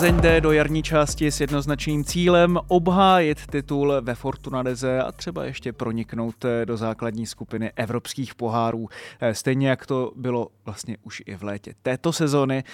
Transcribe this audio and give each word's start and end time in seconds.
Plzeň 0.00 0.20
jde 0.20 0.40
do 0.40 0.52
jarní 0.52 0.82
části 0.82 1.30
s 1.30 1.40
jednoznačným 1.40 2.04
cílem 2.04 2.58
obhájit 2.68 3.46
titul 3.46 3.94
ve 4.00 4.14
Fortunadeze 4.14 5.02
a 5.02 5.12
třeba 5.12 5.44
ještě 5.44 5.72
proniknout 5.72 6.44
do 6.64 6.76
základní 6.76 7.26
skupiny 7.26 7.72
evropských 7.76 8.34
pohárů. 8.34 8.88
Stejně 9.32 9.68
jak 9.68 9.86
to 9.86 10.12
bylo 10.16 10.48
vlastně 10.64 10.96
už 11.02 11.22
i 11.26 11.36
v 11.36 11.42
létě 11.42 11.74
této 11.82 12.12
sezony, 12.12 12.64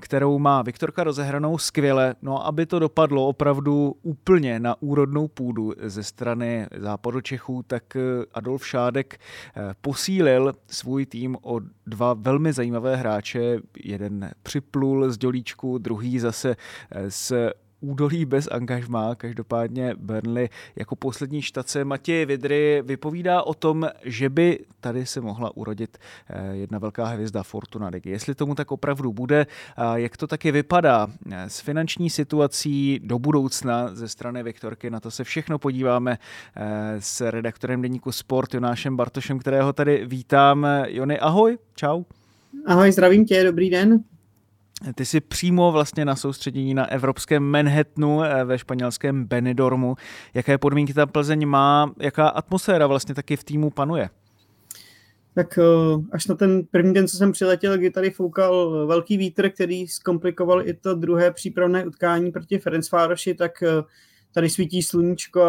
kterou 0.00 0.38
má 0.38 0.62
Viktorka 0.62 1.04
rozehranou 1.04 1.58
skvěle. 1.58 2.14
No 2.22 2.46
aby 2.46 2.66
to 2.66 2.78
dopadlo 2.78 3.26
opravdu 3.26 3.94
úplně 4.02 4.60
na 4.60 4.82
úrodnou 4.82 5.28
půdu 5.28 5.72
ze 5.82 6.02
strany 6.02 6.66
západu 6.78 7.20
Čechů, 7.20 7.64
tak 7.66 7.96
Adolf 8.34 8.66
Šádek 8.66 9.20
posílil 9.80 10.52
svůj 10.68 11.06
tým 11.06 11.36
o 11.42 11.60
dva 11.86 12.14
velmi 12.14 12.52
zajímavé 12.52 12.96
hráče. 12.96 13.58
Jeden 13.84 14.30
připlul 14.42 15.10
z 15.10 15.18
Dělíčku, 15.18 15.78
druhý 15.78 16.18
zase 16.18 16.56
z 17.08 17.32
údolí 17.80 18.24
bez 18.24 18.48
angažmá. 18.50 19.14
Každopádně 19.14 19.94
Burnley 19.98 20.48
jako 20.76 20.96
poslední 20.96 21.42
štace 21.42 21.84
Matěje 21.84 22.26
Vidry 22.26 22.82
vypovídá 22.86 23.42
o 23.42 23.54
tom, 23.54 23.88
že 24.04 24.28
by 24.28 24.58
tady 24.80 25.06
se 25.06 25.20
mohla 25.20 25.56
urodit 25.56 25.98
jedna 26.52 26.78
velká 26.78 27.04
hvězda 27.04 27.42
Fortuna 27.42 27.88
ligy. 27.88 28.10
Jestli 28.10 28.34
tomu 28.34 28.54
tak 28.54 28.72
opravdu 28.72 29.12
bude, 29.12 29.46
jak 29.94 30.16
to 30.16 30.26
taky 30.26 30.52
vypadá 30.52 31.08
s 31.48 31.60
finanční 31.60 32.10
situací 32.10 33.00
do 33.04 33.18
budoucna 33.18 33.94
ze 33.94 34.08
strany 34.08 34.42
Viktorky, 34.42 34.90
na 34.90 35.00
to 35.00 35.10
se 35.10 35.24
všechno 35.24 35.58
podíváme 35.58 36.18
s 36.98 37.30
redaktorem 37.30 37.82
deníku 37.82 38.12
Sport 38.12 38.54
Jonášem 38.54 38.96
Bartošem, 38.96 39.38
kterého 39.38 39.72
tady 39.72 40.06
vítám. 40.06 40.66
Jony, 40.86 41.18
ahoj, 41.18 41.58
čau. 41.74 42.02
Ahoj, 42.66 42.92
zdravím 42.92 43.24
tě, 43.24 43.44
dobrý 43.44 43.70
den. 43.70 44.04
Ty 44.94 45.04
jsi 45.04 45.20
přímo 45.20 45.72
vlastně 45.72 46.04
na 46.04 46.16
soustředění 46.16 46.74
na 46.74 46.90
evropském 46.90 47.42
Manhattanu 47.42 48.20
ve 48.44 48.58
španělském 48.58 49.24
Benidormu. 49.24 49.96
Jaké 50.34 50.58
podmínky 50.58 50.94
ta 50.94 51.06
Plzeň 51.06 51.46
má, 51.46 51.92
jaká 52.00 52.28
atmosféra 52.28 52.86
vlastně 52.86 53.14
taky 53.14 53.36
v 53.36 53.44
týmu 53.44 53.70
panuje? 53.70 54.10
Tak 55.34 55.58
až 56.12 56.26
na 56.26 56.34
ten 56.34 56.62
první 56.70 56.94
den, 56.94 57.08
co 57.08 57.16
jsem 57.16 57.32
přiletěl, 57.32 57.78
kdy 57.78 57.90
tady 57.90 58.10
foukal 58.10 58.86
velký 58.86 59.16
vítr, 59.16 59.50
který 59.50 59.86
zkomplikoval 59.88 60.68
i 60.68 60.74
to 60.74 60.94
druhé 60.94 61.30
přípravné 61.30 61.86
utkání 61.86 62.32
proti 62.32 62.58
Ferencvároši, 62.58 63.34
tak 63.34 63.52
tady 64.34 64.50
svítí 64.50 64.82
sluníčko, 64.82 65.42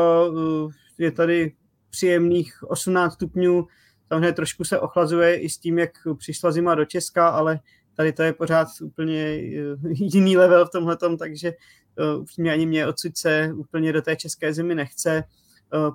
je 0.97 1.11
tady 1.11 1.53
příjemných 1.89 2.63
18 2.63 3.13
stupňů, 3.13 3.67
samozřejmě 4.07 4.33
trošku 4.33 4.63
se 4.63 4.79
ochlazuje 4.79 5.35
i 5.35 5.49
s 5.49 5.57
tím, 5.57 5.79
jak 5.79 5.91
přišla 6.17 6.51
zima 6.51 6.75
do 6.75 6.85
Česka, 6.85 7.27
ale 7.27 7.59
tady 7.97 8.13
to 8.13 8.23
je 8.23 8.33
pořád 8.33 8.67
úplně 8.81 9.35
jiný 9.89 10.37
level 10.37 10.65
v 10.65 10.69
tomhletom, 10.69 11.17
takže 11.17 11.53
už 12.21 12.37
mě 12.37 12.51
ani 12.51 12.65
mě 12.65 12.87
odsud 12.87 13.17
se 13.17 13.51
úplně 13.55 13.93
do 13.93 14.01
té 14.01 14.15
české 14.15 14.53
zimy 14.53 14.75
nechce. 14.75 15.23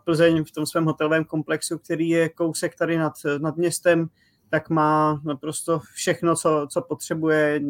Plzeň 0.05 0.45
v 0.45 0.53
tom 0.53 0.67
svém 0.67 0.85
hotelovém 0.85 1.25
komplexu, 1.25 1.79
který 1.79 2.09
je 2.09 2.29
kousek 2.29 2.77
tady 2.77 2.99
nad, 2.99 3.13
nad 3.39 3.57
městem, 3.57 4.09
tak 4.49 4.71
má 4.71 5.21
naprosto 5.25 5.81
všechno, 5.95 6.37
co, 6.37 6.67
co 6.71 6.83
potřebuje. 6.83 7.61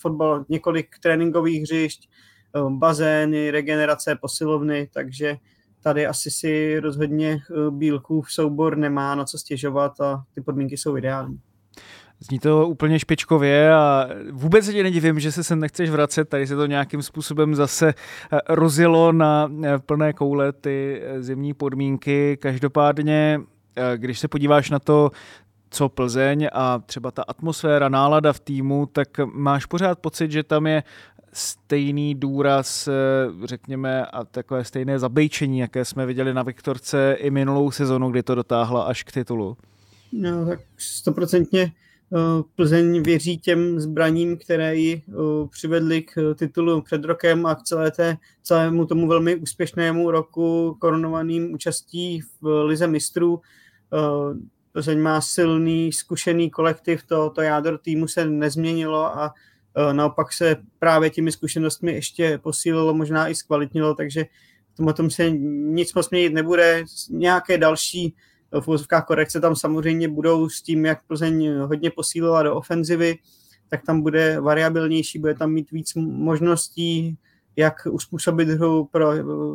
Fotbal, 0.00 0.44
několik 0.48 0.88
tréninkových 1.02 1.62
hřišť, 1.62 2.08
bazény, 2.68 3.50
regenerace, 3.50 4.16
posilovny, 4.20 4.90
takže 4.94 5.36
tady 5.80 6.06
asi 6.06 6.30
si 6.30 6.78
rozhodně 6.78 7.38
Bílkův 7.70 8.32
soubor 8.32 8.76
nemá 8.76 9.14
na 9.14 9.24
co 9.24 9.38
stěžovat 9.38 10.00
a 10.00 10.24
ty 10.34 10.40
podmínky 10.40 10.76
jsou 10.76 10.96
ideální. 10.96 11.40
Zní 12.20 12.38
to 12.38 12.68
úplně 12.68 12.98
špičkově 12.98 13.74
a 13.74 14.08
vůbec 14.32 14.64
se 14.64 14.72
ti 14.72 14.82
nedivím, 14.82 15.20
že 15.20 15.32
se 15.32 15.44
sem 15.44 15.60
nechceš 15.60 15.90
vracet. 15.90 16.28
Tady 16.28 16.46
se 16.46 16.56
to 16.56 16.66
nějakým 16.66 17.02
způsobem 17.02 17.54
zase 17.54 17.94
rozjelo 18.48 19.12
na 19.12 19.52
plné 19.86 20.12
koule 20.12 20.52
ty 20.52 21.02
zimní 21.18 21.54
podmínky. 21.54 22.38
Každopádně, 22.40 23.40
když 23.96 24.18
se 24.18 24.28
podíváš 24.28 24.70
na 24.70 24.78
to, 24.78 25.10
co 25.70 25.88
Plzeň 25.88 26.48
a 26.52 26.78
třeba 26.78 27.10
ta 27.10 27.22
atmosféra, 27.22 27.88
nálada 27.88 28.32
v 28.32 28.40
týmu, 28.40 28.86
tak 28.86 29.08
máš 29.32 29.66
pořád 29.66 29.98
pocit, 29.98 30.30
že 30.30 30.42
tam 30.42 30.66
je 30.66 30.82
stejný 31.32 32.14
důraz, 32.14 32.88
řekněme, 33.44 34.06
a 34.06 34.24
takové 34.24 34.64
stejné 34.64 34.98
zabejčení, 34.98 35.58
jaké 35.58 35.84
jsme 35.84 36.06
viděli 36.06 36.34
na 36.34 36.42
Viktorce 36.42 37.16
i 37.18 37.30
minulou 37.30 37.70
sezonu, 37.70 38.10
kdy 38.10 38.22
to 38.22 38.34
dotáhla 38.34 38.82
až 38.82 39.02
k 39.02 39.12
titulu. 39.12 39.56
No, 40.12 40.46
tak 40.46 40.60
stoprocentně 40.76 41.72
Plzeň 42.56 43.02
věří 43.02 43.38
těm 43.38 43.80
zbraním, 43.80 44.36
které 44.36 44.76
ji 44.76 45.02
přivedly 45.50 46.02
k 46.02 46.34
titulu 46.34 46.82
před 46.82 47.04
rokem 47.04 47.46
a 47.46 47.54
k 47.54 47.62
celé 47.62 47.90
té, 47.90 48.16
celému 48.42 48.86
tomu 48.86 49.08
velmi 49.08 49.36
úspěšnému 49.36 50.10
roku 50.10 50.76
korunovaným 50.80 51.52
účastí 51.52 52.20
v 52.40 52.64
Lize 52.64 52.86
mistrů. 52.86 53.40
Plzeň 54.72 55.00
má 55.00 55.20
silný, 55.20 55.92
zkušený 55.92 56.50
kolektiv, 56.50 57.02
to, 57.06 57.30
to 57.30 57.42
jádro 57.42 57.78
týmu 57.78 58.08
se 58.08 58.24
nezměnilo 58.24 59.18
a 59.18 59.34
naopak 59.92 60.32
se 60.32 60.56
právě 60.78 61.10
těmi 61.10 61.32
zkušenostmi 61.32 61.92
ještě 61.92 62.38
posílilo, 62.38 62.94
možná 62.94 63.28
i 63.28 63.34
zkvalitnilo, 63.34 63.94
takže 63.94 64.24
tomu 64.76 64.92
tom 64.92 65.10
se 65.10 65.30
nic 65.30 65.94
moc 65.94 66.10
měnit 66.10 66.32
nebude. 66.32 66.84
Nějaké 67.10 67.58
další 67.58 68.14
v 68.60 68.68
úzovkách 68.68 69.06
korekce 69.06 69.40
tam 69.40 69.56
samozřejmě 69.56 70.08
budou 70.08 70.48
s 70.48 70.62
tím, 70.62 70.84
jak 70.84 71.06
Plzeň 71.06 71.50
hodně 71.58 71.90
posílila 71.90 72.42
do 72.42 72.54
ofenzivy, 72.54 73.18
tak 73.68 73.84
tam 73.86 74.02
bude 74.02 74.40
variabilnější, 74.40 75.18
bude 75.18 75.34
tam 75.34 75.52
mít 75.52 75.70
víc 75.70 75.94
možností, 75.94 77.18
jak 77.56 77.74
uspůsobit 77.90 78.48
hru 78.48 78.84
pro 78.84 79.12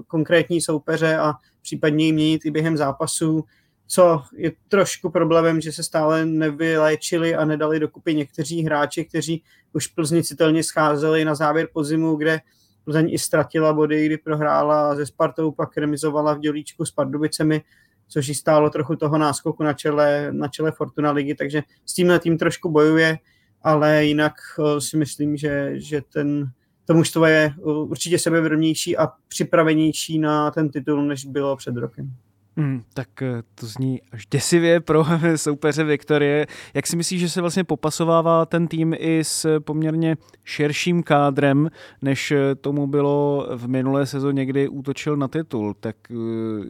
konkrétní 0.07 0.61
soupeře 0.61 1.17
a 1.17 1.33
případně 1.61 2.05
ji 2.05 2.13
měnit 2.13 2.45
i 2.45 2.51
během 2.51 2.77
zápasu, 2.77 3.45
co 3.87 4.21
je 4.35 4.51
trošku 4.67 5.09
problémem, 5.09 5.61
že 5.61 5.71
se 5.71 5.83
stále 5.83 6.25
nevyléčili 6.25 7.35
a 7.35 7.45
nedali 7.45 7.79
dokupy 7.79 8.15
někteří 8.15 8.63
hráči, 8.63 9.05
kteří 9.05 9.43
už 9.73 9.87
Plzni 9.87 10.23
citelně 10.23 10.63
scházeli 10.63 11.25
na 11.25 11.35
závěr 11.35 11.67
podzimu, 11.73 12.15
kde 12.15 12.39
Plzeň 12.83 13.09
i 13.13 13.19
ztratila 13.19 13.73
body, 13.73 14.05
kdy 14.05 14.17
prohrála 14.17 14.95
ze 14.95 15.05
Spartou, 15.05 15.51
pak 15.51 15.77
remizovala 15.77 16.33
v 16.33 16.39
dělíčku 16.39 16.85
s 16.85 16.91
Pardubicemi, 16.91 17.63
což 18.07 18.27
jí 18.27 18.35
stálo 18.35 18.69
trochu 18.69 18.95
toho 18.95 19.17
náskoku 19.17 19.63
na 19.63 19.73
čele, 19.73 20.29
na 20.31 20.47
čele 20.47 20.71
Fortuna 20.71 21.11
ligy, 21.11 21.35
takže 21.35 21.63
s 21.85 21.93
tímhle 21.93 22.19
tým 22.19 22.37
trošku 22.37 22.71
bojuje, 22.71 23.17
ale 23.61 24.05
jinak 24.05 24.33
si 24.79 24.97
myslím, 24.97 25.37
že, 25.37 25.71
že 25.73 26.01
ten, 26.13 26.51
to 26.85 26.93
mužstvo 26.93 27.25
je 27.25 27.53
určitě 27.63 28.19
sebevědomější 28.19 28.97
a 28.97 29.07
připravenější 29.27 30.19
na 30.19 30.51
ten 30.51 30.69
titul, 30.69 31.05
než 31.05 31.25
bylo 31.25 31.55
před 31.55 31.75
rokem. 31.75 32.13
Hmm, 32.57 32.83
tak 32.93 33.07
to 33.55 33.65
zní 33.65 34.01
až 34.11 34.25
děsivě 34.31 34.79
pro 34.79 35.05
soupeře 35.35 35.83
Viktorie. 35.83 36.47
Jak 36.73 36.87
si 36.87 36.95
myslíš, 36.95 37.21
že 37.21 37.29
se 37.29 37.41
vlastně 37.41 37.63
popasovává 37.63 38.45
ten 38.45 38.67
tým 38.67 38.95
i 38.97 39.23
s 39.23 39.59
poměrně 39.59 40.17
širším 40.43 41.03
kádrem, 41.03 41.69
než 42.01 42.33
tomu 42.61 42.87
bylo 42.87 43.47
v 43.55 43.67
minulé 43.67 44.05
sezóně, 44.05 44.45
kdy 44.45 44.69
útočil 44.69 45.17
na 45.17 45.27
titul? 45.27 45.73
Tak 45.79 45.95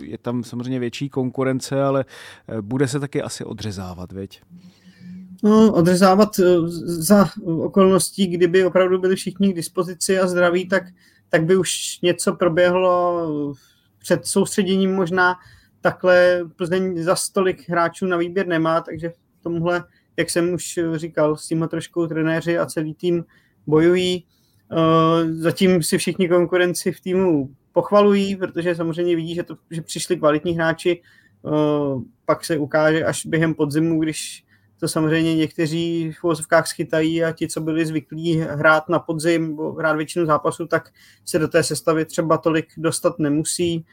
je 0.03 0.17
tam 0.17 0.43
samozřejmě 0.43 0.79
větší 0.79 1.09
konkurence, 1.09 1.83
ale 1.83 2.05
bude 2.61 2.87
se 2.87 2.99
taky 2.99 3.21
asi 3.21 3.43
odřezávat, 3.43 4.11
veď? 4.11 4.41
No, 5.43 5.73
odřezávat 5.73 6.35
za 6.85 7.29
okolností, 7.45 8.27
kdyby 8.27 8.65
opravdu 8.65 8.99
byli 8.99 9.15
všichni 9.15 9.53
k 9.53 9.55
dispozici 9.55 10.19
a 10.19 10.27
zdraví, 10.27 10.67
tak, 10.67 10.83
tak 11.29 11.45
by 11.45 11.55
už 11.55 11.99
něco 12.01 12.33
proběhlo 12.33 13.27
před 13.99 14.25
soustředěním 14.25 14.95
možná, 14.95 15.35
takhle 15.85 16.41
Plzeň 16.55 17.03
za 17.03 17.15
stolik 17.15 17.69
hráčů 17.69 18.05
na 18.05 18.17
výběr 18.17 18.47
nemá, 18.47 18.81
takže 18.81 19.13
tomhle, 19.43 19.83
jak 20.17 20.29
jsem 20.29 20.53
už 20.53 20.79
říkal, 20.95 21.37
s 21.37 21.47
tímhle 21.47 21.67
trošku 21.67 22.07
trenéři 22.07 22.57
a 22.57 22.65
celý 22.65 22.93
tým 22.93 23.25
bojují. 23.67 24.25
Zatím 25.29 25.83
si 25.83 25.97
všichni 25.97 26.29
konkurenci 26.29 26.91
v 26.91 27.01
týmu 27.01 27.49
pochvalují, 27.71 28.35
protože 28.35 28.75
samozřejmě 28.75 29.15
vidí, 29.15 29.35
že, 29.35 29.43
to, 29.43 29.57
že 29.71 29.81
přišli 29.81 30.17
kvalitní 30.17 30.53
hráči, 30.53 31.01
pak 32.25 32.45
se 32.45 32.57
ukáže 32.57 33.05
až 33.05 33.25
během 33.25 33.53
podzimu, 33.53 33.99
když 33.99 34.45
to 34.79 34.87
samozřejmě 34.87 35.35
někteří 35.35 36.11
v 36.11 36.23
uvozovkách 36.23 36.67
schytají 36.67 37.23
a 37.23 37.31
ti, 37.31 37.47
co 37.47 37.61
byli 37.61 37.85
zvyklí 37.85 38.37
hrát 38.37 38.89
na 38.89 38.99
podzim 38.99 39.57
hrát 39.77 39.93
většinu 39.93 40.25
zápasů, 40.25 40.67
tak 40.67 40.89
se 41.25 41.39
do 41.39 41.47
té 41.47 41.63
sestavy 41.63 42.05
třeba 42.05 42.37
tolik 42.37 42.67
dostat 42.77 43.19
nemusí, 43.19 43.85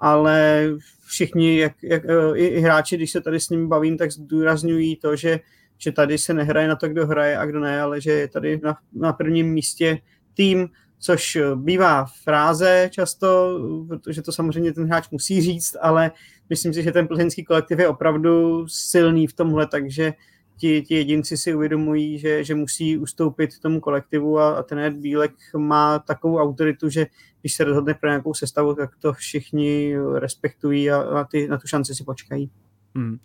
ale 0.00 0.66
všichni, 1.06 1.58
jak, 1.58 1.72
jak, 1.82 2.02
i, 2.34 2.46
i 2.46 2.60
hráči, 2.60 2.96
když 2.96 3.10
se 3.10 3.20
tady 3.20 3.40
s 3.40 3.48
nimi 3.48 3.66
bavím, 3.66 3.98
tak 3.98 4.10
zdůrazňují 4.12 4.96
to, 4.96 5.16
že, 5.16 5.40
že 5.78 5.92
tady 5.92 6.18
se 6.18 6.34
nehraje 6.34 6.68
na 6.68 6.76
to, 6.76 6.88
kdo 6.88 7.06
hraje 7.06 7.38
a 7.38 7.46
kdo 7.46 7.60
ne, 7.60 7.80
ale 7.80 8.00
že 8.00 8.12
je 8.12 8.28
tady 8.28 8.60
na, 8.62 8.78
na 8.92 9.12
prvním 9.12 9.52
místě 9.52 9.98
tým, 10.34 10.68
což 10.98 11.38
bývá 11.54 12.06
fráze 12.24 12.88
často, 12.92 13.58
protože 13.88 14.22
to 14.22 14.32
samozřejmě 14.32 14.72
ten 14.72 14.86
hráč 14.86 15.10
musí 15.10 15.40
říct, 15.40 15.76
ale 15.80 16.10
myslím 16.50 16.74
si, 16.74 16.82
že 16.82 16.92
ten 16.92 17.08
plzeňský 17.08 17.44
kolektiv 17.44 17.78
je 17.78 17.88
opravdu 17.88 18.64
silný 18.68 19.26
v 19.26 19.32
tomhle, 19.32 19.66
takže 19.66 20.12
ti, 20.56 20.82
ti 20.82 20.94
jedinci 20.94 21.36
si 21.36 21.54
uvědomují, 21.54 22.18
že, 22.18 22.44
že 22.44 22.54
musí 22.54 22.98
ustoupit 22.98 23.58
tomu 23.58 23.80
kolektivu 23.80 24.38
a, 24.38 24.58
a 24.58 24.62
ten 24.62 25.00
Bílek 25.00 25.32
má 25.56 25.98
takovou 25.98 26.38
autoritu, 26.38 26.88
že 26.88 27.06
když 27.40 27.54
se 27.54 27.64
rozhodne 27.64 27.94
pro 27.94 28.08
nějakou 28.08 28.34
sestavu, 28.34 28.74
tak 28.74 28.90
to 28.96 29.12
všichni 29.12 29.96
respektují 30.14 30.90
a 30.90 31.14
na, 31.14 31.24
ty, 31.24 31.48
na 31.48 31.58
tu 31.58 31.66
šanci 31.66 31.94
si 31.94 32.04
počkají. 32.04 32.50
Hmm. 32.96 33.18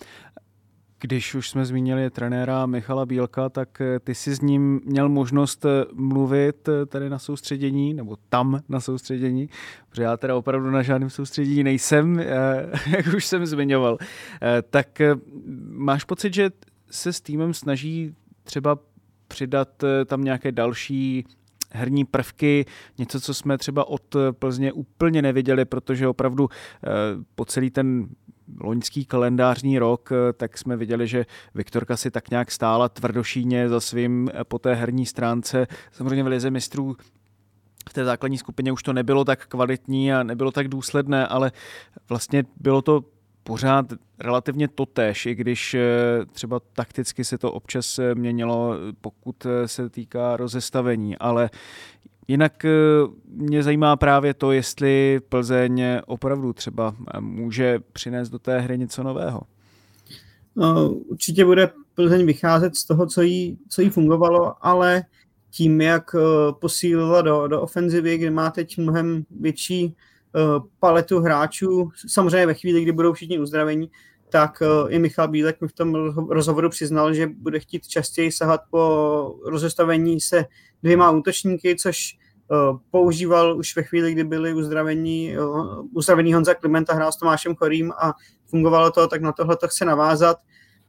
Když 1.00 1.36
už 1.36 1.50
jsme 1.50 1.66
zmínili 1.66 2.10
trenéra 2.10 2.66
Michala 2.66 3.06
Bílka, 3.06 3.50
tak 3.50 3.82
eh, 3.82 4.00
ty 4.00 4.16
jsi 4.16 4.36
s 4.36 4.42
ním 4.42 4.82
měl 4.86 5.10
možnost 5.10 5.66
eh, 5.66 5.86
mluvit 5.94 6.68
eh, 6.68 6.86
tady 6.86 7.10
na 7.10 7.20
soustředění, 7.20 7.94
nebo 7.94 8.18
tam 8.30 8.62
na 8.70 8.80
soustředění, 8.80 9.50
protože 9.90 10.04
já 10.04 10.18
teda 10.18 10.36
opravdu 10.36 10.72
na 10.72 10.82
žádném 10.82 11.10
soustředění 11.10 11.64
nejsem, 11.64 12.20
jak 12.88 13.08
už 13.16 13.26
jsem 13.26 13.46
zmiňoval. 13.46 13.98
Tak 14.70 15.02
máš 15.70 16.04
pocit, 16.04 16.34
že 16.34 16.50
se 16.92 17.14
s 17.14 17.22
týmem 17.22 17.54
snaží 17.54 18.16
třeba 18.44 18.80
přidat 19.28 19.84
tam 20.06 20.24
nějaké 20.24 20.52
další 20.52 21.26
herní 21.72 22.06
prvky, 22.06 22.66
něco, 22.98 23.22
co 23.22 23.34
jsme 23.34 23.58
třeba 23.58 23.88
od 23.88 24.16
Plzně 24.32 24.72
úplně 24.72 25.22
neviděli, 25.22 25.66
protože 25.66 26.08
opravdu 26.08 26.50
po 27.36 27.46
celý 27.46 27.70
ten 27.70 28.08
loňský 28.60 29.06
kalendářní 29.06 29.80
rok, 29.80 30.10
eh, 30.12 30.34
tak 30.34 30.58
jsme 30.58 30.78
viděli, 30.78 31.08
že 31.08 31.26
Viktorka 31.56 31.98
si 31.98 32.12
tak 32.12 32.30
nějak 32.30 32.52
stála 32.52 32.90
tvrdošíně 32.90 33.70
za 33.70 33.80
svým 33.80 34.30
eh, 34.34 34.44
po 34.44 34.60
té 34.60 34.74
herní 34.74 35.06
stránce. 35.06 35.68
Samozřejmě 35.92 36.24
v 36.24 36.28
Lize 36.28 36.52
mistrů 36.52 36.96
v 37.90 37.94
té 37.94 38.06
základní 38.06 38.38
skupině 38.38 38.72
už 38.72 38.84
to 38.84 38.94
nebylo 38.94 39.26
tak 39.26 39.48
kvalitní 39.48 40.14
a 40.14 40.24
nebylo 40.24 40.52
tak 40.52 40.68
důsledné, 40.68 41.28
ale 41.28 41.52
vlastně 42.10 42.44
bylo 42.58 42.82
to 42.82 43.04
pořád 43.45 43.86
relativně 44.19 44.68
totéž, 44.68 45.25
i 45.25 45.36
když 45.36 45.74
eh, 45.74 45.81
třeba 46.31 46.59
takticky 46.74 47.24
se 47.24 47.38
to 47.38 47.51
občas 47.51 48.00
měnilo, 48.13 48.74
pokud 49.01 49.47
se 49.65 49.89
týká 49.89 50.38
rozestavení, 50.38 51.18
ale 51.18 51.50
Jinak 52.27 52.65
eh, 52.65 52.69
mě 53.27 53.63
zajímá 53.63 53.95
právě 53.95 54.33
to, 54.33 54.51
jestli 54.51 55.19
Plzeň 55.30 55.83
opravdu 56.06 56.53
třeba 56.53 56.95
eh, 57.13 57.21
může 57.21 57.80
přinést 57.94 58.30
do 58.30 58.39
té 58.39 58.59
hry 58.59 58.77
něco 58.77 59.03
nového. 59.03 59.42
No, 60.56 60.89
určitě 60.89 61.45
bude 61.45 61.71
Plzeň 61.95 62.25
vycházet 62.25 62.75
z 62.75 62.86
toho, 62.86 63.07
co 63.07 63.21
jí, 63.21 63.57
co 63.69 63.81
jí 63.81 63.89
fungovalo, 63.89 64.65
ale 64.65 65.03
tím, 65.51 65.81
jak 65.81 66.15
eh, 66.15 66.19
posílila 66.62 67.21
do, 67.21 67.47
do 67.47 67.62
ofenzivy, 67.62 68.18
kde 68.18 68.31
má 68.31 68.51
teď 68.51 68.77
mnohem 68.77 69.24
větší 69.39 69.95
paletu 70.80 71.20
hráčů, 71.20 71.90
samozřejmě 72.08 72.48
ve 72.48 72.54
chvíli, 72.54 72.82
kdy 72.82 72.92
budou 72.92 73.14
všichni 73.14 73.40
uzdravení, 73.40 73.92
tak 74.30 74.64
i 74.90 75.00
Michal 75.00 75.28
Bílek 75.28 75.62
mi 75.62 75.68
v 75.68 75.74
tom 75.74 75.96
rozhovoru 76.30 76.70
přiznal, 76.70 77.14
že 77.14 77.28
bude 77.28 77.60
chtít 77.60 77.88
častěji 77.88 78.32
sahat 78.32 78.62
po 78.72 79.36
rozestavení 79.46 80.22
se 80.22 80.46
dvěma 80.84 81.12
útočníky, 81.12 81.76
což 81.76 82.18
uh, 82.48 82.80
používal 82.92 83.58
už 83.58 83.76
ve 83.76 83.84
chvíli, 83.84 84.12
kdy 84.12 84.24
byli 84.24 84.54
uzdravení, 84.54 85.36
uzdravený 85.94 86.34
Honza 86.34 86.54
Klimenta 86.54 86.94
hrál 86.94 87.12
s 87.12 87.18
Tomášem 87.18 87.56
Chorým 87.56 87.92
a 87.92 88.14
fungovalo 88.46 88.92
to, 88.92 89.08
tak 89.08 89.22
na 89.22 89.31
tohle 89.31 89.58
to 89.58 89.68
chce 89.68 89.86
navázat. 89.86 90.38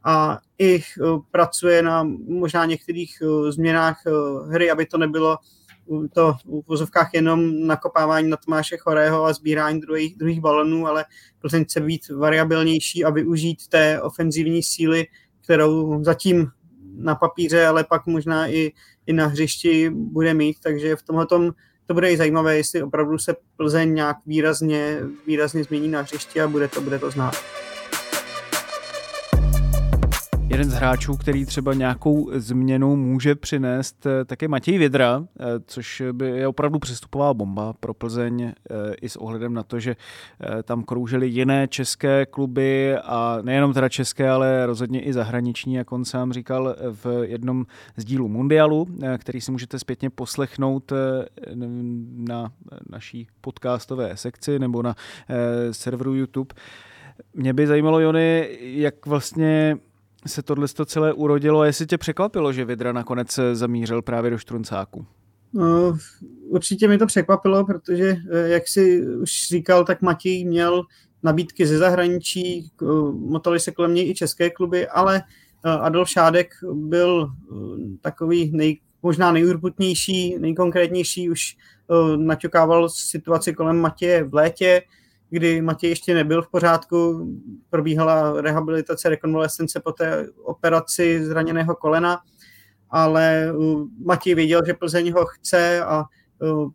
A 0.03 0.39
i 0.59 0.81
pracuje 1.31 1.81
na 1.81 2.03
možná 2.27 2.65
některých 2.65 3.21
změnách 3.49 4.01
hry, 4.49 4.71
aby 4.71 4.85
to 4.85 4.97
nebylo 4.97 5.37
to 6.13 6.33
v 6.45 6.67
vozovkách 6.67 7.09
jenom 7.13 7.67
nakopávání 7.67 8.29
na 8.29 8.37
Tomáše 8.37 8.77
Chorého 8.77 9.25
a 9.25 9.33
sbírání 9.33 9.79
druhých, 9.79 10.17
druhých 10.17 10.39
balonů, 10.39 10.87
ale 10.87 11.05
Plzeň 11.39 11.63
chce 11.63 11.81
být 11.81 12.09
variabilnější 12.09 13.05
a 13.05 13.09
využít 13.09 13.67
té 13.67 14.01
ofenzivní 14.01 14.63
síly, 14.63 15.07
kterou 15.41 16.03
zatím 16.03 16.47
na 16.97 17.15
papíře, 17.15 17.67
ale 17.67 17.83
pak 17.83 18.05
možná 18.05 18.47
i, 18.47 18.71
i 19.05 19.13
na 19.13 19.27
hřišti 19.27 19.89
bude 19.89 20.33
mít, 20.33 20.57
takže 20.63 20.95
v 20.95 21.03
tomhle 21.03 21.27
to 21.87 21.93
bude 21.93 22.11
i 22.11 22.17
zajímavé, 22.17 22.57
jestli 22.57 22.83
opravdu 22.83 23.17
se 23.17 23.35
Plzeň 23.57 23.93
nějak 23.93 24.17
výrazně, 24.25 24.99
výrazně 25.27 25.63
změní 25.63 25.87
na 25.87 26.01
hřišti 26.01 26.41
a 26.41 26.47
bude 26.47 26.67
to, 26.67 26.81
bude 26.81 26.99
to 26.99 27.11
znát. 27.11 27.35
Jeden 30.49 30.69
z 30.69 30.73
hráčů, 30.73 31.17
který 31.17 31.45
třeba 31.45 31.73
nějakou 31.73 32.29
změnu 32.33 32.95
může 32.95 33.35
přinést, 33.35 34.05
eh, 34.05 34.25
tak 34.25 34.41
je 34.41 34.47
Matěj 34.47 34.77
Vědra, 34.77 35.23
eh, 35.39 35.43
což 35.65 36.03
je 36.23 36.47
opravdu 36.47 36.79
přestupová 36.79 37.33
bomba 37.33 37.73
pro 37.73 37.93
Plzeň 37.93 38.41
eh, 38.43 38.53
i 39.01 39.09
s 39.09 39.15
ohledem 39.15 39.53
na 39.53 39.63
to, 39.63 39.79
že 39.79 39.95
tam 40.63 40.83
kroužily 40.83 41.27
jiné 41.27 41.67
české 41.67 42.25
kluby 42.25 42.97
a 42.97 43.37
nejenom 43.41 43.73
teda 43.73 43.89
české, 43.89 44.29
ale 44.29 44.65
rozhodně 44.65 45.01
i 45.01 45.13
zahraniční, 45.13 45.73
jak 45.73 45.91
on 45.91 46.05
sám 46.05 46.33
říkal 46.33 46.75
v 46.91 47.23
jednom 47.23 47.65
z 47.97 48.05
dílů 48.05 48.27
Mundialu, 48.27 48.87
který 49.17 49.41
si 49.41 49.51
můžete 49.51 49.79
zpětně 49.79 50.09
poslechnout 50.09 50.93
na 52.17 52.51
naší 52.89 53.27
podcastové 53.41 54.17
sekci 54.17 54.59
nebo 54.59 54.83
na 54.83 54.95
serveru 55.71 56.13
YouTube. 56.13 56.55
Mě 57.33 57.53
by 57.53 57.67
zajímalo, 57.67 57.99
Jony, 57.99 58.57
jak 58.61 59.05
vlastně 59.05 59.77
se 60.27 60.43
tohle 60.43 60.67
to 60.67 60.85
celé 60.85 61.13
urodilo 61.13 61.59
a 61.59 61.65
jestli 61.65 61.85
tě 61.85 61.97
překvapilo, 61.97 62.53
že 62.53 62.65
Vidra 62.65 62.91
nakonec 62.91 63.39
zamířil 63.53 64.01
právě 64.01 64.31
do 64.31 64.37
Štruncáku? 64.37 65.05
No, 65.53 65.97
určitě 66.47 66.87
mi 66.87 66.97
to 66.97 67.05
překvapilo, 67.05 67.65
protože, 67.65 68.17
eh, 68.31 68.47
jak 68.47 68.67
si 68.67 69.07
už 69.07 69.47
říkal, 69.47 69.85
tak 69.85 70.01
Matěj 70.01 70.45
měl 70.45 70.83
nabídky 71.23 71.67
ze 71.67 71.77
zahraničí, 71.77 72.71
motali 73.13 73.59
se 73.59 73.71
kolem 73.71 73.93
něj 73.93 74.09
i 74.09 74.15
české 74.15 74.49
kluby, 74.49 74.87
ale 74.87 75.23
eh, 75.65 75.69
Adolf 75.69 76.09
Šádek 76.09 76.53
byl 76.73 77.29
eh, 77.31 77.55
takový 78.01 78.51
nej, 78.53 78.79
možná 79.03 79.31
nejurputnější, 79.31 80.37
nejkonkrétnější, 80.39 81.29
už 81.29 81.57
naťukával 82.17 82.89
situaci 82.89 83.53
kolem 83.53 83.77
Matěje 83.79 84.23
v 84.23 84.33
létě, 84.33 84.81
kdy 85.29 85.61
Matěj 85.61 85.89
ještě 85.89 86.13
nebyl 86.13 86.41
v 86.41 86.51
pořádku, 86.51 87.27
probíhala 87.69 88.41
rehabilitace, 88.41 89.09
rekonvalescence 89.09 89.79
po 89.79 89.91
té 89.91 90.27
operaci 90.43 91.25
zraněného 91.25 91.75
kolena, 91.75 92.19
ale 92.89 93.53
Matěj 94.05 94.35
věděl, 94.35 94.61
že 94.65 94.73
Plzeň 94.73 95.13
ho 95.13 95.25
chce 95.25 95.85
a 95.85 96.03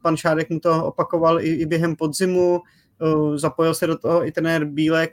pan 0.02 0.16
Šádek 0.16 0.50
mu 0.50 0.60
to 0.60 0.84
opakoval 0.84 1.40
i, 1.40 1.48
i 1.48 1.66
během 1.66 1.96
podzimu, 1.96 2.60
zapojil 3.34 3.74
se 3.74 3.86
do 3.86 3.98
toho 3.98 4.26
i 4.26 4.32
trenér 4.32 4.64
Bílek, 4.64 5.12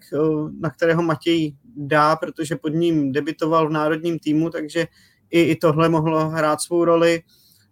na 0.60 0.70
kterého 0.70 1.02
Matěj 1.04 1.56
dá, 1.76 2.16
protože 2.16 2.56
pod 2.56 2.70
ním 2.70 3.12
debitoval 3.12 3.68
v 3.68 3.72
národním 3.72 4.20
týmu, 4.20 4.50
takže 4.50 4.88
i, 5.30 5.42
i 5.42 5.56
tohle 5.56 5.90
mohlo 5.90 6.30
hrát 6.30 6.62
svou 6.62 6.86
roli. 6.86 7.22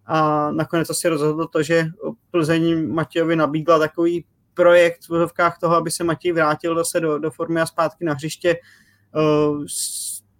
A 0.06 0.52
nakonec 0.52 0.90
asi 0.90 1.10
rozhodlo 1.10 1.48
to, 1.48 1.64
že 1.64 1.86
Plzeň 2.32 2.94
Matějovi 2.94 3.36
nabídla 3.36 3.80
takový 3.80 4.26
projekt 4.58 5.06
v 5.06 5.10
vozovkách 5.10 5.60
toho, 5.60 5.76
aby 5.76 5.92
se 5.92 6.04
Matěj 6.04 6.32
vrátil 6.32 6.76
zase 6.76 7.00
do, 7.00 7.20
do 7.20 7.32
formy 7.32 7.62
a 7.62 7.66
zpátky 7.66 8.06
na 8.06 8.14
hřiště. 8.14 8.56
Uh, 9.16 9.66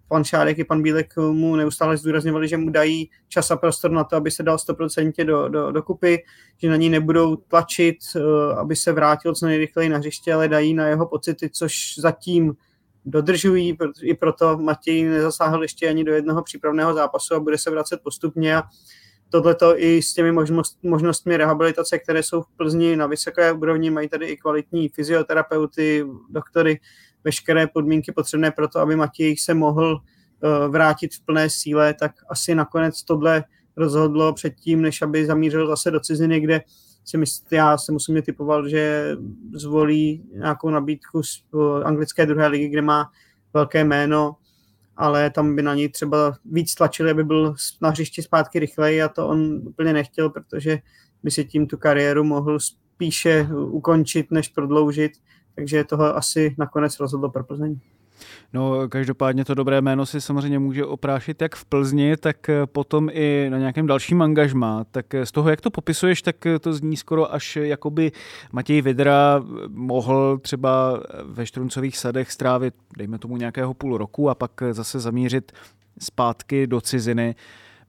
pan 0.08 0.24
Šádek 0.24 0.60
i 0.60 0.64
pan 0.64 0.82
Bílek 0.82 1.18
mu 1.18 1.56
neustále 1.56 1.98
zdůrazňovali, 1.98 2.48
že 2.48 2.58
mu 2.58 2.70
dají 2.70 3.10
čas 3.28 3.52
a 3.52 3.58
prostor 3.58 3.92
na 3.92 4.04
to, 4.04 4.16
aby 4.16 4.32
se 4.32 4.44
dal 4.44 4.56
100% 4.56 5.26
do, 5.26 5.50
do, 5.50 5.72
do 5.72 5.84
kupy, 5.84 6.24
že 6.58 6.70
na 6.70 6.76
ní 6.76 6.90
nebudou 6.90 7.36
tlačit, 7.36 7.98
uh, 8.16 8.60
aby 8.60 8.76
se 8.76 8.92
vrátil 8.92 9.36
co 9.36 9.46
nejrychleji 9.46 9.90
na 9.90 9.98
hřiště, 9.98 10.34
ale 10.34 10.48
dají 10.48 10.74
na 10.74 10.88
jeho 10.88 11.08
pocity, 11.08 11.50
což 11.50 11.74
zatím 11.98 12.54
dodržují, 13.06 13.78
i 14.02 14.14
proto 14.14 14.58
Matěj 14.58 15.04
nezasáhl 15.04 15.62
ještě 15.62 15.90
ani 15.90 16.04
do 16.04 16.14
jednoho 16.14 16.44
přípravného 16.44 16.94
zápasu 16.94 17.36
a 17.36 17.40
bude 17.40 17.58
se 17.58 17.72
vracet 17.72 18.00
postupně 18.04 18.56
tohleto 19.30 19.80
i 19.80 20.02
s 20.02 20.14
těmi 20.14 20.32
možnost, 20.32 20.80
možnostmi 20.84 21.38
rehabilitace, 21.38 22.00
které 22.00 22.24
jsou 22.24 22.42
v 22.42 22.48
Plzni 22.58 22.96
na 22.96 23.08
vysoké 23.08 23.52
úrovni, 23.52 23.90
mají 23.90 24.10
tady 24.10 24.26
i 24.26 24.38
kvalitní 24.38 24.90
fyzioterapeuty, 24.90 26.06
doktory 26.30 26.80
veškeré 27.24 27.68
podmínky 27.68 28.12
potřebné 28.12 28.52
pro 28.52 28.68
to, 28.68 28.80
aby 28.80 28.96
Matěj 28.96 29.38
se 29.38 29.54
mohl 29.54 30.02
vrátit 30.70 31.16
v 31.16 31.22
plné 31.22 31.50
síle, 31.50 31.94
tak 31.94 32.12
asi 32.30 32.56
nakonec 32.56 33.04
tohle 33.04 33.44
rozhodlo 33.78 34.34
předtím, 34.34 34.82
než 34.82 35.02
aby 35.02 35.26
zamířil 35.26 35.68
zase 35.68 35.92
do 35.92 36.00
ciziny, 36.00 36.40
kde 36.40 36.62
si 37.06 37.18
myslím, 37.18 37.58
já 37.58 37.78
se 37.78 37.92
musím 37.92 38.22
typoval, 38.22 38.70
že 38.70 39.16
zvolí 39.54 40.24
nějakou 40.34 40.70
nabídku 40.70 41.24
z 41.24 41.44
anglické 41.84 42.26
druhé 42.26 42.48
ligy, 42.48 42.70
kde 42.70 42.82
má 42.82 43.12
velké 43.54 43.84
jméno, 43.84 44.36
ale 44.98 45.30
tam 45.30 45.56
by 45.56 45.62
na 45.62 45.76
něj 45.76 45.90
třeba 45.90 46.34
víc 46.46 46.76
tlačili, 46.76 47.12
aby 47.12 47.24
byl 47.24 47.56
na 47.82 47.90
hřišti 47.90 48.22
zpátky 48.22 48.60
rychleji 48.60 49.02
a 49.02 49.10
to 49.10 49.28
on 49.28 49.62
úplně 49.68 49.94
nechtěl, 49.94 50.30
protože 50.30 50.80
by 51.24 51.32
si 51.32 51.46
tím 51.46 51.68
tu 51.68 51.78
kariéru 51.78 52.24
mohl 52.24 52.60
spíše 52.60 53.48
ukončit, 53.54 54.32
než 54.32 54.48
prodloužit, 54.48 55.12
takže 55.56 55.84
toho 55.84 56.16
asi 56.16 56.56
nakonec 56.58 57.00
rozhodlo 57.00 57.30
pro 57.30 57.44
Plzeň. 57.44 57.80
No, 58.54 58.90
každopádně 58.90 59.46
to 59.46 59.54
dobré 59.54 59.82
jméno 59.82 60.06
si 60.06 60.22
samozřejmě 60.22 60.60
může 60.60 60.86
oprášit 60.86 61.42
jak 61.42 61.56
v 61.56 61.66
Plzni, 61.66 62.18
tak 62.18 62.50
eh, 62.50 62.66
potom 62.66 63.10
i 63.14 63.48
na 63.50 63.58
nějakém 63.58 63.88
dalším 63.88 64.22
angažmá. 64.22 64.84
Tak 64.92 65.14
eh, 65.14 65.26
z 65.26 65.32
toho, 65.32 65.50
jak 65.50 65.62
to 65.62 65.70
popisuješ, 65.70 66.22
tak 66.22 66.46
eh, 66.46 66.60
to 66.60 66.74
zní 66.74 66.98
skoro 66.98 67.34
až 67.34 67.56
jakoby 67.56 68.12
Matěj 68.52 68.82
Vidra 68.82 69.44
mohl 69.68 70.38
třeba 70.38 71.04
ve 71.24 71.46
Štruncových 71.46 71.98
sadech 71.98 72.32
strávit, 72.32 72.74
dejme 72.98 73.20
tomu 73.20 73.38
nějakého 73.38 73.74
půl 73.74 73.98
roku 73.98 74.30
a 74.30 74.36
pak 74.36 74.52
zase 74.72 75.00
zamířit 75.00 75.52
zpátky 76.00 76.68
do 76.68 76.82
ciziny. 76.82 77.36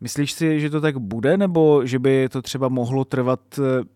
Myslíš 0.01 0.33
si, 0.33 0.61
že 0.61 0.71
to 0.71 0.81
tak 0.81 0.99
bude, 0.99 1.37
nebo 1.37 1.87
že 1.87 1.99
by 1.99 2.29
to 2.29 2.43
třeba 2.43 2.69
mohlo 2.69 3.05
trvat 3.05 3.41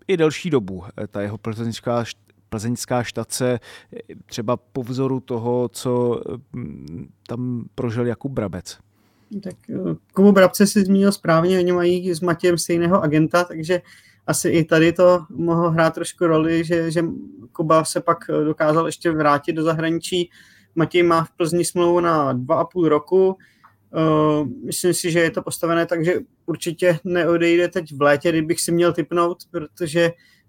i 0.08 0.16
delší 0.16 0.50
dobu, 0.50 0.84
ta 1.10 1.20
jeho 1.20 1.38
plzeňská 1.38 2.04
plzeňská 2.52 3.02
štace, 3.02 3.60
třeba 4.26 4.56
po 4.56 4.82
vzoru 4.82 5.20
toho, 5.20 5.68
co 5.68 6.22
mm, 6.52 7.08
tam 7.26 7.64
prožil 7.74 8.06
Jakub 8.06 8.32
Brabec? 8.32 8.78
Tak 9.42 9.54
eh, 9.70 9.96
Kubu 10.12 10.32
Brabce 10.32 10.66
si 10.66 10.84
zmínil 10.84 11.12
správně, 11.12 11.58
oni 11.58 11.72
mají 11.72 12.14
s 12.14 12.20
Matějem 12.20 12.58
stejného 12.58 13.02
agenta, 13.02 13.44
takže 13.44 13.82
asi 14.26 14.48
i 14.48 14.64
tady 14.64 14.92
to 14.92 15.24
mohlo 15.30 15.70
hrát 15.70 15.94
trošku 15.94 16.26
roli, 16.26 16.64
že, 16.64 16.90
že 16.90 17.04
Kuba 17.52 17.84
se 17.84 18.00
pak 18.00 18.18
dokázal 18.44 18.86
ještě 18.86 19.10
vrátit 19.10 19.52
do 19.52 19.62
zahraničí. 19.62 20.30
Matěj 20.74 21.02
má 21.02 21.24
v 21.24 21.30
Plzni 21.30 21.64
smlouvu 21.64 22.00
na 22.00 22.32
dva 22.32 22.60
a 22.60 22.64
půl 22.64 22.88
roku. 22.88 23.36
Uh, 23.92 24.48
myslím 24.64 24.94
si, 24.94 25.10
že 25.10 25.20
je 25.20 25.30
to 25.30 25.42
postavené 25.42 25.86
tak, 25.86 26.04
že 26.04 26.14
určitě 26.46 26.98
neodejde 27.04 27.68
teď 27.68 27.92
v 27.96 28.02
létě, 28.02 28.28
kdybych 28.28 28.60
si 28.60 28.72
měl 28.72 28.92
typnout, 28.92 29.38
protože 29.50 30.10
Eh, 30.10 30.41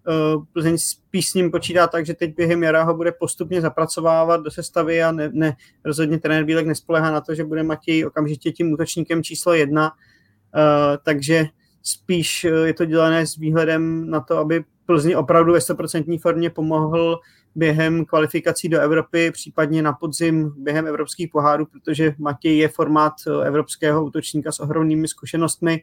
Plzeň 0.53 0.77
spíš 0.77 1.29
s 1.29 1.33
ním 1.33 1.51
počítá 1.51 1.87
tak, 1.87 2.05
že 2.05 2.13
teď 2.13 2.35
během 2.35 2.63
jara 2.63 2.83
ho 2.83 2.93
bude 2.93 3.11
postupně 3.11 3.61
zapracovávat 3.61 4.41
do 4.41 4.51
sestavy 4.51 5.03
a 5.03 5.11
ne, 5.11 5.29
ne, 5.33 5.55
rozhodně 5.85 6.19
trenér 6.19 6.43
Bílek 6.43 6.67
nespolehá 6.67 7.11
na 7.11 7.21
to, 7.21 7.35
že 7.35 7.43
bude 7.43 7.63
Matěj 7.63 8.05
okamžitě 8.05 8.51
tím 8.51 8.71
útočníkem 8.71 9.23
číslo 9.23 9.53
jedna, 9.53 9.91
uh, 9.91 10.97
takže 11.03 11.45
spíš 11.83 12.45
eh, 12.45 12.49
je 12.49 12.73
to 12.73 12.85
dělané 12.85 13.27
s 13.27 13.35
výhledem 13.35 14.09
na 14.09 14.19
to, 14.19 14.37
aby 14.37 14.63
Plzni 14.85 15.15
opravdu 15.15 15.53
ve 15.53 15.59
100% 15.59 16.19
formě 16.19 16.49
pomohl 16.49 17.19
během 17.55 18.05
kvalifikací 18.05 18.69
do 18.69 18.79
Evropy, 18.79 19.31
případně 19.31 19.81
na 19.81 19.93
podzim 19.93 20.53
během 20.57 20.87
evropských 20.87 21.29
pohárů, 21.31 21.65
protože 21.65 22.15
Matěj 22.17 22.57
je 22.57 22.67
formát 22.67 23.13
evropského 23.43 24.05
útočníka 24.05 24.51
s 24.51 24.59
ohromnými 24.59 25.07
zkušenostmi. 25.07 25.81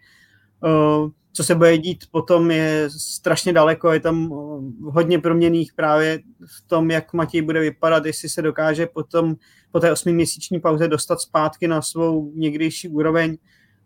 Uh, 0.63 1.11
co 1.33 1.45
se 1.45 1.55
bude 1.55 1.79
dít 1.79 2.05
potom 2.11 2.51
je 2.51 2.89
strašně 2.99 3.53
daleko, 3.53 3.93
je 3.93 4.01
tam 4.01 4.25
eh, 4.25 4.91
hodně 4.91 5.19
proměných 5.19 5.73
právě 5.73 6.19
v 6.47 6.69
tom, 6.69 6.91
jak 6.91 7.13
Matěj 7.13 7.43
bude 7.43 7.61
vypadat, 7.61 8.07
jestli 8.07 8.29
se 8.29 8.43
dokáže 8.43 8.87
potom 8.87 9.37
po 9.73 9.81
té 9.81 9.93
osmiměsíční 9.93 10.61
pauze 10.61 10.89
dostat 10.89 11.21
zpátky 11.21 11.69
na 11.69 11.83
svou 11.83 12.33
někdejší 12.35 12.89
úroveň 12.89 13.37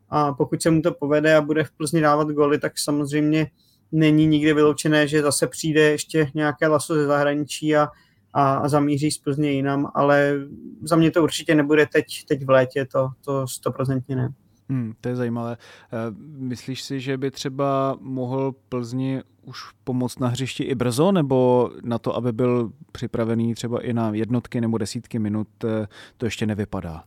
a 0.09 0.33
pokud 0.33 0.63
se 0.63 0.71
mu 0.71 0.83
to 0.83 0.95
povede 0.95 1.37
a 1.37 1.41
bude 1.41 1.65
v 1.65 1.73
Plzni 1.73 2.01
dávat 2.01 2.29
goly, 2.29 2.59
tak 2.59 2.79
samozřejmě 2.79 3.51
není 3.93 4.27
nikdy 4.27 4.55
vyloučené, 4.55 5.09
že 5.09 5.23
zase 5.23 5.47
přijde 5.47 5.81
ještě 5.81 6.31
nějaké 6.35 6.67
laso 6.67 6.95
ze 6.95 7.07
zahraničí 7.07 7.77
a, 7.77 7.89
a, 8.33 8.55
a 8.55 8.69
zamíří 8.69 9.11
z 9.11 9.19
Plzně 9.19 9.51
jinam, 9.51 9.91
ale 9.95 10.41
za 10.83 10.97
mě 10.97 11.11
to 11.11 11.23
určitě 11.23 11.55
nebude 11.55 11.87
teď, 11.87 12.05
teď 12.29 12.45
v 12.45 12.51
létě, 12.51 12.87
to, 12.93 13.09
to 13.25 13.47
stoprocentně 13.47 14.17
ne. 14.17 14.29
Hmm, 14.69 14.93
to 15.01 15.09
je 15.09 15.17
zajímavé. 15.17 15.57
Eh, 15.57 15.97
myslíš 16.37 16.83
si, 16.83 17.01
že 17.01 17.19
by 17.19 17.31
třeba 17.31 17.99
mohl 18.01 18.55
Plzni 18.69 19.23
už 19.43 19.59
pomoct 19.85 20.19
na 20.19 20.29
hřišti 20.29 20.65
i 20.65 20.75
brzo, 20.75 21.13
nebo 21.13 21.71
na 21.83 21.99
to, 21.99 22.17
aby 22.17 22.33
byl 22.33 22.73
připravený 22.93 23.55
třeba 23.55 23.85
i 23.85 23.93
na 23.93 24.11
jednotky 24.15 24.61
nebo 24.61 24.79
desítky 24.79 25.19
minut, 25.19 25.49
eh, 25.65 25.87
to 26.17 26.27
ještě 26.27 26.47
nevypadá? 26.47 27.05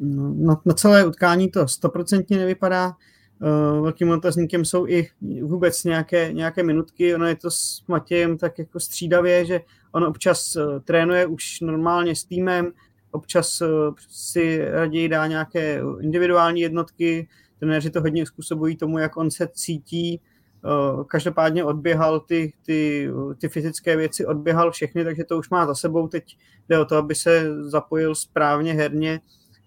No, 0.00 0.34
na, 0.34 0.60
na 0.64 0.74
celé 0.74 1.06
utkání 1.06 1.50
to 1.50 1.68
stoprocentně 1.68 2.36
nevypadá. 2.36 2.96
Uh, 3.40 3.82
velkým 3.82 4.10
otazníkem 4.10 4.64
jsou 4.64 4.86
i 4.86 5.08
vůbec 5.42 5.84
nějaké, 5.84 6.32
nějaké 6.32 6.62
minutky. 6.62 7.14
Ono 7.14 7.26
je 7.26 7.36
to 7.36 7.50
s 7.50 7.84
Matějem 7.88 8.38
tak 8.38 8.58
jako 8.58 8.80
střídavě, 8.80 9.44
že 9.44 9.60
on 9.92 10.04
občas 10.04 10.56
trénuje 10.84 11.26
už 11.26 11.60
normálně 11.60 12.16
s 12.16 12.24
týmem, 12.24 12.72
občas 13.16 13.60
eh, 13.60 13.66
si 14.08 14.64
raději 14.70 15.08
dá 15.08 15.26
nějaké 15.26 15.80
individuální 16.00 16.60
jednotky, 16.60 17.28
trenéři 17.58 17.90
to 17.90 18.00
hodně 18.00 18.26
způsobují 18.26 18.76
tomu, 18.76 18.98
jak 18.98 19.16
on 19.16 19.30
se 19.30 19.48
cítí, 19.48 20.20
eh, 20.20 21.04
každopádně 21.06 21.64
odběhal 21.64 22.20
ty, 22.20 22.52
ty, 22.66 23.10
ty 23.38 23.48
fyzické 23.48 23.96
věci, 23.96 24.26
odběhal 24.26 24.70
všechny, 24.70 25.04
takže 25.04 25.24
to 25.24 25.38
už 25.38 25.50
má 25.50 25.66
za 25.66 25.74
sebou, 25.74 26.08
teď 26.08 26.36
jde 26.68 26.78
o 26.78 26.84
to, 26.84 26.96
aby 26.96 27.14
se 27.14 27.62
zapojil 27.62 28.14
správně 28.14 28.72
herně, 28.72 29.20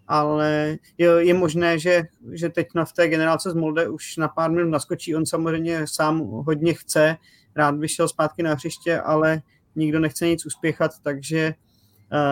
ale 0.08 0.77
je, 0.98 1.10
je 1.20 1.34
možné, 1.34 1.79
že, 1.79 2.03
že 2.32 2.50
teď 2.50 2.68
na 2.75 2.86
v 2.86 2.94
té 2.94 3.08
generálce 3.08 3.51
z 3.51 3.53
Molde 3.53 3.89
už 3.89 4.18
na 4.18 4.27
pár 4.27 4.51
minut 4.51 4.70
naskočí, 4.70 5.15
on 5.15 5.25
samozřejmě 5.25 5.86
sám 5.86 6.20
hodně 6.20 6.74
chce, 6.74 7.18
rád 7.56 7.75
by 7.75 7.88
šel 7.88 8.08
zpátky 8.08 8.44
na 8.44 8.53
hřiště, 8.53 9.00
ale 9.00 9.41
nikdo 9.75 10.00
nechce 10.00 10.27
nic 10.27 10.46
uspěchat, 10.46 10.91
takže 11.03 11.53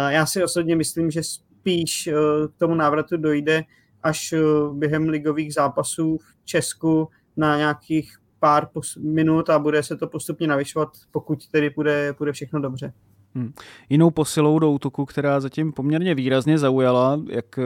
já 0.10 0.26
si 0.26 0.44
osobně 0.44 0.76
myslím, 0.76 1.12
že 1.12 1.24
spíš 1.24 2.08
eh, 2.08 2.14
k 2.48 2.58
tomu 2.58 2.76
návratu 2.76 3.18
dojde 3.18 3.64
až 4.04 4.34
eh, 4.34 4.40
během 4.74 5.10
ligových 5.10 5.54
zápasů 5.54 6.18
v 6.18 6.46
Česku 6.46 7.10
na 7.38 7.58
nějakých 7.58 8.18
pár 8.40 8.68
minut 9.00 9.50
a 9.50 9.60
bude 9.60 9.84
se 9.84 9.98
to 9.98 10.08
postupně 10.08 10.48
navyšovat, 10.48 10.90
pokud 11.12 11.48
tedy 11.48 11.70
bude, 11.70 12.16
bude 12.18 12.32
všechno 12.32 12.62
dobře. 12.62 12.94
Hmm. 13.36 13.54
Jinou 13.90 14.12
posilou 14.12 14.60
do 14.60 14.72
útoku, 14.72 15.06
která 15.06 15.40
zatím 15.40 15.74
poměrně 15.74 16.16
výrazně 16.16 16.58
zaujala, 16.58 17.22
jak 17.30 17.60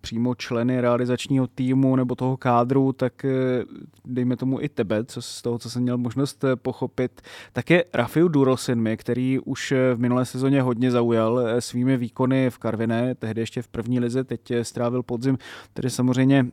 přímo 0.00 0.34
členy 0.34 0.80
realizačního 0.80 1.46
týmu 1.46 1.96
nebo 1.96 2.14
toho 2.14 2.36
kádru, 2.36 2.92
tak 2.92 3.24
eh, 3.24 3.30
dejme 4.04 4.36
tomu 4.36 4.60
i 4.60 4.68
tebe, 4.68 5.04
co 5.04 5.22
z 5.22 5.42
toho, 5.42 5.58
co 5.58 5.70
jsem 5.70 5.82
měl 5.82 5.98
možnost 5.98 6.44
eh, 6.44 6.56
pochopit, 6.56 7.20
tak 7.52 7.70
je 7.70 7.84
Rafiu 7.94 8.28
Durosinmi, 8.28 8.96
který 8.96 9.38
už 9.38 9.72
eh, 9.72 9.94
v 9.94 10.00
minulé 10.00 10.24
sezóně 10.24 10.62
hodně 10.62 10.90
zaujal 10.90 11.40
svými 11.58 11.96
výkony 11.96 12.50
v 12.50 12.58
Karviné, 12.58 13.14
tehdy 13.14 13.40
ještě 13.40 13.62
v 13.62 13.68
první 13.68 14.00
lize, 14.00 14.24
teď 14.24 14.52
strávil 14.62 15.02
podzim, 15.02 15.38
tedy 15.72 15.90
samozřejmě 15.90 16.46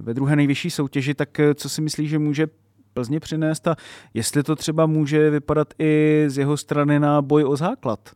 ve 0.00 0.14
druhé 0.14 0.36
nejvyšší 0.36 0.70
soutěži, 0.70 1.14
tak 1.14 1.40
co 1.54 1.68
si 1.68 1.82
myslíš, 1.82 2.10
že 2.10 2.18
může 2.18 2.46
Plzně 2.94 3.20
přinést 3.20 3.68
a 3.68 3.76
jestli 4.14 4.42
to 4.42 4.56
třeba 4.56 4.86
může 4.86 5.30
vypadat 5.30 5.74
i 5.78 6.24
z 6.28 6.38
jeho 6.38 6.56
strany 6.56 7.00
na 7.00 7.22
boj 7.22 7.44
o 7.44 7.56
základ? 7.56 8.10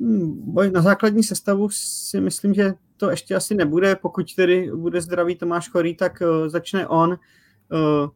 Hmm, 0.00 0.54
na 0.72 0.82
základní 0.82 1.22
sestavu 1.22 1.68
si 1.70 2.20
myslím, 2.20 2.54
že 2.54 2.74
to 2.96 3.10
ještě 3.10 3.34
asi 3.34 3.54
nebude. 3.54 3.96
Pokud 3.96 4.34
tedy 4.34 4.70
bude 4.74 5.00
zdravý 5.00 5.36
Tomáš 5.36 5.68
Chorý, 5.68 5.94
tak 5.94 6.22
uh, 6.22 6.48
začne 6.48 6.86
on. 6.86 7.10
Uh, 7.10 8.08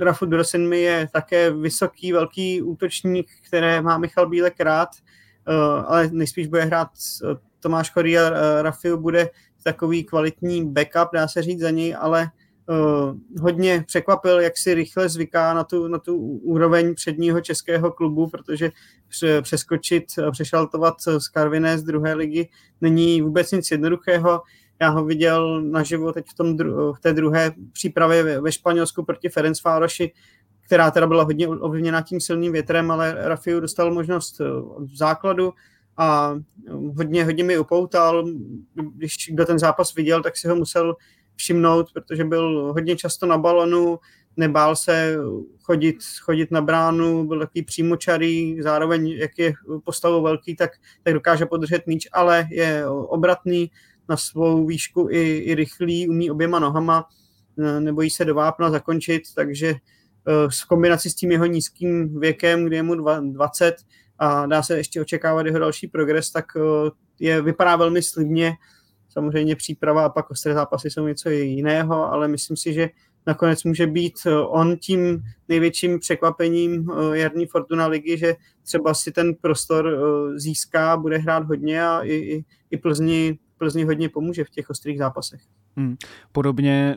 Rafu 0.00 0.26
mi 0.58 0.80
je 0.80 1.08
také 1.12 1.50
vysoký, 1.50 2.12
velký 2.12 2.62
útočník, 2.62 3.28
které 3.48 3.82
má 3.82 3.98
Michal 3.98 4.28
Bílek 4.28 4.60
rád, 4.60 4.88
uh, 5.48 5.54
ale 5.86 6.08
nejspíš 6.12 6.46
bude 6.46 6.64
hrát 6.64 6.88
Tomáš 7.60 7.90
Chorý 7.90 8.18
a 8.18 8.62
Rafiu 8.62 8.96
bude 8.96 9.30
takový 9.62 10.04
kvalitní 10.04 10.72
backup, 10.72 11.08
dá 11.14 11.28
se 11.28 11.42
říct 11.42 11.60
za 11.60 11.70
něj, 11.70 11.96
ale 12.00 12.22
uh, 12.22 12.45
hodně 13.40 13.84
překvapil, 13.86 14.40
jak 14.40 14.56
si 14.56 14.74
rychle 14.74 15.08
zvyká 15.08 15.54
na 15.54 15.64
tu, 15.64 15.88
na 15.88 15.98
tu 15.98 16.16
úroveň 16.42 16.94
předního 16.94 17.40
českého 17.40 17.92
klubu, 17.92 18.26
protože 18.26 18.70
přeskočit, 19.42 20.04
přešaltovat 20.30 20.94
z 21.18 21.28
Karviné 21.28 21.78
z 21.78 21.82
druhé 21.82 22.14
ligy 22.14 22.48
není 22.80 23.22
vůbec 23.22 23.52
nic 23.52 23.70
jednoduchého. 23.70 24.42
Já 24.80 24.88
ho 24.88 25.04
viděl 25.04 25.62
naživo 25.62 26.12
teď 26.12 26.26
v, 26.28 26.34
tom, 26.34 26.56
v 26.92 27.00
té 27.00 27.12
druhé 27.12 27.52
přípravě 27.72 28.40
ve, 28.40 28.52
Španělsku 28.52 29.04
proti 29.04 29.28
Ferenc 29.28 29.60
Fároši, 29.60 30.12
která 30.60 30.90
teda 30.90 31.06
byla 31.06 31.24
hodně 31.24 31.48
ovlivněna 31.48 32.02
tím 32.02 32.20
silným 32.20 32.52
větrem, 32.52 32.90
ale 32.90 33.16
Rafiu 33.18 33.60
dostal 33.60 33.94
možnost 33.94 34.38
v 34.78 34.96
základu 34.96 35.52
a 35.96 36.34
hodně, 36.96 37.24
hodně 37.24 37.44
mi 37.44 37.58
upoutal. 37.58 38.24
Když 38.94 39.14
kdo 39.30 39.44
ten 39.44 39.58
zápas 39.58 39.94
viděl, 39.94 40.22
tak 40.22 40.36
si 40.36 40.48
ho 40.48 40.56
musel 40.56 40.96
všimnout, 41.36 41.92
protože 41.92 42.24
byl 42.24 42.72
hodně 42.72 42.96
často 42.96 43.26
na 43.26 43.38
balonu, 43.38 43.98
nebál 44.36 44.76
se 44.76 45.16
chodit, 45.62 45.96
chodit 46.20 46.50
na 46.50 46.60
bránu, 46.60 47.26
byl 47.26 47.40
takový 47.40 47.62
přímočarý, 47.62 48.62
zároveň 48.62 49.08
jak 49.08 49.38
je 49.38 49.52
postavou 49.84 50.22
velký, 50.22 50.56
tak, 50.56 50.70
tak 51.02 51.14
dokáže 51.14 51.46
podržet 51.46 51.86
míč, 51.86 52.08
ale 52.12 52.48
je 52.50 52.86
obratný 52.88 53.70
na 54.08 54.16
svou 54.16 54.66
výšku 54.66 55.08
i, 55.10 55.36
i 55.36 55.54
rychlý, 55.54 56.08
umí 56.08 56.30
oběma 56.30 56.58
nohama, 56.58 57.08
nebojí 57.78 58.10
se 58.10 58.24
do 58.24 58.34
vápna 58.34 58.70
zakončit, 58.70 59.22
takže 59.34 59.74
v 60.48 60.66
kombinaci 60.68 61.10
s 61.10 61.14
tím 61.14 61.32
jeho 61.32 61.46
nízkým 61.46 62.20
věkem, 62.20 62.64
kdy 62.64 62.76
je 62.76 62.82
mu 62.82 62.94
20 63.20 63.76
a 64.18 64.46
dá 64.46 64.62
se 64.62 64.76
ještě 64.76 65.00
očekávat 65.00 65.46
jeho 65.46 65.58
další 65.58 65.88
progres, 65.88 66.30
tak 66.30 66.44
je, 67.20 67.42
vypadá 67.42 67.76
velmi 67.76 68.02
slibně. 68.02 68.52
Samozřejmě 69.16 69.56
příprava 69.56 70.04
a 70.04 70.08
pak 70.08 70.30
ostré 70.30 70.54
zápasy 70.54 70.90
jsou 70.90 71.06
něco 71.06 71.30
jiného, 71.30 72.12
ale 72.12 72.28
myslím 72.28 72.56
si, 72.56 72.72
že 72.72 72.90
nakonec 73.26 73.64
může 73.64 73.86
být 73.86 74.14
on 74.46 74.76
tím 74.76 75.22
největším 75.48 75.98
překvapením 75.98 76.90
jarní 77.12 77.46
Fortuna 77.46 77.86
ligy, 77.86 78.18
že 78.18 78.34
třeba 78.62 78.94
si 78.94 79.12
ten 79.12 79.34
prostor 79.34 79.98
získá, 80.34 80.96
bude 80.96 81.18
hrát 81.18 81.44
hodně 81.44 81.86
a 81.86 82.00
i, 82.00 82.14
i, 82.14 82.44
i 82.70 82.76
Plzni, 82.76 83.38
Plzni 83.58 83.84
hodně 83.84 84.08
pomůže 84.08 84.44
v 84.44 84.50
těch 84.50 84.70
ostrých 84.70 84.98
zápasech. 84.98 85.40
Hmm. 85.76 85.96
Podobně 86.32 86.96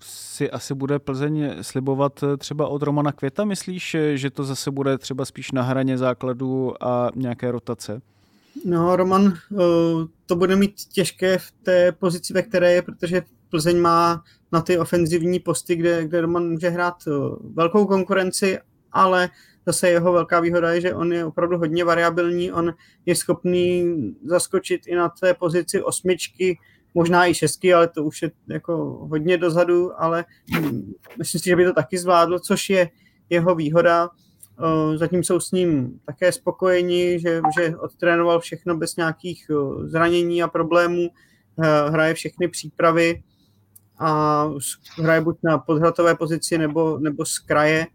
si 0.00 0.50
asi 0.50 0.74
bude 0.74 0.98
Plzeň 0.98 1.50
slibovat 1.60 2.24
třeba 2.38 2.68
od 2.68 2.82
Romana 2.82 3.12
Květa? 3.12 3.44
Myslíš, 3.44 3.96
že 4.14 4.30
to 4.30 4.44
zase 4.44 4.70
bude 4.70 4.98
třeba 4.98 5.24
spíš 5.24 5.52
na 5.52 5.62
hraně 5.62 5.98
základu 5.98 6.84
a 6.84 7.10
nějaké 7.14 7.50
rotace? 7.50 8.02
No, 8.64 8.96
Roman 8.96 9.26
eh, 9.52 9.56
to 10.26 10.36
bude 10.36 10.56
mít 10.56 10.74
těžké 10.92 11.38
v 11.38 11.52
té 11.62 11.92
pozici, 11.92 12.32
ve 12.32 12.42
které 12.42 12.72
je, 12.72 12.82
protože 12.82 13.22
Plzeň 13.50 13.80
má 13.80 14.24
na 14.52 14.60
ty 14.60 14.78
ofenzivní 14.78 15.40
posty, 15.40 15.76
kde, 15.76 16.04
kde 16.04 16.20
Roman 16.20 16.48
může 16.48 16.68
hrát 16.68 16.94
eh, 17.08 17.10
velkou 17.54 17.86
konkurenci, 17.86 18.58
ale 18.92 19.30
zase 19.66 19.90
jeho 19.90 20.12
velká 20.12 20.40
výhoda 20.40 20.72
je, 20.72 20.80
že 20.80 20.94
on 20.94 21.12
je 21.12 21.24
opravdu 21.24 21.58
hodně 21.58 21.84
variabilní, 21.84 22.52
on 22.52 22.74
je 23.06 23.14
schopný 23.14 23.94
zaskočit 24.24 24.86
i 24.86 24.94
na 24.94 25.08
té 25.08 25.34
pozici 25.34 25.82
osmičky, 25.82 26.58
možná 26.94 27.26
i 27.26 27.34
šestky, 27.34 27.74
ale 27.74 27.88
to 27.88 28.04
už 28.04 28.22
je 28.22 28.30
jako 28.48 28.76
hodně 29.10 29.38
dozadu, 29.38 30.02
ale 30.02 30.24
myslím 31.18 31.40
si, 31.40 31.48
že 31.48 31.56
by 31.56 31.64
to 31.64 31.72
taky 31.72 31.98
zvládlo, 31.98 32.38
což 32.38 32.70
je 32.70 32.90
jeho 33.30 33.54
výhoda. 33.54 34.10
Zatím 34.94 35.24
jsou 35.24 35.40
s 35.40 35.52
ním 35.52 36.00
také 36.06 36.32
spokojeni, 36.32 37.20
že, 37.20 37.40
že 37.58 37.76
odtrénoval 37.76 38.40
všechno 38.40 38.76
bez 38.76 38.96
nějakých 38.96 39.50
zranění 39.84 40.42
a 40.42 40.48
problémů, 40.48 41.10
hraje 41.88 42.14
všechny 42.14 42.48
přípravy 42.48 43.22
a 43.98 44.50
hraje 44.98 45.20
buď 45.20 45.38
na 45.42 45.58
podhratové 45.58 46.14
pozici 46.14 46.58
nebo, 46.58 46.98
nebo 46.98 47.24
z 47.24 47.38
kraje. 47.38 47.86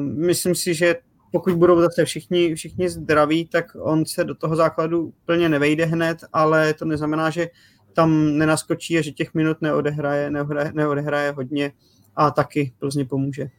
Myslím 0.00 0.54
si, 0.54 0.74
že 0.74 0.96
pokud 1.32 1.54
budou 1.54 1.80
zase 1.80 2.04
všichni, 2.04 2.54
všichni 2.54 2.88
zdraví, 2.88 3.46
tak 3.46 3.76
on 3.80 4.06
se 4.06 4.24
do 4.24 4.34
toho 4.34 4.56
základu 4.56 5.02
úplně 5.02 5.48
nevejde 5.48 5.84
hned, 5.84 6.18
ale 6.32 6.74
to 6.74 6.84
neznamená, 6.84 7.30
že 7.30 7.48
tam 7.92 8.38
nenaskočí 8.38 8.98
a 8.98 9.02
že 9.02 9.10
těch 9.10 9.34
minut 9.34 9.56
neodehraje, 9.60 10.30
neodehraje, 10.30 10.72
neodehraje 10.74 11.30
hodně 11.32 11.72
a 12.16 12.30
taky 12.30 12.72
Plzně 12.78 13.04
pomůže. 13.04 13.50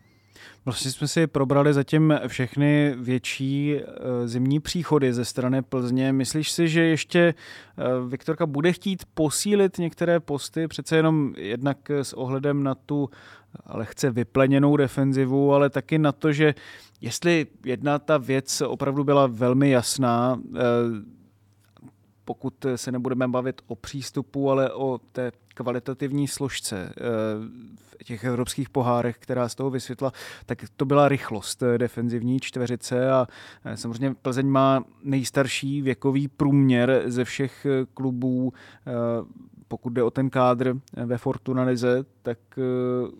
Vlastně 0.65 0.91
jsme 0.91 1.07
si 1.07 1.27
probrali 1.27 1.73
zatím 1.73 2.13
všechny 2.27 2.95
větší 2.99 3.75
eh, 3.75 4.27
zimní 4.27 4.59
příchody 4.59 5.13
ze 5.13 5.25
strany 5.25 5.61
Plzně. 5.61 6.13
Myslíš 6.13 6.51
si, 6.51 6.67
že 6.67 6.81
ještě 6.81 7.19
eh, 7.19 7.83
Viktorka 8.07 8.45
bude 8.45 8.73
chtít 8.73 9.03
posílit 9.13 9.77
některé 9.77 10.19
posty, 10.19 10.67
přece 10.67 10.95
jenom 10.95 11.33
jednak 11.37 11.89
s 11.89 12.13
ohledem 12.13 12.63
na 12.63 12.75
tu 12.75 13.09
lehce 13.69 14.11
vypleněnou 14.11 14.77
defenzivu, 14.77 15.53
ale 15.53 15.69
taky 15.69 15.97
na 15.97 16.11
to, 16.11 16.31
že 16.31 16.55
jestli 17.01 17.47
jedna 17.65 17.99
ta 17.99 18.17
věc 18.17 18.61
opravdu 18.61 19.03
byla 19.03 19.27
velmi 19.27 19.69
jasná, 19.69 20.39
eh, 20.55 20.59
pokud 22.29 22.65
se 22.75 22.91
nebudeme 22.91 23.27
bavit 23.27 23.61
o 23.67 23.75
přístupu, 23.75 24.51
ale 24.51 24.73
o 24.73 24.99
té 25.11 25.31
kvalitativní 25.53 26.27
složce 26.27 26.89
eh, 26.89 27.01
v 27.75 28.03
těch 28.03 28.23
evropských 28.23 28.69
pohárech, 28.69 29.17
která 29.17 29.49
z 29.49 29.55
toho 29.55 29.69
vysvětla, 29.69 30.11
tak 30.45 30.65
to 30.77 30.85
byla 30.85 31.07
rychlost 31.07 31.63
eh, 31.63 31.77
defenzivní 31.77 32.39
čtveřice 32.39 33.11
a 33.11 33.27
eh, 33.65 33.77
samozřejmě 33.77 34.15
Plzeň 34.21 34.47
má 34.47 34.83
nejstarší 35.03 35.81
věkový 35.81 36.27
průměr 36.27 37.03
ze 37.05 37.25
všech 37.25 37.67
klubů 37.93 38.53
pokud 39.67 39.89
jde 39.89 40.03
o 40.03 40.11
ten 40.11 40.29
kádr 40.29 40.73
ve 41.05 41.17
Fortuna 41.17 41.63
Lize, 41.63 42.05
tak 42.21 42.37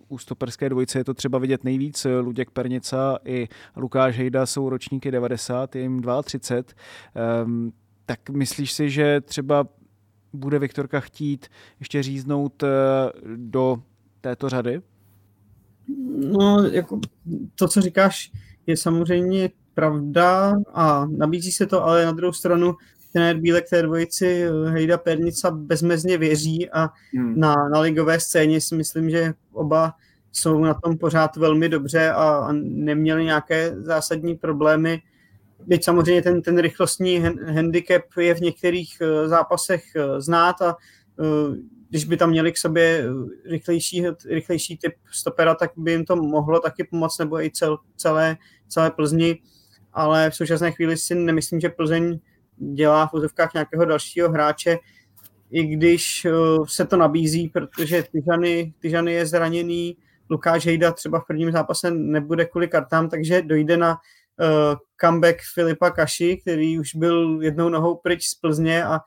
u 0.08 0.18
stoperské 0.18 0.70
dvojice 0.70 1.00
je 1.00 1.04
to 1.04 1.14
třeba 1.14 1.38
vidět 1.38 1.64
nejvíc. 1.64 2.08
Luděk 2.22 2.50
Pernica 2.50 3.18
i 3.26 3.48
Lukáš 3.76 4.18
Hejda 4.18 4.46
jsou 4.46 4.70
ročníky 4.70 5.12
90, 5.12 5.76
je 5.76 5.82
jim 5.82 6.02
32. 6.24 7.80
Tak 8.10 8.30
myslíš 8.30 8.72
si, 8.72 8.90
že 8.90 9.22
třeba 9.22 9.68
bude 10.34 10.60
Viktorka 10.60 11.00
chtít 11.00 11.48
ještě 11.80 12.04
říznout 12.04 12.64
eh, 12.64 12.68
do 13.36 13.82
této 14.22 14.50
řady? 14.50 14.82
No, 16.18 16.64
jako 16.64 17.00
to, 17.56 17.68
co 17.68 17.82
říkáš, 17.82 18.32
je 18.68 18.78
samozřejmě 18.78 19.50
pravda 19.74 20.56
a 20.74 21.06
nabízí 21.06 21.52
se 21.52 21.66
to, 21.66 21.84
ale 21.84 22.06
na 22.06 22.12
druhou 22.12 22.34
stranu 22.34 22.76
ten 23.14 23.42
Bílek 23.42 23.70
té 23.70 23.82
dvojici 23.82 24.44
eh, 24.44 24.70
Hejda 24.70 24.98
Pernica 24.98 25.52
bezmezně 25.52 26.18
věří 26.18 26.70
a 26.70 26.90
hmm. 27.14 27.40
na, 27.40 27.56
na 27.74 27.80
ligové 27.80 28.20
scéně 28.20 28.62
si 28.62 28.76
myslím, 28.76 29.10
že 29.10 29.34
oba 29.52 29.94
jsou 30.32 30.60
na 30.60 30.74
tom 30.74 30.98
pořád 30.98 31.36
velmi 31.36 31.70
dobře 31.70 32.12
a, 32.12 32.24
a 32.24 32.52
neměli 32.62 33.26
nějaké 33.26 33.76
zásadní 33.82 34.36
problémy 34.36 35.02
Byť 35.68 35.86
samozřejmě 35.86 36.22
ten, 36.22 36.42
ten 36.42 36.58
rychlostní 36.58 37.24
handicap 37.54 38.04
je 38.20 38.34
v 38.34 38.42
některých 38.42 38.98
eh, 39.02 39.28
zápasech 39.28 39.84
eh, 39.96 40.22
znát 40.22 40.62
a 40.62 40.76
eh, 41.20 41.56
když 41.90 42.06
by 42.06 42.18
tam 42.18 42.30
měli 42.30 42.52
k 42.52 42.58
sobě 42.58 43.06
rychlejší, 43.46 44.06
rychlejší 44.26 44.78
typ 44.78 44.94
stopera, 45.12 45.56
tak 45.56 45.72
by 45.78 45.92
jim 45.92 46.06
to 46.06 46.16
mohlo 46.16 46.60
taky 46.60 46.84
pomoct, 46.84 47.18
nebo 47.18 47.42
i 47.42 47.52
cel, 47.52 47.78
celé, 47.96 48.38
celé 48.68 48.92
Plzni, 48.92 49.40
ale 49.94 50.30
v 50.30 50.36
současné 50.36 50.72
chvíli 50.72 50.98
si 50.98 51.16
nemyslím, 51.16 51.60
že 51.60 51.70
Plzeň 51.70 52.20
dělá 52.58 53.08
v 53.08 53.14
úzovkách 53.14 53.54
nějakého 53.54 53.86
dalšího 53.86 54.30
hráče, 54.30 54.78
i 55.52 55.64
když 55.64 56.28
se 56.68 56.86
to 56.86 56.98
nabízí, 56.98 57.48
protože 57.48 58.04
Tyžany, 58.12 58.74
Tyžany 58.80 59.14
je 59.14 59.26
zraněný, 59.26 59.98
Lukáš 60.30 60.66
Hejda 60.66 60.92
třeba 60.92 61.20
v 61.20 61.28
prvním 61.28 61.52
zápase 61.52 61.92
nebude 61.92 62.46
kvůli 62.46 62.68
kartám, 62.68 63.10
takže 63.10 63.42
dojde 63.42 63.78
na 63.78 63.98
comeback 65.02 65.38
Filipa 65.54 65.92
Kaši, 65.92 66.38
který 66.38 66.80
už 66.80 66.96
byl 66.96 67.40
jednou 67.42 67.70
nohou 67.70 67.96
pryč 67.96 68.26
z 68.26 68.36
Plzně 68.36 68.86
a 68.86 69.00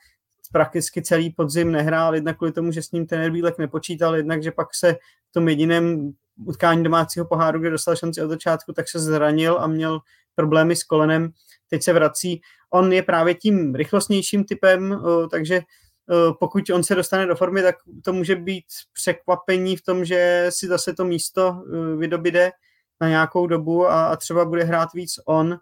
prakticky 0.53 1.03
celý 1.03 1.31
podzim 1.31 1.73
nehrál, 1.73 2.15
jednak 2.15 2.37
kvůli 2.37 2.53
tomu, 2.53 2.73
že 2.73 2.83
s 2.83 2.91
ním 2.93 3.07
ten 3.07 3.33
Bílek 3.33 3.59
nepočítal, 3.59 4.17
jednak, 4.17 4.43
že 4.43 4.51
pak 4.51 4.69
se 4.75 4.93
v 5.31 5.33
tom 5.33 5.49
jediném 5.49 6.13
utkání 6.47 6.85
domácího 6.85 7.27
poháru, 7.27 7.61
kde 7.61 7.71
dostal 7.71 7.97
šanci 7.97 8.23
od 8.23 8.29
začátku, 8.29 8.73
tak 8.73 8.89
se 8.89 8.99
zranil 9.01 9.59
a 9.61 9.67
měl 9.67 10.01
problémy 10.35 10.77
s 10.77 10.85
kolenem. 10.85 11.31
Teď 11.71 11.83
se 11.83 11.93
vrací. 11.93 12.41
On 12.71 12.93
je 12.93 13.03
právě 13.03 13.35
tím 13.35 13.75
rychlostnějším 13.75 14.45
typem, 14.45 14.91
uh, 14.91 15.29
takže 15.29 15.61
uh, 15.61 16.33
pokud 16.41 16.71
on 16.71 16.85
se 16.85 16.95
dostane 16.95 17.27
do 17.27 17.37
formy, 17.37 17.63
tak 17.63 17.77
to 18.05 18.13
může 18.13 18.37
být 18.37 18.65
překvapení 18.93 19.77
v 19.77 19.83
tom, 19.83 20.05
že 20.05 20.47
si 20.49 20.67
zase 20.67 20.93
to 20.93 21.05
místo 21.05 21.65
vydobíde 21.99 22.51
na 23.01 23.09
nějakou 23.09 23.47
dobu 23.47 23.87
a, 23.87 24.07
a 24.07 24.17
třeba 24.17 24.45
bude 24.45 24.65
hrát 24.65 24.93
víc 24.95 25.21
on, 25.27 25.59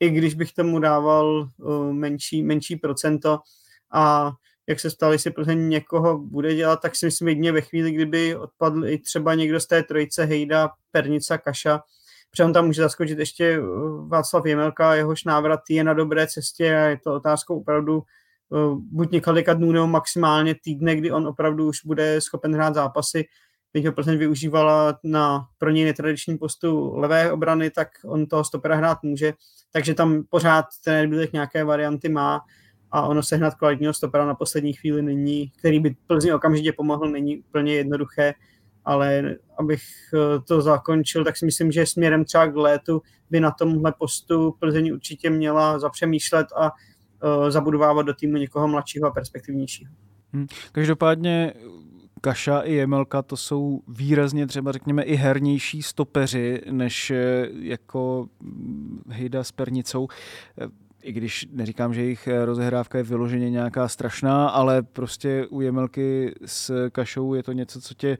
i 0.00 0.10
když 0.10 0.34
bych 0.34 0.52
tomu 0.52 0.78
dával 0.78 1.48
uh, 1.58 1.92
menší, 1.92 2.42
menší 2.42 2.76
procento. 2.76 3.38
A 3.92 4.32
jak 4.66 4.80
se 4.80 4.90
stalo, 4.90 5.12
jestli 5.12 5.30
Plzeň 5.30 5.68
někoho 5.68 6.18
bude 6.18 6.54
dělat, 6.54 6.80
tak 6.82 6.96
si 6.96 7.06
myslím 7.06 7.28
jedině 7.28 7.52
ve 7.52 7.60
chvíli, 7.60 7.92
kdyby 7.92 8.36
odpadl 8.36 8.86
i 8.86 8.98
třeba 8.98 9.34
někdo 9.34 9.60
z 9.60 9.66
té 9.66 9.82
trojice 9.82 10.24
Hejda, 10.24 10.70
Pernica, 10.90 11.38
Kaša, 11.38 11.82
protože 12.30 12.44
on 12.44 12.52
tam 12.52 12.66
může 12.66 12.82
zaskočit 12.82 13.18
ještě 13.18 13.60
Václav 14.06 14.46
Jemelka, 14.46 14.94
jehož 14.94 15.24
návrat 15.24 15.60
je 15.68 15.84
na 15.84 15.94
dobré 15.94 16.26
cestě 16.26 16.76
a 16.76 16.80
je 16.80 16.98
to 17.04 17.14
otázkou 17.14 17.60
opravdu 17.60 18.02
uh, 18.48 18.78
buď 18.92 19.10
několika 19.10 19.54
dnů 19.54 19.72
nebo 19.72 19.86
maximálně 19.86 20.54
týdne, 20.54 20.96
kdy 20.96 21.12
on 21.12 21.26
opravdu 21.26 21.68
už 21.68 21.84
bude 21.84 22.20
schopen 22.20 22.54
hrát 22.54 22.74
zápasy 22.74 23.24
teď 23.72 23.86
ho 23.86 23.92
Plzeň 23.92 24.18
využívala 24.18 24.98
na 25.04 25.46
pro 25.58 25.70
něj 25.70 25.84
netradiční 25.84 26.38
postu 26.38 26.96
levé 26.96 27.32
obrany, 27.32 27.70
tak 27.70 27.88
on 28.04 28.26
toho 28.26 28.44
stopera 28.44 28.76
hrát 28.76 29.02
může, 29.02 29.32
takže 29.72 29.94
tam 29.94 30.22
pořád 30.30 30.64
ten 30.84 31.10
Bílek 31.10 31.32
nějaké 31.32 31.64
varianty 31.64 32.08
má 32.08 32.40
a 32.90 33.02
ono 33.02 33.22
sehnat 33.22 33.54
kvalitního 33.54 33.92
stopera 33.92 34.26
na 34.26 34.34
poslední 34.34 34.72
chvíli 34.72 35.02
není, 35.02 35.52
který 35.58 35.80
by 35.80 35.96
Plzni 36.06 36.32
okamžitě 36.32 36.72
pomohl, 36.72 37.10
není 37.10 37.38
úplně 37.38 37.74
jednoduché, 37.74 38.34
ale 38.84 39.36
abych 39.58 39.82
eh, 40.14 40.40
to 40.48 40.60
zakončil, 40.60 41.24
tak 41.24 41.36
si 41.36 41.44
myslím, 41.44 41.72
že 41.72 41.86
směrem 41.86 42.24
třeba 42.24 42.46
k 42.46 42.56
létu 42.56 43.02
by 43.30 43.40
na 43.40 43.50
tomhle 43.50 43.92
postu 43.98 44.54
Plzeň 44.58 44.92
určitě 44.92 45.30
měla 45.30 45.78
zapřemýšlet 45.78 46.46
a 46.56 46.70
uh, 47.22 47.50
zabudovávat 47.50 48.06
do 48.06 48.14
týmu 48.14 48.36
někoho 48.36 48.68
mladšího 48.68 49.08
a 49.08 49.10
perspektivnějšího. 49.10 49.92
Hmm. 50.32 50.46
Každopádně 50.72 51.54
Kaša 52.20 52.60
i 52.60 52.72
Jemelka 52.72 53.22
to 53.22 53.36
jsou 53.36 53.82
výrazně 53.88 54.46
třeba 54.46 54.72
řekněme 54.72 55.02
i 55.02 55.14
hernější 55.14 55.82
stopeři 55.82 56.62
než 56.70 57.10
eh, 57.10 57.48
jako 57.60 58.28
mm, 58.40 59.02
Hejda 59.08 59.44
s 59.44 59.52
Pernicou 59.52 60.08
eh, 60.60 60.68
i 61.02 61.12
když 61.12 61.48
neříkám, 61.52 61.94
že 61.94 62.02
jejich 62.02 62.28
rozehrávka 62.44 62.98
je 62.98 63.04
vyloženě 63.04 63.50
nějaká 63.50 63.88
strašná, 63.88 64.48
ale 64.48 64.82
prostě 64.82 65.46
u 65.46 65.60
Jemelky 65.60 66.34
s 66.46 66.90
Kašou 66.90 67.34
je 67.34 67.42
to 67.42 67.52
něco, 67.52 67.80
co 67.80 67.94
tě 67.94 68.18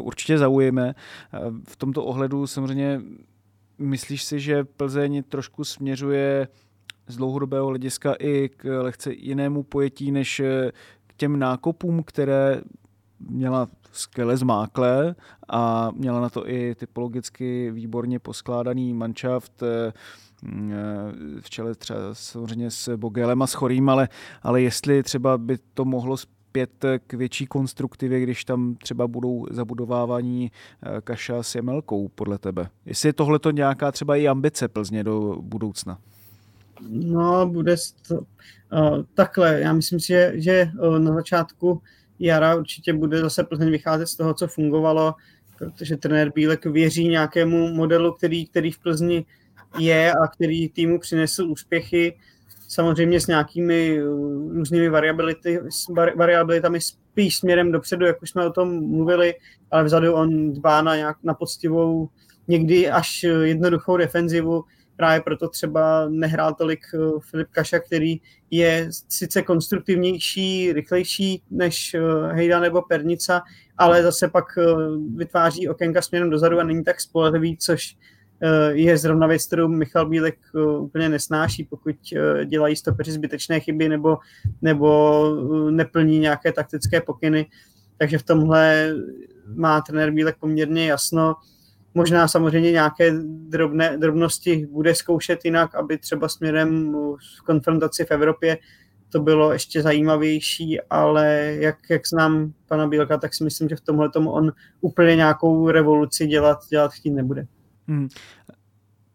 určitě 0.00 0.38
zaujme. 0.38 0.94
V 1.68 1.76
tomto 1.76 2.04
ohledu 2.04 2.46
samozřejmě 2.46 3.00
myslíš 3.78 4.24
si, 4.24 4.40
že 4.40 4.64
Plzeň 4.64 5.22
trošku 5.28 5.64
směřuje 5.64 6.48
z 7.06 7.16
dlouhodobého 7.16 7.66
hlediska 7.66 8.14
i 8.18 8.48
k 8.48 8.82
lehce 8.82 9.12
jinému 9.12 9.62
pojetí 9.62 10.12
než 10.12 10.42
k 11.06 11.14
těm 11.16 11.38
nákopům, 11.38 12.02
které 12.02 12.60
měla 13.20 13.68
skvěle 13.92 14.36
zmáklé 14.36 15.14
a 15.48 15.90
měla 15.94 16.20
na 16.20 16.28
to 16.28 16.50
i 16.50 16.74
typologicky 16.74 17.70
výborně 17.70 18.18
poskládaný 18.18 18.94
manšaft 18.94 19.62
eh, 19.62 19.92
v 21.40 21.50
čele 21.50 21.74
třeba 21.74 21.98
samozřejmě 22.12 22.70
s 22.70 22.96
Bogelem 22.96 23.42
a 23.42 23.46
s 23.46 23.54
Chorým, 23.54 23.88
ale, 23.88 24.08
ale 24.42 24.62
jestli 24.62 25.02
třeba 25.02 25.38
by 25.38 25.58
to 25.74 25.84
mohlo 25.84 26.16
zpět 26.16 26.84
k 27.06 27.12
větší 27.14 27.46
konstruktivě, 27.46 28.20
když 28.20 28.44
tam 28.44 28.74
třeba 28.74 29.06
budou 29.06 29.46
zabudovávaní 29.50 30.50
eh, 30.82 31.00
Kaša 31.00 31.42
s 31.42 31.54
Jemelkou 31.54 32.08
podle 32.08 32.38
tebe. 32.38 32.68
Jestli 32.86 33.08
je 33.08 33.12
tohle 33.12 33.38
to 33.38 33.50
nějaká 33.50 33.92
třeba 33.92 34.16
i 34.16 34.28
ambice 34.28 34.68
Plzně 34.68 35.04
do 35.04 35.36
budoucna? 35.40 35.98
No, 36.88 37.46
bude 37.46 37.76
to, 38.08 38.14
uh, 38.14 39.02
takhle. 39.14 39.60
Já 39.60 39.72
myslím 39.72 40.00
si, 40.00 40.06
že, 40.06 40.32
že 40.34 40.70
uh, 40.82 40.98
na 40.98 41.14
začátku 41.14 41.82
jara 42.18 42.54
určitě 42.54 42.92
bude 42.92 43.18
zase 43.18 43.44
Plzeň 43.44 43.70
vycházet 43.70 44.06
z 44.06 44.16
toho, 44.16 44.34
co 44.34 44.48
fungovalo, 44.48 45.14
protože 45.58 45.96
trenér 45.96 46.32
Bílek 46.34 46.66
věří 46.66 47.08
nějakému 47.08 47.74
modelu, 47.74 48.12
který, 48.12 48.46
který 48.46 48.70
v 48.70 48.78
Plzni 48.78 49.24
je 49.78 50.12
a 50.12 50.26
který 50.26 50.68
týmu 50.68 50.98
přinesl 50.98 51.44
úspěchy, 51.44 52.16
samozřejmě 52.68 53.20
s 53.20 53.26
nějakými 53.26 54.00
různými 54.52 54.88
variability, 54.88 55.60
variabilitami 56.16 56.80
spíš 56.80 57.36
směrem 57.36 57.72
dopředu, 57.72 58.06
jak 58.06 58.22
už 58.22 58.30
jsme 58.30 58.46
o 58.46 58.52
tom 58.52 58.90
mluvili, 58.90 59.34
ale 59.70 59.84
vzadu 59.84 60.14
on 60.14 60.52
dbá 60.52 60.82
na, 60.82 60.96
nějak, 60.96 61.16
na 61.22 61.34
poctivou, 61.34 62.08
někdy 62.48 62.90
až 62.90 63.22
jednoduchou 63.42 63.96
defenzivu, 63.96 64.64
právě 64.96 65.20
proto 65.20 65.48
třeba 65.48 66.08
nehrál 66.08 66.54
tolik 66.54 66.80
eh, 66.94 66.98
Filip 67.30 67.48
Kaša, 67.50 67.78
který 67.78 68.20
je 68.50 68.88
sice 69.08 69.42
konstruktivnější, 69.42 70.72
rychlejší 70.72 71.42
než 71.50 71.94
eh, 71.94 72.00
Hejda 72.32 72.60
nebo 72.60 72.82
Pernica, 72.82 73.42
ale 73.78 74.02
zase 74.02 74.28
pak 74.28 74.44
eh, 74.58 74.62
vytváří 75.16 75.68
okénka 75.68 76.02
směrem 76.02 76.30
dozadu 76.30 76.60
a 76.60 76.64
není 76.64 76.84
tak 76.84 77.00
spolehlivý, 77.00 77.56
což 77.56 77.96
je 78.72 78.98
zrovna 78.98 79.26
věc, 79.26 79.46
kterou 79.46 79.68
Michal 79.68 80.08
Bílek 80.08 80.38
úplně 80.78 81.08
nesnáší, 81.08 81.64
pokud 81.64 81.96
dělají 82.44 82.76
stopeři 82.76 83.12
zbytečné 83.12 83.60
chyby 83.60 83.88
nebo, 83.88 84.18
nebo 84.62 85.24
neplní 85.70 86.18
nějaké 86.18 86.52
taktické 86.52 87.00
pokyny. 87.00 87.46
Takže 87.98 88.18
v 88.18 88.22
tomhle 88.22 88.94
má 89.54 89.80
trenér 89.80 90.10
Bílek 90.10 90.36
poměrně 90.40 90.86
jasno 90.86 91.34
možná 91.96 92.28
samozřejmě 92.28 92.72
nějaké 92.72 93.12
drobné, 93.48 93.98
drobnosti 93.98 94.66
bude 94.70 94.94
zkoušet 94.94 95.44
jinak, 95.44 95.74
aby 95.74 95.98
třeba 95.98 96.28
směrem 96.28 96.92
v 97.38 97.42
konfrontaci 97.44 98.04
v 98.04 98.10
Evropě 98.10 98.58
to 99.08 99.20
bylo 99.20 99.52
ještě 99.52 99.82
zajímavější, 99.82 100.80
ale 100.80 101.56
jak, 101.60 101.76
jak 101.90 102.06
znám 102.06 102.52
pana 102.68 102.86
Bílka, 102.86 103.18
tak 103.18 103.34
si 103.34 103.44
myslím, 103.44 103.68
že 103.68 103.76
v 103.76 103.80
tomhle 103.80 104.10
tomu 104.10 104.30
on 104.30 104.52
úplně 104.80 105.16
nějakou 105.16 105.70
revoluci 105.70 106.26
dělat, 106.26 106.58
dělat 106.70 106.92
chtít 106.92 107.10
nebude. 107.10 107.46
Hmm. 107.88 108.08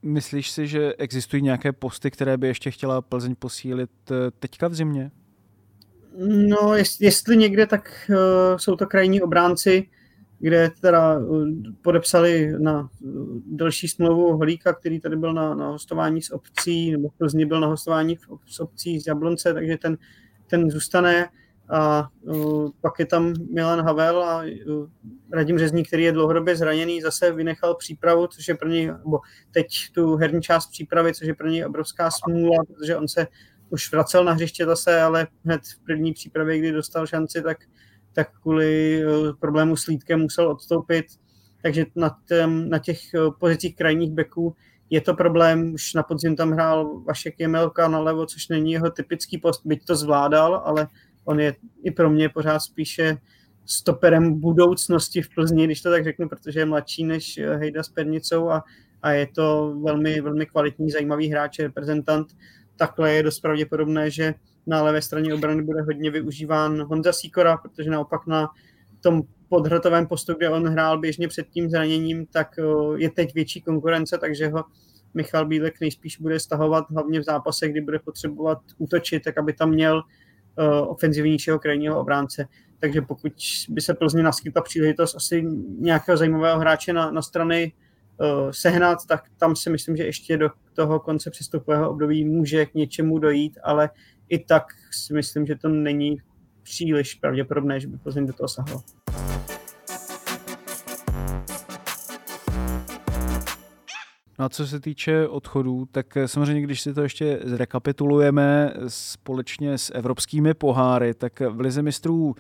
Myslíš 0.01 0.51
si, 0.51 0.67
že 0.67 0.93
existují 0.97 1.41
nějaké 1.41 1.71
posty, 1.71 2.11
které 2.11 2.37
by 2.37 2.47
ještě 2.47 2.71
chtěla 2.71 3.01
Plzeň 3.01 3.35
posílit 3.39 3.91
eh, 4.11 4.31
teďka 4.39 4.67
v 4.67 4.73
zimě? 4.73 5.11
No, 6.27 6.73
jestli 6.99 7.37
někde, 7.37 7.67
tak 7.67 8.09
uh, 8.09 8.57
jsou 8.57 8.75
to 8.75 8.87
krajní 8.87 9.21
obránci, 9.21 9.87
kde 10.41 10.71
teda 10.81 11.17
uh, 11.17 11.47
podepsali 11.81 12.53
na 12.59 12.81
uh, 12.81 13.39
další 13.45 13.87
smlouvu 13.87 14.37
Holíka, 14.37 14.73
který 14.73 14.99
tady 14.99 15.15
byl 15.15 15.33
na, 15.33 15.55
na 15.55 15.67
hostování 15.67 16.21
s 16.21 16.31
obcí, 16.31 16.91
nebo 16.91 17.09
v 17.09 17.13
Plzni 17.13 17.45
byl 17.45 17.59
na 17.59 17.67
hostování 17.67 18.17
s 18.47 18.59
obcí 18.59 18.99
z 18.99 19.07
Jablonce, 19.07 19.53
takže 19.53 19.77
ten, 19.77 19.97
ten 20.47 20.71
zůstane. 20.71 21.29
A 21.69 22.09
uh, 22.21 22.69
pak 22.81 22.99
je 22.99 23.05
tam 23.05 23.33
Milan 23.53 23.81
Havel 23.81 24.23
a 24.23 24.43
uh, 24.43 24.87
Radim 25.31 25.59
Řezník, 25.59 25.87
který 25.87 26.03
je 26.03 26.11
dlouhodobě 26.11 26.55
zraněný, 26.55 27.01
zase 27.01 27.31
vynechal 27.31 27.75
přípravu, 27.75 28.27
což 28.27 28.47
je 28.47 28.55
pro 28.55 28.69
něj, 28.69 28.87
nebo 28.87 29.19
teď 29.51 29.67
tu 29.91 30.15
herní 30.15 30.41
část 30.41 30.67
přípravy, 30.67 31.13
což 31.13 31.27
je 31.27 31.35
pro 31.35 31.47
něj 31.47 31.65
obrovská 31.65 32.09
smůla, 32.11 32.57
protože 32.67 32.95
on 32.95 33.07
se 33.07 33.27
už 33.69 33.91
vracel 33.91 34.23
na 34.23 34.33
hřiště 34.33 34.65
zase, 34.65 35.01
ale 35.01 35.27
hned 35.45 35.61
v 35.61 35.83
první 35.85 36.13
přípravě, 36.13 36.59
kdy 36.59 36.71
dostal 36.71 37.07
šanci, 37.07 37.41
tak 37.41 37.57
tak 38.13 38.41
kvůli 38.41 39.01
eh, 39.03 39.33
problému 39.39 39.75
s 39.75 39.87
lítkem 39.87 40.19
musel 40.19 40.49
odstoupit. 40.49 41.05
Takže 41.61 41.85
na, 41.95 42.17
na 42.47 42.79
těch 42.79 43.13
eh, 43.13 43.19
pozicích 43.39 43.75
krajních 43.75 44.11
beků 44.11 44.55
je 44.89 45.01
to 45.01 45.13
problém. 45.13 45.73
Už 45.73 45.93
na 45.93 46.03
podzim 46.03 46.35
tam 46.35 46.51
hrál 46.51 46.99
Vašek 46.99 47.39
Jemelka 47.39 47.87
na 47.87 47.99
levo, 47.99 48.25
což 48.25 48.47
není 48.47 48.71
jeho 48.71 48.91
typický 48.91 49.37
post, 49.37 49.61
byť 49.65 49.85
to 49.85 49.95
zvládal, 49.95 50.61
ale 50.65 50.87
on 51.25 51.39
je 51.39 51.55
i 51.83 51.91
pro 51.91 52.09
mě 52.09 52.29
pořád 52.29 52.59
spíše 52.59 53.17
stoperem 53.65 54.39
budoucnosti 54.39 55.21
v 55.21 55.29
Plzni, 55.35 55.65
když 55.65 55.81
to 55.81 55.91
tak 55.91 56.03
řeknu, 56.03 56.29
protože 56.29 56.59
je 56.59 56.65
mladší 56.65 57.03
než 57.03 57.37
eh, 57.37 57.55
Hejda 57.55 57.83
s 57.83 57.89
Pernicou 57.89 58.49
a, 58.49 58.63
a 59.01 59.11
je 59.11 59.27
to 59.27 59.75
velmi, 59.83 60.21
velmi 60.21 60.45
kvalitní, 60.45 60.89
zajímavý 60.89 61.29
hráč, 61.29 61.59
reprezentant. 61.59 62.27
Takhle 62.75 63.13
je 63.13 63.23
dost 63.23 63.39
pravděpodobné, 63.39 64.11
že 64.11 64.33
na 64.67 64.83
levé 64.83 65.01
straně 65.01 65.33
obrany 65.33 65.61
bude 65.63 65.81
hodně 65.81 66.11
využíván 66.11 66.81
Honza 66.81 67.13
Sikora, 67.13 67.57
protože 67.57 67.89
naopak 67.89 68.27
na 68.27 68.49
tom 69.01 69.21
podhrotovém 69.49 70.07
postu, 70.07 70.33
kde 70.33 70.49
on 70.49 70.67
hrál 70.67 70.99
běžně 70.99 71.27
před 71.27 71.47
tím 71.49 71.69
zraněním, 71.69 72.25
tak 72.25 72.55
je 72.95 73.09
teď 73.09 73.33
větší 73.33 73.61
konkurence, 73.61 74.17
takže 74.17 74.47
ho 74.47 74.63
Michal 75.13 75.45
Bílek 75.45 75.81
nejspíš 75.81 76.17
bude 76.17 76.39
stahovat 76.39 76.85
hlavně 76.89 77.19
v 77.19 77.23
zápase, 77.23 77.69
kdy 77.69 77.81
bude 77.81 77.99
potřebovat 77.99 78.57
útočit, 78.77 79.23
tak 79.23 79.37
aby 79.37 79.53
tam 79.53 79.69
měl 79.69 80.03
ofenzivnějšího 80.87 81.59
krajního 81.59 81.99
obránce. 81.99 82.47
Takže 82.79 83.01
pokud 83.01 83.31
by 83.69 83.81
se 83.81 83.93
Plzně 83.93 84.23
naskytla 84.23 84.61
příležitost 84.61 85.15
asi 85.15 85.45
nějakého 85.79 86.17
zajímavého 86.17 86.59
hráče 86.59 86.93
na, 86.93 87.11
na 87.11 87.21
strany 87.21 87.73
uh, 88.17 88.51
sehnat, 88.51 89.05
tak 89.05 89.23
tam 89.37 89.55
si 89.55 89.69
myslím, 89.69 89.97
že 89.97 90.03
ještě 90.03 90.37
do 90.37 90.49
toho 90.73 90.99
konce 90.99 91.29
přestupového 91.31 91.89
období 91.89 92.25
může 92.25 92.65
k 92.65 92.73
něčemu 92.73 93.19
dojít, 93.19 93.57
ale 93.63 93.89
i 94.31 94.39
tak 94.39 94.63
si 94.91 95.13
myslím, 95.13 95.45
že 95.45 95.55
to 95.55 95.69
není 95.69 96.17
příliš 96.63 97.15
pravděpodobné, 97.15 97.79
že 97.79 97.87
by 97.87 97.97
Plzeň 97.97 98.25
do 98.25 98.33
toho 98.33 98.47
sahlo. 98.47 98.81
No 104.39 104.45
a 104.45 104.49
co 104.49 104.67
se 104.67 104.79
týče 104.79 105.27
odchodů, 105.27 105.85
tak 105.91 106.17
samozřejmě, 106.25 106.61
když 106.61 106.81
si 106.81 106.93
to 106.93 107.01
ještě 107.01 107.39
zrekapitulujeme 107.43 108.73
společně 108.87 109.77
s 109.77 109.95
evropskými 109.95 110.53
poháry, 110.53 111.13
tak 111.13 111.39
v 111.39 111.59
Lize 111.59 111.81
mistrů 111.81 112.35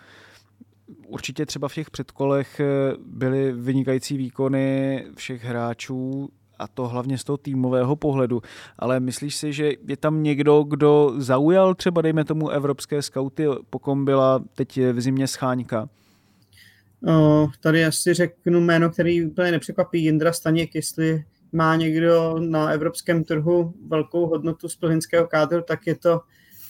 určitě 1.07 1.45
třeba 1.45 1.67
v 1.67 1.73
těch 1.73 1.89
předkolech 1.89 2.61
byly 3.05 3.51
vynikající 3.51 4.17
výkony 4.17 5.05
všech 5.15 5.43
hráčů, 5.43 6.29
a 6.61 6.67
to 6.67 6.87
hlavně 6.87 7.17
z 7.17 7.23
toho 7.23 7.37
týmového 7.37 7.95
pohledu. 7.95 8.41
Ale 8.79 8.99
myslíš 8.99 9.35
si, 9.35 9.53
že 9.53 9.71
je 9.87 9.97
tam 9.97 10.23
někdo, 10.23 10.63
kdo 10.63 11.13
zaujal 11.17 11.75
třeba, 11.75 12.01
dejme 12.01 12.25
tomu, 12.25 12.49
evropské 12.49 13.01
skauty, 13.01 13.47
pokom 13.69 14.05
byla 14.05 14.43
teď 14.55 14.79
v 14.93 15.01
zimě 15.01 15.27
scháňka? 15.27 15.89
O, 17.07 17.47
tady 17.59 17.85
asi 17.85 18.13
řeknu 18.13 18.61
jméno, 18.61 18.89
který 18.89 19.25
úplně 19.25 19.51
nepřekvapí, 19.51 20.03
Jindra 20.03 20.33
Staněk, 20.33 20.75
jestli 20.75 21.23
má 21.51 21.75
někdo 21.75 22.35
na 22.39 22.69
evropském 22.69 23.23
trhu 23.23 23.73
velkou 23.87 24.27
hodnotu 24.27 24.69
z 24.69 24.75
plzeňského 24.75 25.27
kádru, 25.27 25.61
tak 25.61 25.87
je 25.87 25.95
to 25.95 26.21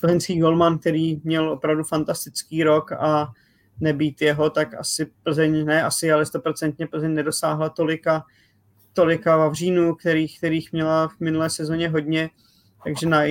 plzeňský 0.02 0.40
golman, 0.40 0.78
který 0.78 1.22
měl 1.24 1.50
opravdu 1.50 1.84
fantastický 1.84 2.64
rok 2.64 2.92
a 2.92 3.32
nebýt 3.80 4.22
jeho, 4.22 4.50
tak 4.50 4.74
asi 4.74 5.06
Plzeň, 5.24 5.66
ne 5.66 5.84
asi, 5.84 6.12
ale 6.12 6.26
stoprocentně 6.26 6.88
Plzeň 6.88 7.14
nedosáhla 7.14 7.70
tolika 7.70 8.24
tolika 8.94 9.38
Vavřínů, 9.38 9.96
kterých, 9.96 10.38
kterých 10.38 10.72
měla 10.72 11.08
v 11.08 11.20
minulé 11.20 11.50
sezóně 11.50 11.90
hodně, 11.90 12.30
takže 12.84 13.08
na 13.08 13.26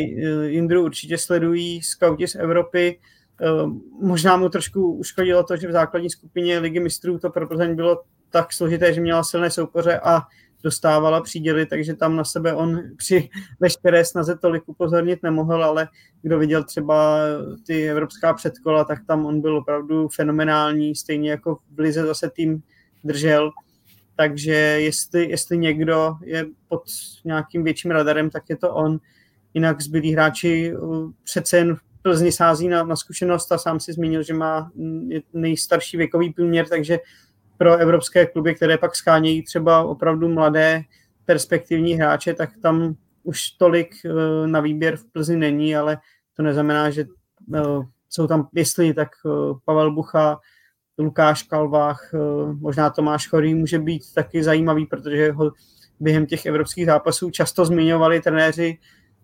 Indru 0.49 0.85
určitě 0.85 1.19
sledují 1.19 1.83
skauti 1.83 2.29
z 2.29 2.35
Evropy. 2.35 2.99
Eh, 3.43 3.47
možná 4.01 4.37
mu 4.37 4.49
trošku 4.49 4.93
uškodilo 4.93 5.43
to, 5.43 5.57
že 5.57 5.69
v 5.69 5.73
základní 5.73 6.11
skupině 6.11 6.59
Ligy 6.59 6.81
mistrů 6.81 7.19
to 7.19 7.31
pro 7.31 7.49
Plzeň 7.49 7.75
bylo 7.75 8.03
tak 8.31 8.53
složité, 8.53 8.95
že 8.95 9.01
měla 9.01 9.25
silné 9.25 9.51
soupeře 9.51 9.99
a 9.99 10.23
dostávala 10.63 11.21
příděly, 11.21 11.67
takže 11.67 11.95
tam 11.95 12.17
na 12.17 12.25
sebe 12.25 12.55
on 12.55 12.83
při 12.97 13.29
veškeré 13.61 14.05
snaze 14.05 14.37
tolik 14.37 14.69
upozornit 14.69 15.23
nemohl, 15.23 15.65
ale 15.65 15.89
kdo 16.23 16.39
viděl 16.39 16.65
třeba 16.65 17.19
ty 17.67 17.91
evropská 17.91 18.35
předkola, 18.35 18.85
tak 18.85 18.99
tam 19.07 19.27
on 19.27 19.41
byl 19.41 19.57
opravdu 19.57 20.09
fenomenální, 20.09 20.95
stejně 20.95 21.31
jako 21.31 21.59
v 21.77 21.79
Lize 21.79 22.07
zase 22.07 22.31
tým 22.31 22.63
držel. 23.05 23.51
Takže 24.21 24.53
jestli, 24.53 25.31
jestli 25.31 25.59
někdo 25.59 26.15
je 26.25 26.47
pod 26.69 26.83
nějakým 27.25 27.65
větším 27.65 27.91
radarem, 27.91 28.31
tak 28.31 28.43
je 28.49 28.57
to 28.57 28.75
on. 28.75 29.01
Jinak 29.55 29.81
zbylí 29.81 30.13
hráči 30.13 30.75
přece 31.25 31.57
jen 31.57 31.77
v 31.77 31.81
Plzni 32.03 32.33
sází 32.33 32.69
na, 32.69 32.83
na 32.83 32.97
zkušenost 32.97 33.53
a 33.53 33.59
sám 33.59 33.81
si 33.81 33.93
zmínil, 33.93 34.23
že 34.23 34.35
má 34.35 34.71
nejstarší 35.33 35.97
věkový 35.97 36.33
průměr, 36.33 36.69
takže 36.69 36.99
pro 37.57 37.77
evropské 37.77 38.27
kluby, 38.27 38.55
které 38.55 38.79
pak 38.79 38.97
schánějí 38.97 39.43
třeba 39.43 39.83
opravdu 39.83 40.29
mladé 40.29 40.83
perspektivní 41.25 41.95
hráče, 41.95 42.35
tak 42.35 42.51
tam 42.63 42.95
už 43.23 43.51
tolik 43.51 43.95
uh, 44.05 44.47
na 44.47 44.61
výběr 44.61 44.97
v 44.97 45.05
Plzni 45.13 45.37
není, 45.37 45.77
ale 45.77 45.99
to 46.37 46.43
neznamená, 46.43 46.91
že 46.91 47.05
uh, 47.49 47.85
jsou 48.09 48.27
tam, 48.27 48.49
jestli 48.55 48.95
tak 48.95 49.09
Pavel 49.65 49.93
Bucha, 49.95 50.41
Lukáš 51.01 51.43
Kalvách, 51.43 52.11
možná 52.61 52.91
Tomáš 52.91 53.29
Chorý 53.29 53.55
může 53.55 53.79
být 53.79 54.03
taky 54.15 54.43
zajímavý, 54.43 54.87
protože 54.87 55.33
ho 55.33 55.53
během 56.01 56.27
těch 56.27 56.47
evropských 56.47 56.87
zápasů 56.87 57.31
často 57.31 57.65
zmiňovali 57.65 58.21
trenéři 58.21 58.79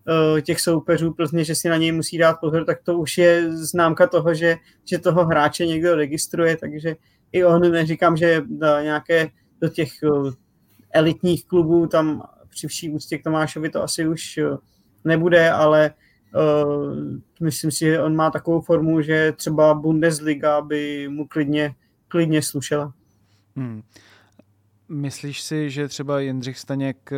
Eh, 0.09 0.41
těch 0.41 0.61
soupeřů 0.61 1.13
Plzně, 1.13 1.43
že 1.43 1.55
si 1.55 1.69
na 1.69 1.77
něj 1.77 1.91
musí 1.91 2.17
dát 2.17 2.39
pozor, 2.39 2.65
tak 2.65 2.81
to 2.83 2.97
už 2.97 3.17
je 3.17 3.51
známka 3.51 4.07
toho, 4.07 4.33
že, 4.33 4.55
že 4.85 4.99
toho 4.99 5.25
hráče 5.25 5.65
někdo 5.65 5.95
registruje, 5.95 6.57
takže 6.57 6.95
i 7.31 7.45
on, 7.45 7.71
neříkám, 7.71 8.17
že 8.17 8.41
nějaké 8.81 9.29
do 9.61 9.69
těch 9.69 9.89
eh, 10.03 10.31
elitních 10.91 11.45
klubů 11.45 11.87
tam 11.87 12.23
při 12.49 12.67
vší 12.67 12.89
úctě 12.91 13.17
k 13.17 13.23
Tomášovi 13.23 13.69
to 13.69 13.83
asi 13.83 14.07
už 14.07 14.37
eh, 14.37 14.57
nebude, 15.03 15.51
ale 15.51 15.93
myslím 17.41 17.71
si, 17.71 17.79
že 17.79 18.01
on 18.01 18.15
má 18.15 18.31
takovou 18.31 18.61
formu, 18.61 19.01
že 19.01 19.31
třeba 19.31 19.73
Bundesliga 19.73 20.61
by 20.61 21.07
mu 21.09 21.27
klidně, 21.27 21.75
klidně 22.07 22.41
slušela. 22.41 22.93
Hmm. 23.55 23.81
Myslíš 24.89 25.41
si, 25.41 25.69
že 25.69 25.87
třeba 25.87 26.19
Jindřich 26.19 26.59
Staněk 26.59 27.11
eh, 27.11 27.17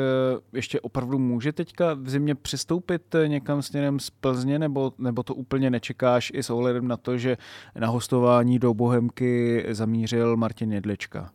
ještě 0.54 0.82
opravdu 0.82 1.20
může 1.20 1.54
teďka 1.54 1.94
v 1.94 2.10
zimě 2.10 2.36
přistoupit 2.36 3.16
eh, 3.16 3.28
někam 3.28 3.62
směrem 3.62 4.00
z 4.00 4.10
Plzně, 4.10 4.60
nebo, 4.60 4.94
nebo 4.98 5.24
to 5.24 5.36
úplně 5.36 5.70
nečekáš 5.70 6.32
i 6.36 6.44
s 6.44 6.50
ohledem 6.50 6.88
na 6.88 6.98
to, 6.98 7.18
že 7.18 7.38
na 7.80 7.88
hostování 7.88 8.60
do 8.60 8.74
Bohemky 8.74 9.66
zamířil 9.70 10.38
Martin 10.38 10.72
Jedlička? 10.72 11.32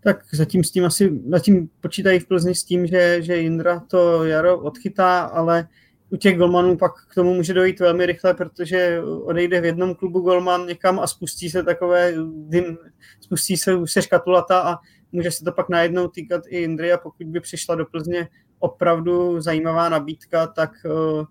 Tak 0.00 0.24
zatím 0.32 0.64
s 0.64 0.70
tím 0.70 0.84
asi, 0.84 1.20
zatím 1.28 1.70
počítají 1.80 2.18
v 2.18 2.26
Plzni 2.26 2.54
s 2.54 2.64
tím, 2.64 2.86
že, 2.86 3.22
že 3.22 3.36
Jindra 3.36 3.80
to 3.80 4.24
jaro 4.24 4.58
odchytá, 4.58 5.20
ale 5.20 5.68
u 6.10 6.16
těch 6.16 6.38
golmanů 6.38 6.76
pak 6.76 6.92
k 7.10 7.14
tomu 7.14 7.34
může 7.34 7.54
dojít 7.54 7.80
velmi 7.80 8.06
rychle, 8.06 8.34
protože 8.34 9.00
odejde 9.24 9.60
v 9.60 9.64
jednom 9.64 9.94
klubu 9.94 10.20
golman 10.20 10.66
někam 10.66 10.98
a 11.00 11.06
spustí 11.06 11.50
se 11.50 11.62
takové 11.62 12.14
dym, 12.32 12.78
spustí 13.20 13.56
se, 13.56 13.74
už 13.74 13.92
se 13.92 14.02
škatulata 14.02 14.60
a 14.60 14.76
může 15.12 15.30
se 15.30 15.44
to 15.44 15.52
pak 15.52 15.68
najednou 15.68 16.08
týkat 16.08 16.42
i 16.48 16.62
Indry 16.62 16.92
a 16.92 16.98
pokud 16.98 17.26
by 17.26 17.40
přišla 17.40 17.74
do 17.74 17.86
Plzně 17.86 18.28
opravdu 18.58 19.40
zajímavá 19.40 19.88
nabídka, 19.88 20.46
tak 20.46 20.70
eh, 20.86 21.24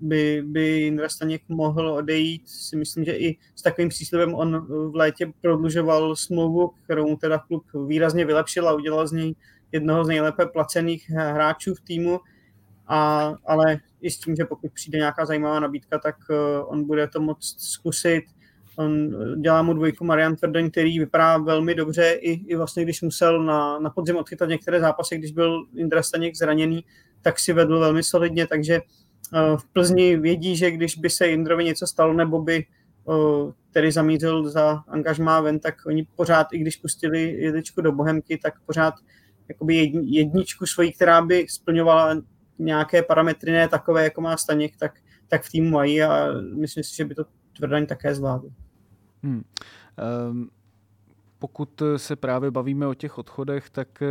by, 0.00 0.42
by 0.46 0.80
Indra 0.80 1.08
Staněk 1.08 1.42
mohl 1.48 1.92
odejít. 1.92 2.48
Si 2.48 2.76
myslím, 2.76 3.04
že 3.04 3.12
i 3.12 3.38
s 3.54 3.62
takovým 3.62 3.88
příslibem 3.88 4.34
on 4.34 4.66
v 4.90 4.94
létě 4.94 5.32
prodlužoval 5.40 6.16
smlouvu, 6.16 6.70
kterou 6.84 7.08
mu 7.08 7.16
teda 7.16 7.38
klub 7.38 7.64
výrazně 7.86 8.24
vylepšil 8.24 8.68
a 8.68 8.74
udělal 8.74 9.06
z 9.06 9.12
něj 9.12 9.34
jednoho 9.72 10.04
z 10.04 10.08
nejlépe 10.08 10.46
placených 10.46 11.10
hráčů 11.10 11.74
v 11.74 11.80
týmu. 11.80 12.20
A, 12.86 13.32
ale 13.46 13.78
i 14.00 14.10
s 14.10 14.18
tím, 14.18 14.36
že 14.36 14.44
pokud 14.44 14.72
přijde 14.72 14.98
nějaká 14.98 15.26
zajímavá 15.26 15.60
nabídka, 15.60 15.98
tak 15.98 16.16
eh, 16.30 16.62
on 16.62 16.86
bude 16.86 17.08
to 17.08 17.20
moct 17.20 17.60
zkusit. 17.60 18.24
On 18.76 19.10
dělá 19.42 19.62
mu 19.62 19.72
dvojku 19.72 20.04
Marian 20.04 20.36
Tvrden, 20.36 20.70
který 20.70 20.98
vypadá 20.98 21.38
velmi 21.38 21.74
dobře, 21.74 22.12
i, 22.12 22.30
i 22.30 22.56
vlastně 22.56 22.84
když 22.84 23.02
musel 23.02 23.42
na, 23.42 23.78
na 23.78 23.90
podzim 23.90 24.16
odchytat 24.16 24.48
některé 24.48 24.80
zápasy, 24.80 25.18
když 25.18 25.32
byl 25.32 25.64
Indra 25.76 26.02
Staněk 26.02 26.36
zraněný, 26.36 26.84
tak 27.22 27.38
si 27.38 27.52
vedl 27.52 27.80
velmi 27.80 28.02
solidně, 28.02 28.46
takže 28.46 28.74
eh, 28.74 29.56
v 29.56 29.64
Plzni 29.72 30.16
vědí, 30.16 30.56
že 30.56 30.70
když 30.70 30.96
by 30.96 31.10
se 31.10 31.26
Indrovi 31.26 31.64
něco 31.64 31.86
stalo, 31.86 32.12
nebo 32.12 32.42
by 32.42 32.66
eh, 33.74 33.92
zamířil 33.92 34.48
za 34.50 34.82
angažmá 34.88 35.40
ven, 35.40 35.58
tak 35.58 35.74
oni 35.86 36.06
pořád, 36.16 36.46
i 36.52 36.58
když 36.58 36.76
pustili 36.76 37.22
jedličku 37.22 37.80
do 37.80 37.92
Bohemky, 37.92 38.38
tak 38.38 38.54
pořád 38.66 38.94
jakoby 39.48 39.92
jedničku 40.02 40.66
svojí, 40.66 40.92
která 40.92 41.22
by 41.22 41.46
splňovala 41.48 42.14
nějaké 42.64 43.02
parametry, 43.02 43.52
ne 43.52 43.68
takové, 43.68 44.04
jako 44.04 44.20
má 44.20 44.36
Staněk, 44.36 44.76
tak, 44.76 44.98
tak 45.28 45.42
v 45.42 45.50
týmu 45.50 45.70
mají 45.70 46.02
a 46.02 46.26
myslím 46.54 46.84
si, 46.84 46.96
že 46.96 47.04
by 47.04 47.14
to 47.14 47.24
Tvrdaň 47.56 47.86
také 47.86 48.14
zvládl. 48.14 48.48
Hmm. 49.22 49.42
Um, 50.30 50.50
pokud 51.38 51.82
se 51.96 52.16
právě 52.16 52.50
bavíme 52.50 52.86
o 52.86 52.94
těch 52.94 53.18
odchodech, 53.18 53.70
tak 53.70 54.02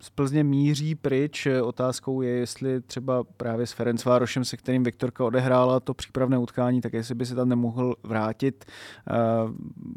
z 0.00 0.10
Plzně 0.10 0.44
míří 0.44 0.94
pryč. 0.94 1.48
Otázkou 1.62 2.22
je, 2.22 2.30
jestli 2.30 2.80
třeba 2.80 3.24
právě 3.24 3.66
s 3.66 3.72
Ferenc 3.72 4.04
Várošem, 4.04 4.44
se 4.44 4.56
kterým 4.56 4.84
Viktorka 4.84 5.24
odehrála 5.24 5.80
to 5.80 5.94
přípravné 5.94 6.38
utkání, 6.38 6.80
tak 6.80 6.92
jestli 6.92 7.14
by 7.14 7.26
se 7.26 7.34
tam 7.34 7.48
nemohl 7.48 7.96
vrátit. 8.02 8.64
Eh, 8.64 9.14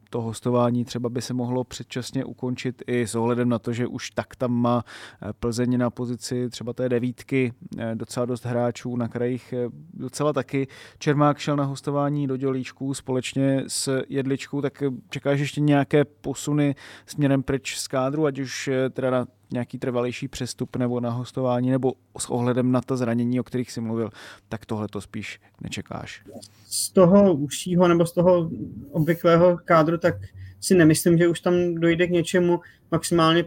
to 0.10 0.22
hostování 0.22 0.86
třeba 0.86 1.10
by 1.10 1.22
se 1.22 1.34
mohlo 1.34 1.64
předčasně 1.64 2.26
ukončit 2.26 2.84
i 2.88 3.08
s 3.08 3.16
ohledem 3.16 3.50
na 3.50 3.60
to, 3.60 3.74
že 3.74 3.88
už 3.88 4.12
tak 4.12 4.36
tam 4.36 4.52
má 4.52 4.84
eh, 5.22 5.34
Plzeň 5.40 5.78
na 5.78 5.90
pozici 5.90 6.50
třeba 6.50 6.74
té 6.74 6.90
devítky 6.90 7.54
eh, 7.78 7.96
docela 7.96 8.26
dost 8.26 8.46
hráčů 8.46 8.96
na 8.96 9.08
krajích 9.08 9.54
docela 9.94 10.34
taky. 10.34 10.68
Čermák 11.00 11.38
šel 11.38 11.56
na 11.56 11.64
hostování 11.64 12.28
do 12.28 12.38
Dělíčků 12.38 12.94
společně 12.94 13.64
s 13.68 14.02
Jedličkou, 14.10 14.62
tak 14.62 14.84
čekáš 15.10 15.40
ještě 15.40 15.62
nějaké 15.62 16.06
posuny 16.06 16.76
směrem 17.06 17.44
pryč 17.44 17.78
z 17.78 17.88
kádru, 17.88 18.26
ať 18.26 18.40
už 18.40 18.70
teda 18.92 19.12
na 19.12 19.26
nějaký 19.52 19.80
trvalejší 19.80 20.28
přestup 20.28 20.76
nebo 20.76 21.00
na 21.00 21.10
hostování, 21.10 21.70
nebo 21.70 21.94
s 22.18 22.30
ohledem 22.30 22.72
na 22.72 22.82
ta 22.82 22.96
zranění, 22.96 23.40
o 23.40 23.44
kterých 23.44 23.72
jsi 23.72 23.82
mluvil, 23.82 24.10
tak 24.50 24.66
tohle 24.66 24.88
to 24.88 25.02
spíš 25.02 25.40
nečekáš. 25.62 26.24
Z 26.68 26.90
toho 26.90 27.34
užšího 27.34 27.88
nebo 27.88 28.06
z 28.06 28.12
toho 28.12 28.52
obvyklého 28.92 29.58
kádru, 29.66 29.98
tak 29.98 30.16
si 30.62 30.76
nemyslím, 30.76 31.18
že 31.18 31.28
už 31.28 31.40
tam 31.40 31.76
dojde 31.76 32.08
k 32.08 32.12
něčemu. 32.12 32.60
Maximálně 32.92 33.46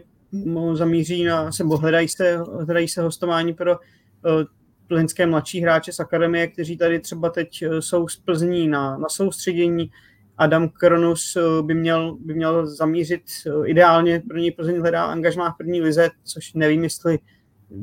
zamíří 0.73 1.23
na, 1.23 1.49
nebo 1.59 1.77
hledají 1.77 2.07
se, 2.07 2.37
hledají 2.37 2.87
se 2.87 3.01
hostování 3.01 3.53
pro 3.53 3.71
uh, 3.71 4.43
plzeňské 4.87 5.25
mladší 5.25 5.61
hráče 5.61 5.91
z 5.91 5.99
akademie, 5.99 6.47
kteří 6.47 6.77
tady 6.77 6.99
třeba 6.99 7.29
teď 7.29 7.61
eh, 7.61 7.81
jsou 7.81 8.07
z 8.07 8.17
Plzní 8.17 8.67
na, 8.67 8.97
na 8.97 9.09
soustředění, 9.09 9.91
Adam 10.37 10.69
Kronus 10.69 11.35
eh, 11.35 11.61
by 11.61 11.73
měl, 11.73 12.17
by 12.19 12.33
měl 12.33 12.67
zamířit 12.67 13.23
eh, 13.47 13.67
ideálně, 13.67 14.23
pro 14.27 14.37
něj 14.37 14.51
Plzeň 14.51 14.79
hledá 14.79 15.05
angažmá 15.05 15.51
v 15.51 15.57
první 15.57 15.81
lize, 15.81 16.09
což 16.23 16.53
nevím, 16.53 16.83
jestli 16.83 17.19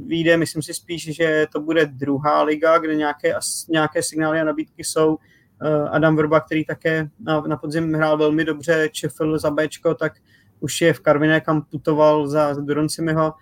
vyjde, 0.07 0.37
myslím 0.37 0.63
si 0.63 0.75
spíš, 0.75 1.17
že 1.17 1.47
to 1.53 1.61
bude 1.61 1.87
druhá 1.87 2.43
liga, 2.43 2.79
kde 2.79 2.95
nějaké, 2.95 3.35
nějaké 3.69 4.03
signály 4.03 4.41
a 4.41 4.45
nabídky 4.45 4.85
jsou. 4.85 5.19
Eh, 5.63 5.89
Adam 5.89 6.17
Vrba, 6.17 6.41
který 6.41 6.65
také 6.65 7.09
na, 7.21 7.41
na 7.41 7.57
podzim 7.57 7.95
hrál 7.95 8.19
velmi 8.19 8.45
dobře, 8.45 8.89
Čefl 8.93 9.39
za 9.39 9.51
Bčko, 9.51 9.95
tak 9.95 10.13
už 10.61 10.81
je 10.81 10.93
v 10.93 11.01
Karviné, 11.01 11.41
kam 11.41 11.63
putoval 11.63 12.29
za, 12.29 12.55
za 12.55 12.61
Duroncimiho. 12.61 13.35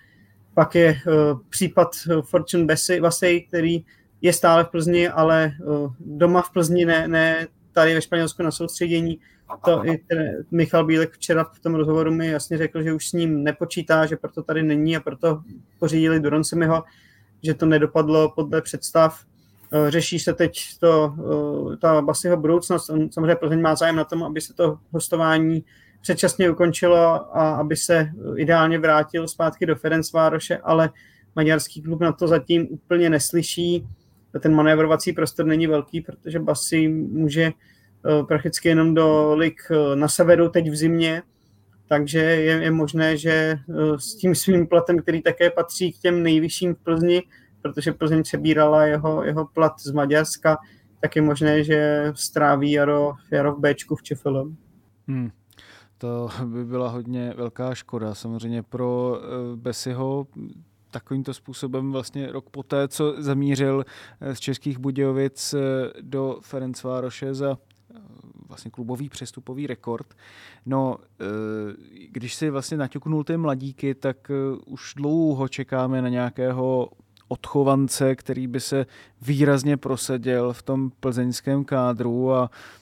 Pak 0.55 0.75
je 0.75 1.01
uh, 1.07 1.41
případ 1.49 1.89
Fortune 2.23 2.67
Vasey, 3.01 3.41
který 3.41 3.85
je 4.23 4.33
stále 4.33 4.65
v 4.65 4.69
Plzni, 4.69 5.09
ale 5.09 5.53
uh, 5.65 5.93
doma 6.01 6.43
v 6.43 6.53
Plzni 6.53 6.85
ne, 6.85 7.09
ne 7.09 7.47
tady 7.73 7.95
ve 7.95 8.03
Španělsku 8.03 8.43
na 8.43 8.51
soustředění. 8.51 9.19
To 9.65 9.87
i 9.87 10.01
Michal 10.51 10.85
Bílek 10.85 11.13
včera 11.13 11.45
v 11.45 11.59
tom 11.59 11.75
rozhovoru 11.75 12.15
mi 12.15 12.27
jasně 12.27 12.59
řekl, 12.59 12.83
že 12.83 12.93
už 12.93 13.09
s 13.09 13.13
ním 13.13 13.45
nepočítá, 13.45 14.07
že 14.07 14.17
proto 14.17 14.43
tady 14.43 14.63
není 14.63 14.97
a 14.97 15.01
proto 15.01 15.43
pořídili 15.79 16.21
Doroncemiho, 16.21 16.85
že 17.43 17.55
to 17.55 17.67
nedopadlo 17.67 18.31
podle 18.31 18.63
představ. 18.63 19.25
Eh, 19.73 19.91
řeší 19.91 20.19
se 20.19 20.33
teď 20.33 20.61
to, 20.81 21.15
eh, 21.73 21.77
ta 21.77 22.03
Basiho 22.03 22.37
budoucnost. 22.37 22.91
On 22.91 23.13
samozřejmě 23.13 23.35
Plzeň 23.37 23.61
má 23.61 23.75
zájem 23.75 23.97
na 23.97 24.05
tom, 24.05 24.25
aby 24.25 24.41
se 24.41 24.55
to 24.55 24.79
hostování 24.91 25.65
předčasně 26.01 26.51
ukončilo 26.51 27.37
a 27.37 27.57
aby 27.57 27.77
se 27.77 28.11
ideálně 28.37 28.79
vrátil 28.79 29.29
zpátky 29.29 29.67
do 29.67 29.77
Ferencvároše, 29.77 30.59
ale 30.59 30.91
maďarský 31.37 31.83
klub 31.83 32.01
na 32.01 32.13
to 32.13 32.29
zatím 32.29 32.67
úplně 32.71 33.11
neslyší 33.11 33.87
ten 34.41 34.55
manévrovací 34.55 35.13
prostor 35.13 35.47
není 35.47 35.67
velký, 35.67 36.01
protože 36.01 36.41
Basy 36.41 36.89
může 36.89 37.43
eh, 37.43 37.53
prakticky 38.29 38.69
jenom 38.69 38.95
do 38.95 39.35
lik 39.35 39.61
eh, 39.71 39.97
na 39.97 40.09
severu 40.09 40.49
teď 40.49 40.71
v 40.71 40.77
zimě, 40.77 41.23
takže 41.89 42.19
je, 42.19 42.63
je 42.63 42.71
možné, 42.71 43.17
že 43.17 43.31
eh, 43.31 43.99
s 43.99 44.15
tím 44.17 44.35
svým 44.35 44.67
platem, 44.67 44.99
který 44.99 45.23
také 45.23 45.51
patří 45.51 45.93
k 45.93 45.99
těm 45.99 46.23
nejvyšším 46.23 46.75
v 46.75 46.79
Plzni, 46.79 47.23
protože 47.63 47.93
Plzeň 47.93 48.23
přebírala 48.23 48.85
jeho, 48.85 49.25
jeho 49.25 49.47
plat 49.47 49.73
z 49.81 49.91
Maďarska, 49.91 50.59
tak 51.01 51.17
je 51.17 51.23
možné, 51.23 51.65
že 51.65 52.13
stráví 52.15 52.73
jaro, 52.73 53.13
jaro 53.31 53.55
v 53.55 53.61
Bčku 53.61 53.97
v 53.97 54.03
Čefelu. 54.03 54.57
Hmm. 55.09 55.31
To 55.99 56.29
by 56.45 56.65
byla 56.65 56.89
hodně 56.89 57.35
velká 57.37 57.75
škoda. 57.75 58.15
Samozřejmě 58.15 58.63
pro 58.63 59.21
Besiho 59.55 60.27
takovýmto 60.91 61.35
způsobem 61.35 61.93
vlastně 61.93 62.33
rok 62.33 62.51
poté, 62.51 62.89
co 62.89 63.15
zamířil 63.23 63.85
z 64.33 64.41
Českých 64.41 64.79
Budějovic 64.79 65.55
do 66.01 66.39
Ferencvároše 66.43 67.35
za 67.35 67.59
vlastně 68.49 68.71
klubový 68.71 69.09
přestupový 69.09 69.67
rekord. 69.67 70.15
No, 70.67 70.97
eh, 71.21 71.25
když 72.11 72.35
si 72.35 72.51
vlastně 72.51 72.77
naťuknul 72.77 73.25
ty 73.25 73.37
mladíky, 73.37 73.95
tak 73.95 74.31
eh, 74.31 74.35
už 74.67 74.95
dlouho 74.97 75.49
čekáme 75.49 76.03
na 76.03 76.09
nějakého 76.09 76.91
odchovance, 77.29 78.17
který 78.17 78.47
by 78.47 78.61
se 78.61 78.87
výrazně 79.23 79.77
prosadil 79.77 80.53
v 80.53 80.63
tom 80.63 80.91
plzeňském 81.01 81.65
kádru 81.65 82.33
a 82.33 82.51
Eh, 82.51 82.78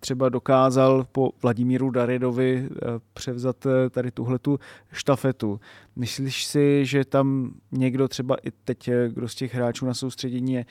třeba 0.00 0.28
dokázal 0.28 1.06
po 1.12 1.30
Vladimíru 1.42 1.90
Daridovi 1.90 2.68
eh, 2.70 2.86
převzat 3.14 3.66
eh, 3.66 3.90
tady 3.90 4.10
tuhletu 4.10 4.58
štafetu. 4.92 5.60
Myslíš 5.96 6.44
si, 6.44 6.86
že 6.86 7.04
tam 7.04 7.54
někdo 7.72 8.08
třeba 8.08 8.36
i 8.36 8.50
teď, 8.64 8.90
kdo 9.08 9.28
z 9.28 9.34
těch 9.34 9.54
hráčů 9.54 9.86
na 9.86 9.94
soustředění 9.94 10.52
je, 10.52 10.64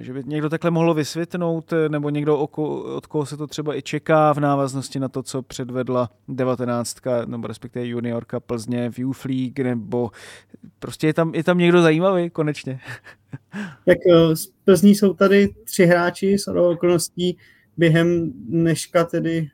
že 0.00 0.12
by 0.12 0.22
někdo 0.26 0.48
takhle 0.48 0.70
mohlo 0.70 0.94
vysvětnout, 0.94 1.72
nebo 1.88 2.10
někdo, 2.10 2.38
od 2.38 3.06
koho 3.06 3.26
se 3.26 3.36
to 3.36 3.46
třeba 3.46 3.76
i 3.76 3.82
čeká 3.82 4.32
v 4.32 4.40
návaznosti 4.40 5.00
na 5.00 5.08
to, 5.08 5.22
co 5.22 5.42
předvedla 5.42 6.10
19. 6.28 6.96
nebo 7.26 7.46
respektive 7.46 7.86
juniorka 7.86 8.40
Plzně 8.40 8.90
v 8.90 8.98
Youth 8.98 9.24
League, 9.24 9.58
nebo 9.58 10.10
prostě 10.78 11.06
je 11.06 11.14
tam, 11.14 11.34
je 11.34 11.44
tam 11.44 11.58
někdo 11.58 11.82
zajímavý 11.82 12.30
konečně? 12.30 12.80
Jak 13.86 13.98
z 14.34 14.46
Plzní 14.64 14.94
jsou 14.94 15.14
tady 15.14 15.54
tři 15.64 15.86
hráči 15.86 16.38
s 16.38 16.48
okolností, 16.48 17.38
během 17.76 18.32
dneška, 18.32 19.04
tedy 19.04 19.48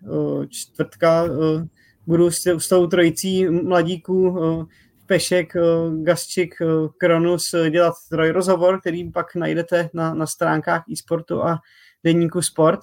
čtvrtka, 0.48 1.24
budu 2.06 2.30
s, 2.30 2.68
tou 2.68 2.86
trojicí 2.86 3.48
mladíků 3.48 4.38
Pešek, 5.06 5.52
Gasčik, 6.02 6.54
Kronus 6.96 7.54
dělat 7.70 7.94
trojrozhovor, 8.10 8.80
který 8.80 9.10
pak 9.10 9.34
najdete 9.34 9.90
na, 9.94 10.14
na 10.14 10.26
stránkách 10.26 10.84
e-sportu 10.92 11.42
a 11.42 11.58
denníku 12.04 12.42
sport 12.42 12.80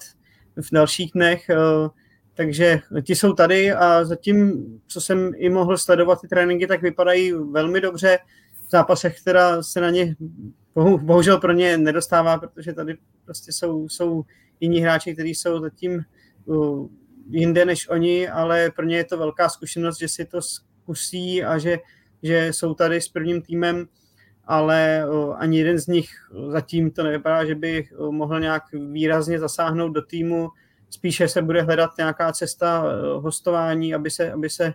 v 0.56 0.72
dalších 0.72 1.10
dnech. 1.14 1.50
Takže 2.34 2.80
ti 3.02 3.14
jsou 3.14 3.32
tady 3.32 3.72
a 3.72 4.04
zatím, 4.04 4.64
co 4.86 5.00
jsem 5.00 5.32
i 5.36 5.50
mohl 5.50 5.78
sledovat 5.78 6.20
ty 6.20 6.28
tréninky, 6.28 6.66
tak 6.66 6.82
vypadají 6.82 7.32
velmi 7.32 7.80
dobře. 7.80 8.18
V 8.66 8.70
zápasech, 8.70 9.20
která 9.20 9.62
se 9.62 9.80
na 9.80 9.90
ně 9.90 10.16
bohužel 11.00 11.38
pro 11.38 11.52
ně 11.52 11.78
nedostává, 11.78 12.38
protože 12.38 12.72
tady 12.72 12.96
prostě 13.24 13.52
jsou, 13.52 13.88
jsou 13.88 14.24
jiní 14.60 14.80
hráči, 14.80 15.14
kteří 15.14 15.34
jsou 15.34 15.60
zatím 15.60 16.04
jinde 17.30 17.64
než 17.64 17.88
oni, 17.88 18.28
ale 18.28 18.70
pro 18.70 18.84
ně 18.84 18.96
je 18.96 19.04
to 19.04 19.18
velká 19.18 19.48
zkušenost, 19.48 19.98
že 19.98 20.08
si 20.08 20.24
to 20.24 20.42
zkusí 20.42 21.44
a 21.44 21.58
že, 21.58 21.78
že 22.22 22.48
jsou 22.52 22.74
tady 22.74 23.00
s 23.00 23.08
prvním 23.08 23.42
týmem, 23.42 23.86
ale 24.44 25.04
ani 25.36 25.58
jeden 25.58 25.78
z 25.78 25.86
nich 25.86 26.08
zatím 26.48 26.90
to 26.90 27.02
nevypadá, 27.02 27.44
že 27.44 27.54
by 27.54 27.88
mohl 28.10 28.40
nějak 28.40 28.62
výrazně 28.92 29.38
zasáhnout 29.38 29.88
do 29.88 30.02
týmu. 30.02 30.48
Spíše 30.90 31.28
se 31.28 31.42
bude 31.42 31.62
hledat 31.62 31.90
nějaká 31.98 32.32
cesta 32.32 32.84
hostování, 33.16 33.94
aby 33.94 34.10
se, 34.10 34.32
aby 34.32 34.50
se 34.50 34.72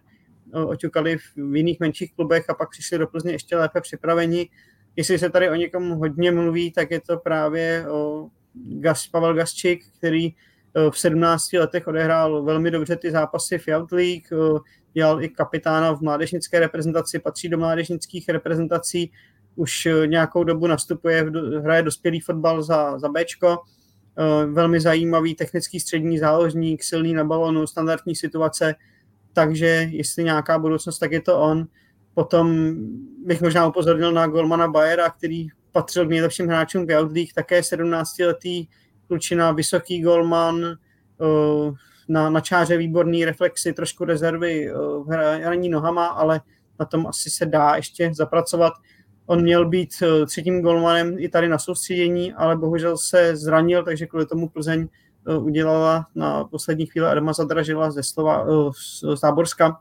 oťukali 0.53 1.17
v 1.17 1.55
jiných 1.55 1.79
menších 1.79 2.13
klubech 2.15 2.49
a 2.49 2.53
pak 2.53 2.69
přišli 2.69 2.97
do 2.97 3.07
Plzně 3.07 3.31
ještě 3.31 3.57
lépe 3.57 3.81
připraveni. 3.81 4.49
Jestli 4.95 5.19
se 5.19 5.29
tady 5.29 5.49
o 5.49 5.55
někom 5.55 5.89
hodně 5.89 6.31
mluví, 6.31 6.71
tak 6.71 6.91
je 6.91 7.01
to 7.01 7.17
právě 7.17 7.85
o 7.89 8.29
Gas, 8.53 9.07
Pavel 9.07 9.33
Gasčík, 9.33 9.85
který 9.97 10.27
eh, 10.27 10.91
v 10.91 10.99
17 10.99 11.53
letech 11.53 11.87
odehrál 11.87 12.43
velmi 12.43 12.71
dobře 12.71 12.95
ty 12.95 13.11
zápasy 13.11 13.57
v 13.57 13.67
Youth 13.67 13.91
League, 13.91 14.27
eh, 14.33 14.59
dělal 14.93 15.23
i 15.23 15.29
kapitána 15.29 15.91
v 15.91 16.01
mládežnické 16.01 16.59
reprezentaci, 16.59 17.19
patří 17.19 17.49
do 17.49 17.57
mládežnických 17.57 18.29
reprezentací, 18.29 19.11
už 19.55 19.85
eh, 19.85 20.07
nějakou 20.07 20.43
dobu 20.43 20.67
nastupuje, 20.67 21.31
hraje 21.63 21.83
dospělý 21.83 22.19
fotbal 22.19 22.63
za, 22.63 22.99
za 22.99 23.09
Bčko, 23.09 23.57
velmi 24.47 24.79
zajímavý 24.79 25.35
technický 25.35 25.79
střední 25.79 26.19
záložník, 26.19 26.83
silný 26.83 27.13
na 27.13 27.23
balonu, 27.23 27.67
standardní 27.67 28.15
situace, 28.15 28.75
takže 29.33 29.87
jestli 29.91 30.23
nějaká 30.23 30.59
budoucnost, 30.59 30.99
tak 30.99 31.11
je 31.11 31.21
to 31.21 31.39
on. 31.39 31.67
Potom 32.13 32.75
bych 33.25 33.41
možná 33.41 33.67
upozornil 33.67 34.11
na 34.11 34.27
Golmana 34.27 34.67
Bayera, 34.67 35.09
který 35.09 35.47
patřil 35.71 36.05
k 36.05 36.09
nejlepším 36.09 36.47
hráčům 36.47 36.85
v 36.85 36.89
League, 36.89 37.33
také 37.35 37.61
17-letý 37.61 38.67
klučina, 39.07 39.51
vysoký 39.51 40.01
golman, 40.01 40.75
na, 42.09 42.29
na 42.29 42.41
čáře 42.41 42.77
výborný 42.77 43.25
reflexy, 43.25 43.73
trošku 43.73 44.05
rezervy 44.05 44.71
v 45.05 45.05
hraní 45.43 45.69
nohama, 45.69 46.05
ale 46.07 46.41
na 46.79 46.85
tom 46.85 47.07
asi 47.07 47.29
se 47.29 47.45
dá 47.45 47.75
ještě 47.75 48.11
zapracovat. 48.13 48.73
On 49.25 49.41
měl 49.41 49.69
být 49.69 50.03
třetím 50.25 50.61
golmanem 50.61 51.15
i 51.19 51.29
tady 51.29 51.47
na 51.47 51.59
soustředění, 51.59 52.33
ale 52.33 52.57
bohužel 52.57 52.97
se 52.97 53.35
zranil, 53.35 53.83
takže 53.83 54.07
kvůli 54.07 54.25
tomu 54.25 54.49
Plzeň 54.49 54.87
udělala 55.39 56.07
na 56.15 56.43
poslední 56.43 56.85
chvíli 56.85 57.07
Adama 57.07 57.33
Zadražila 57.33 57.91
ze 57.91 58.03
slova 58.03 58.45
z 58.71 59.19
Záborska. 59.19 59.79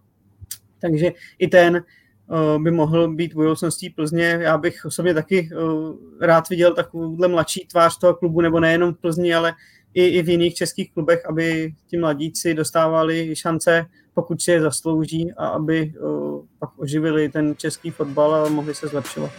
Takže 0.80 1.12
i 1.38 1.48
ten 1.48 1.76
Eh, 1.76 1.99
by 2.58 2.70
mohl 2.70 3.14
být 3.14 3.34
budoucností 3.34 3.90
Plzně. 3.90 4.38
Já 4.40 4.58
bych 4.58 4.84
osobně 4.84 5.14
taky 5.14 5.50
eh, 5.52 6.26
rád 6.26 6.48
viděl 6.48 6.74
takovouhle 6.74 7.28
mladší 7.28 7.66
tvář 7.70 7.98
toho 7.98 8.14
klubu, 8.14 8.40
nebo 8.40 8.60
nejenom 8.60 8.94
v 8.94 8.98
Plzni, 8.98 9.34
ale 9.34 9.54
i, 9.94 10.06
i 10.06 10.22
v 10.22 10.28
jiných 10.28 10.54
českých 10.54 10.92
klubech, 10.92 11.26
aby 11.26 11.74
ti 11.86 11.98
mladíci 11.98 12.54
dostávali 12.54 13.36
šance, 13.36 13.86
pokud 14.14 14.42
si 14.42 14.50
je 14.50 14.60
zaslouží 14.60 15.32
a 15.32 15.46
aby 15.46 15.92
eh, 15.96 16.00
pak 16.58 16.70
oživili 16.78 17.28
ten 17.28 17.54
český 17.56 17.90
fotbal 17.90 18.34
a 18.34 18.48
mohli 18.48 18.74
se 18.74 18.88
zlepšovat. 18.88 19.30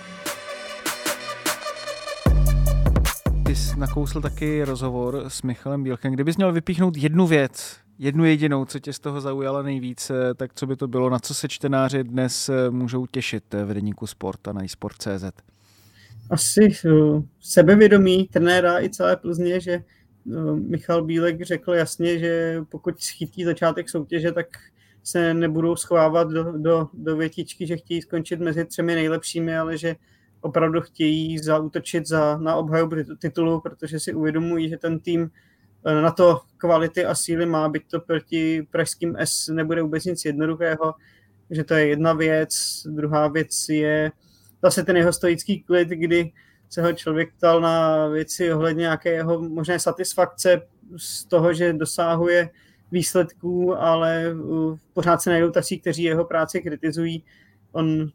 Ty 3.45 3.55
jsi 3.55 3.79
nakousl 3.79 4.21
taky 4.21 4.63
rozhovor 4.63 5.23
s 5.27 5.41
Michalem 5.41 5.83
Bílkem. 5.83 6.13
Kdybys 6.13 6.37
měl 6.37 6.53
vypíchnout 6.53 6.97
jednu 6.97 7.27
věc, 7.27 7.77
jednu 8.01 8.25
jedinou, 8.25 8.65
co 8.65 8.79
tě 8.79 8.93
z 8.93 8.99
toho 8.99 9.21
zaujala 9.21 9.61
nejvíc, 9.61 10.09
eh, 10.09 10.33
tak 10.33 10.53
co 10.53 10.67
by 10.67 10.75
to 10.75 10.87
bylo, 10.87 11.09
na 11.09 11.19
co 11.19 11.33
se 11.33 11.47
čtenáři 11.47 12.03
dnes 12.03 12.49
eh, 12.49 12.69
můžou 12.69 13.05
těšit 13.05 13.53
eh, 13.53 13.65
v 13.65 13.73
deníku 13.73 14.07
Sport 14.07 14.47
a 14.47 14.53
na 14.53 14.63
eSport.cz? 14.63 15.23
Asi 16.29 16.69
sebevědomí 17.41 18.27
trenéra 18.27 18.81
i 18.81 18.89
celé 18.89 19.17
Plzně, 19.17 19.59
že 19.59 19.83
Michal 20.55 21.03
Bílek 21.03 21.41
řekl 21.41 21.73
jasně, 21.73 22.19
že 22.19 22.61
pokud 22.69 23.01
schytí 23.01 23.43
začátek 23.43 23.89
soutěže, 23.89 24.31
tak 24.31 24.47
se 25.03 25.33
nebudou 25.33 25.75
schovávat 25.75 26.29
do, 26.29 26.51
do, 26.57 26.87
do 26.93 27.17
větičky, 27.17 27.67
že 27.67 27.77
chtějí 27.77 28.01
skončit 28.01 28.39
mezi 28.39 28.65
třemi 28.65 28.95
nejlepšími, 28.95 29.57
ale 29.57 29.77
že 29.77 29.95
opravdu 30.41 30.81
chtějí 30.81 31.39
zautočit 31.39 32.07
za, 32.07 32.37
na 32.37 32.55
obhajobu 32.55 32.95
titulu, 33.19 33.61
protože 33.61 33.99
si 33.99 34.13
uvědomují, 34.13 34.69
že 34.69 34.77
ten 34.77 34.99
tým 34.99 35.31
na 35.85 36.11
to 36.11 36.41
kvality 36.57 37.05
a 37.05 37.15
síly 37.15 37.45
má, 37.45 37.69
byť 37.69 37.83
to 37.87 37.99
proti 37.99 38.67
pražským 38.71 39.15
S 39.17 39.47
nebude 39.47 39.81
vůbec 39.81 40.05
nic 40.05 40.25
jednoduchého, 40.25 40.93
že 41.49 41.63
to 41.63 41.73
je 41.73 41.87
jedna 41.87 42.13
věc. 42.13 42.83
Druhá 42.85 43.27
věc 43.27 43.69
je 43.69 44.11
zase 44.63 44.83
ten 44.83 44.97
jeho 44.97 45.13
stoický 45.13 45.63
klid, 45.63 45.87
kdy 45.87 46.31
se 46.69 46.81
ho 46.81 46.93
člověk 46.93 47.33
ptal 47.33 47.61
na 47.61 48.07
věci 48.07 48.53
ohledně 48.53 48.81
nějaké 48.81 49.11
jeho 49.11 49.41
možné 49.41 49.79
satisfakce 49.79 50.61
z 50.97 51.25
toho, 51.25 51.53
že 51.53 51.73
dosahuje 51.73 52.49
výsledků, 52.91 53.75
ale 53.77 54.25
eh, 54.25 54.77
pořád 54.93 55.21
se 55.21 55.29
najdou 55.29 55.51
tací, 55.51 55.79
kteří 55.79 56.03
jeho 56.03 56.25
práci 56.25 56.61
kritizují. 56.61 57.23
On 57.71 58.09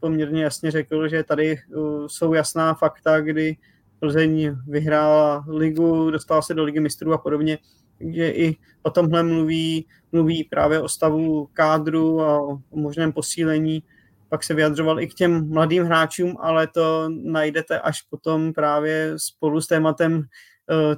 poměrně 0.00 0.42
jasně 0.42 0.70
řekl, 0.70 1.08
že 1.08 1.22
tady 1.22 1.52
eh, 1.52 1.62
jsou 2.06 2.34
jasná 2.34 2.74
fakta, 2.74 3.20
kdy 3.20 3.56
Plzeň 4.00 4.56
vyhrála 4.66 5.44
ligu, 5.48 6.10
dostala 6.10 6.42
se 6.42 6.54
do 6.54 6.64
ligy 6.64 6.80
mistrů 6.80 7.12
a 7.12 7.18
podobně. 7.18 7.58
Takže 7.98 8.30
i 8.30 8.56
o 8.82 8.90
tomhle 8.90 9.22
mluví, 9.22 9.86
mluví 10.12 10.44
právě 10.44 10.80
o 10.80 10.88
stavu 10.88 11.46
kádru 11.52 12.20
a 12.20 12.40
o 12.40 12.58
možném 12.70 13.12
posílení. 13.12 13.82
Pak 14.28 14.44
se 14.44 14.54
vyjadřoval 14.54 15.00
i 15.00 15.06
k 15.06 15.14
těm 15.14 15.48
mladým 15.48 15.84
hráčům, 15.84 16.36
ale 16.40 16.66
to 16.66 17.08
najdete 17.08 17.80
až 17.80 18.02
potom 18.02 18.52
právě 18.52 19.14
spolu 19.16 19.60
s 19.60 19.66
tématem 19.66 20.16
uh, 20.16 20.24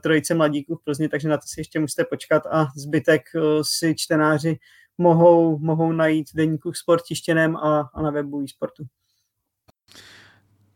trojice 0.03 0.35
mladíků 0.35 0.77
v 0.77 0.85
Plzni, 0.85 1.09
takže 1.09 1.29
na 1.29 1.37
to 1.37 1.43
si 1.47 1.61
ještě 1.61 1.81
musíte 1.81 2.05
počkat 2.05 2.47
a 2.47 2.67
zbytek 2.77 3.23
uh, 3.35 3.43
si 3.63 3.95
čtenáři 3.95 4.59
mohou, 4.99 5.59
mohou 5.59 5.93
najít 5.93 6.31
v 6.31 6.37
deníku 6.37 6.73
sport 6.73 7.03
tištěném 7.03 7.57
a, 7.57 7.91
a 7.95 8.03
na 8.03 8.11
webu 8.11 8.43
e-sportu. 8.43 8.85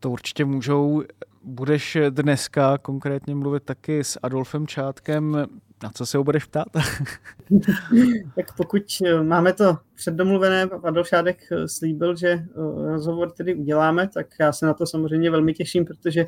To 0.05 0.11
určitě 0.11 0.45
můžou. 0.45 1.03
Budeš 1.43 1.97
dneska 2.09 2.77
konkrétně 2.77 3.35
mluvit 3.35 3.63
taky 3.63 4.03
s 4.03 4.19
Adolfem 4.23 4.67
Čátkem. 4.67 5.47
Na 5.83 5.89
co 5.89 6.05
se 6.05 6.17
ho 6.17 6.23
budeš 6.23 6.45
ptát? 6.45 6.67
tak 8.35 8.55
pokud 8.57 8.81
eh, 9.05 9.23
máme 9.23 9.53
to 9.53 9.77
předdomluvené, 9.95 10.63
Adolf 10.83 11.07
Šádek 11.07 11.37
eh, 11.51 11.67
slíbil, 11.67 12.15
že 12.15 12.27
eh, 12.29 12.45
rozhovor 12.91 13.31
tedy 13.31 13.55
uděláme, 13.55 14.07
tak 14.07 14.27
já 14.39 14.51
se 14.51 14.65
na 14.65 14.73
to 14.73 14.85
samozřejmě 14.85 15.31
velmi 15.31 15.53
těším, 15.53 15.85
protože... 15.85 16.25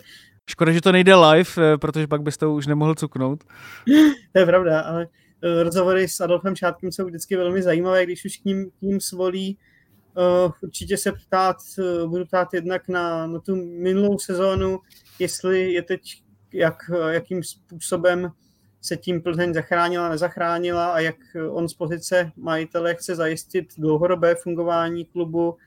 Škoda, 0.49 0.71
že 0.71 0.81
to 0.81 0.91
nejde 0.91 1.15
live, 1.15 1.77
protože 1.77 2.07
pak 2.07 2.21
byste 2.21 2.45
to 2.45 2.53
už 2.53 2.67
nemohl 2.67 2.95
cuknout. 2.95 3.43
to 4.33 4.39
je 4.39 4.45
pravda, 4.45 4.79
ale 4.79 5.07
rozhovory 5.63 6.07
s 6.07 6.21
Adolfem 6.21 6.55
Šátkem 6.55 6.91
jsou 6.91 7.05
vždycky 7.05 7.35
velmi 7.35 7.61
zajímavé, 7.61 8.03
když 8.03 8.25
už 8.25 8.37
k 8.37 8.45
ním, 8.45 8.69
k 8.69 8.81
ním 8.81 8.99
svolí. 8.99 9.57
Určitě 10.63 10.97
se 10.97 11.11
ptát, 11.11 11.57
budu 12.05 12.25
ptát 12.25 12.53
jednak 12.53 12.87
na, 12.87 13.27
na 13.27 13.39
tu 13.39 13.55
minulou 13.55 14.19
sezónu, 14.19 14.79
jestli 15.19 15.73
je 15.73 15.81
teď, 15.81 16.01
jak, 16.53 16.91
jakým 17.09 17.43
způsobem 17.43 18.31
se 18.81 18.97
tím 18.97 19.21
Plzeň 19.21 19.53
zachránila, 19.53 20.09
nezachránila 20.09 20.93
a 20.93 20.99
jak 20.99 21.15
on 21.49 21.69
z 21.69 21.73
pozice 21.73 22.31
majitele 22.35 22.95
chce 22.95 23.15
zajistit 23.15 23.65
dlouhodobé 23.77 24.35
fungování 24.35 25.05
klubu, 25.05 25.57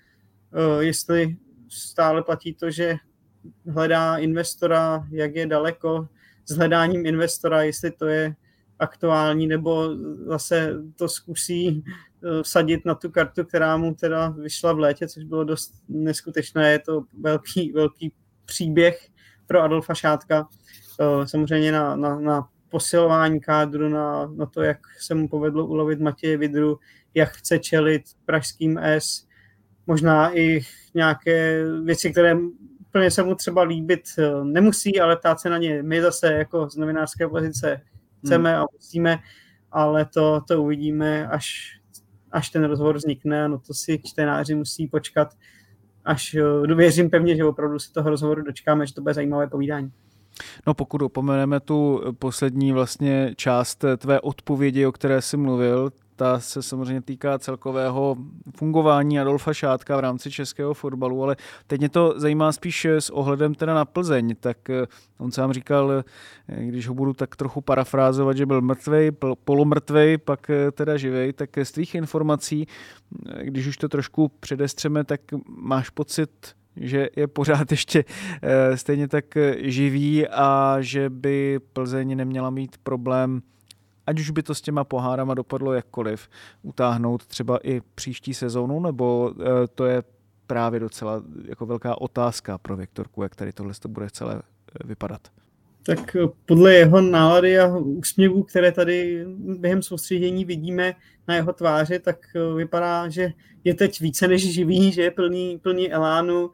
jestli 0.80 1.36
stále 1.68 2.22
platí 2.22 2.54
to, 2.54 2.70
že 2.70 2.96
hledá 3.66 4.16
investora, 4.16 5.06
jak 5.10 5.34
je 5.34 5.46
daleko 5.46 6.08
s 6.46 6.56
hledáním 6.56 7.06
investora, 7.06 7.62
jestli 7.62 7.90
to 7.90 8.06
je 8.06 8.34
aktuální, 8.80 9.46
nebo 9.46 9.88
zase 10.26 10.74
to 10.96 11.08
zkusí 11.08 11.84
eh, 11.86 12.42
vsadit 12.42 12.84
na 12.84 12.94
tu 12.94 13.10
kartu, 13.10 13.44
která 13.44 13.76
mu 13.76 13.94
teda 13.94 14.28
vyšla 14.28 14.72
v 14.72 14.78
létě, 14.78 15.08
což 15.08 15.24
bylo 15.24 15.44
dost 15.44 15.74
neskutečné. 15.88 16.72
Je 16.72 16.78
to 16.78 17.04
velký, 17.20 17.72
velký 17.72 18.12
příběh 18.44 19.08
pro 19.46 19.60
Adolfa 19.60 19.94
Šátka. 19.94 20.48
Eh, 21.00 21.28
samozřejmě 21.28 21.72
na, 21.72 21.96
na, 21.96 22.20
na 22.20 22.48
posilování 22.68 23.40
kádru, 23.40 23.88
na, 23.88 24.26
na 24.26 24.46
to, 24.46 24.62
jak 24.62 24.78
se 25.00 25.14
mu 25.14 25.28
povedlo 25.28 25.66
ulovit 25.66 26.00
Matěje 26.00 26.36
Vidru, 26.36 26.78
jak 27.14 27.28
chce 27.28 27.58
čelit 27.58 28.02
pražským 28.24 28.78
S, 28.78 29.26
možná 29.86 30.38
i 30.38 30.60
nějaké 30.94 31.64
věci, 31.84 32.10
které 32.10 32.36
úplně 32.88 33.10
se 33.10 33.22
mu 33.22 33.34
třeba 33.34 33.62
líbit 33.62 34.02
eh, 34.18 34.44
nemusí, 34.44 35.00
ale 35.00 35.16
ptát 35.16 35.40
se 35.40 35.50
na 35.50 35.58
ně 35.58 35.82
my 35.82 36.02
zase 36.02 36.32
jako 36.32 36.70
z 36.70 36.76
novinářské 36.76 37.28
pozice 37.28 37.80
chceme 38.24 38.52
hmm. 38.52 38.62
a 38.62 38.66
musíme, 38.72 39.18
ale 39.72 40.04
to, 40.04 40.40
to 40.48 40.62
uvidíme, 40.62 41.28
až, 41.28 41.76
až 42.32 42.50
ten 42.50 42.64
rozhovor 42.64 42.96
vznikne, 42.96 43.48
no 43.48 43.58
to 43.58 43.74
si 43.74 44.00
čtenáři 44.04 44.54
musí 44.54 44.86
počkat, 44.86 45.34
až 46.04 46.34
eh, 46.34 46.74
věřím 46.74 47.10
pevně, 47.10 47.36
že 47.36 47.44
opravdu 47.44 47.78
se 47.78 47.92
toho 47.92 48.10
rozhovoru 48.10 48.42
dočkáme, 48.42 48.86
že 48.86 48.94
to 48.94 49.00
bude 49.02 49.14
zajímavé 49.14 49.46
povídání. 49.46 49.92
No 50.66 50.74
pokud 50.74 51.02
opomeneme 51.02 51.60
tu 51.60 52.00
poslední 52.18 52.72
vlastně 52.72 53.34
část 53.36 53.84
tvé 53.98 54.20
odpovědi, 54.20 54.86
o 54.86 54.92
které 54.92 55.22
jsi 55.22 55.36
mluvil, 55.36 55.90
ta 56.20 56.40
se 56.40 56.62
samozřejmě 56.62 57.02
týká 57.02 57.38
celkového 57.38 58.16
fungování 58.56 59.20
Adolfa 59.20 59.54
Šátka 59.54 59.96
v 59.96 60.00
rámci 60.00 60.30
českého 60.30 60.74
fotbalu, 60.74 61.22
ale 61.22 61.36
teď 61.66 61.80
mě 61.80 61.88
to 61.88 62.14
zajímá 62.16 62.52
spíš 62.52 62.84
s 62.84 63.10
ohledem 63.10 63.54
teda 63.54 63.74
na 63.74 63.84
Plzeň, 63.84 64.34
tak 64.40 64.70
eh, 64.70 64.86
on 65.18 65.32
sám 65.32 65.52
říkal, 65.52 65.92
eh, 65.92 66.64
když 66.64 66.88
ho 66.88 66.94
budu 66.94 67.12
tak 67.12 67.36
trochu 67.36 67.60
parafrázovat, 67.60 68.36
že 68.36 68.46
byl 68.46 68.60
mrtvej, 68.60 69.10
polomrtvej, 69.44 70.18
pak 70.18 70.50
eh, 70.50 70.70
teda 70.70 70.96
živej, 70.96 71.32
tak 71.32 71.50
z 71.62 71.72
tvých 71.72 71.94
informací, 71.94 72.66
když 73.42 73.66
už 73.66 73.76
to 73.76 73.88
trošku 73.88 74.28
předestřeme, 74.40 75.04
tak 75.04 75.20
máš 75.48 75.90
pocit, 75.90 76.30
že 76.76 77.08
je 77.16 77.26
pořád 77.26 77.70
ještě 77.70 78.04
stejně 78.74 79.08
tak 79.08 79.24
živý 79.58 80.28
a 80.28 80.76
že 80.80 81.10
by 81.10 81.60
Plzeň 81.72 82.16
neměla 82.16 82.50
mít 82.50 82.76
problém 82.82 83.42
ať 84.06 84.20
už 84.20 84.30
by 84.30 84.42
to 84.42 84.54
s 84.54 84.60
těma 84.60 84.84
pohárama 84.84 85.34
dopadlo 85.34 85.72
jakkoliv, 85.72 86.28
utáhnout 86.62 87.26
třeba 87.26 87.58
i 87.62 87.80
příští 87.94 88.34
sezónu, 88.34 88.80
nebo 88.80 89.32
eh, 89.40 89.66
to 89.74 89.86
je 89.86 90.02
právě 90.46 90.80
docela 90.80 91.22
jako 91.44 91.66
velká 91.66 92.00
otázka 92.00 92.58
pro 92.58 92.76
Viktorku, 92.76 93.22
jak 93.22 93.36
tady 93.36 93.52
tohle 93.52 93.74
to 93.80 93.88
bude 93.88 94.10
celé 94.10 94.34
eh, 94.34 94.86
vypadat. 94.86 95.20
Tak 95.82 96.16
eh, 96.16 96.28
podle 96.46 96.74
jeho 96.74 97.00
nálady 97.00 97.58
a 97.58 97.76
úsměvů, 97.76 98.42
které 98.42 98.72
tady 98.72 99.24
během 99.36 99.82
soustředění 99.82 100.44
vidíme 100.44 100.94
na 101.28 101.34
jeho 101.34 101.52
tváři, 101.52 101.98
tak 101.98 102.16
vypadá, 102.56 103.08
že 103.08 103.32
je 103.64 103.74
teď 103.74 104.00
více 104.00 104.28
než 104.28 104.52
živý, 104.52 104.92
že 104.92 105.02
je 105.02 105.10
plný, 105.10 105.58
plný 105.62 105.92
elánu, 105.92 106.50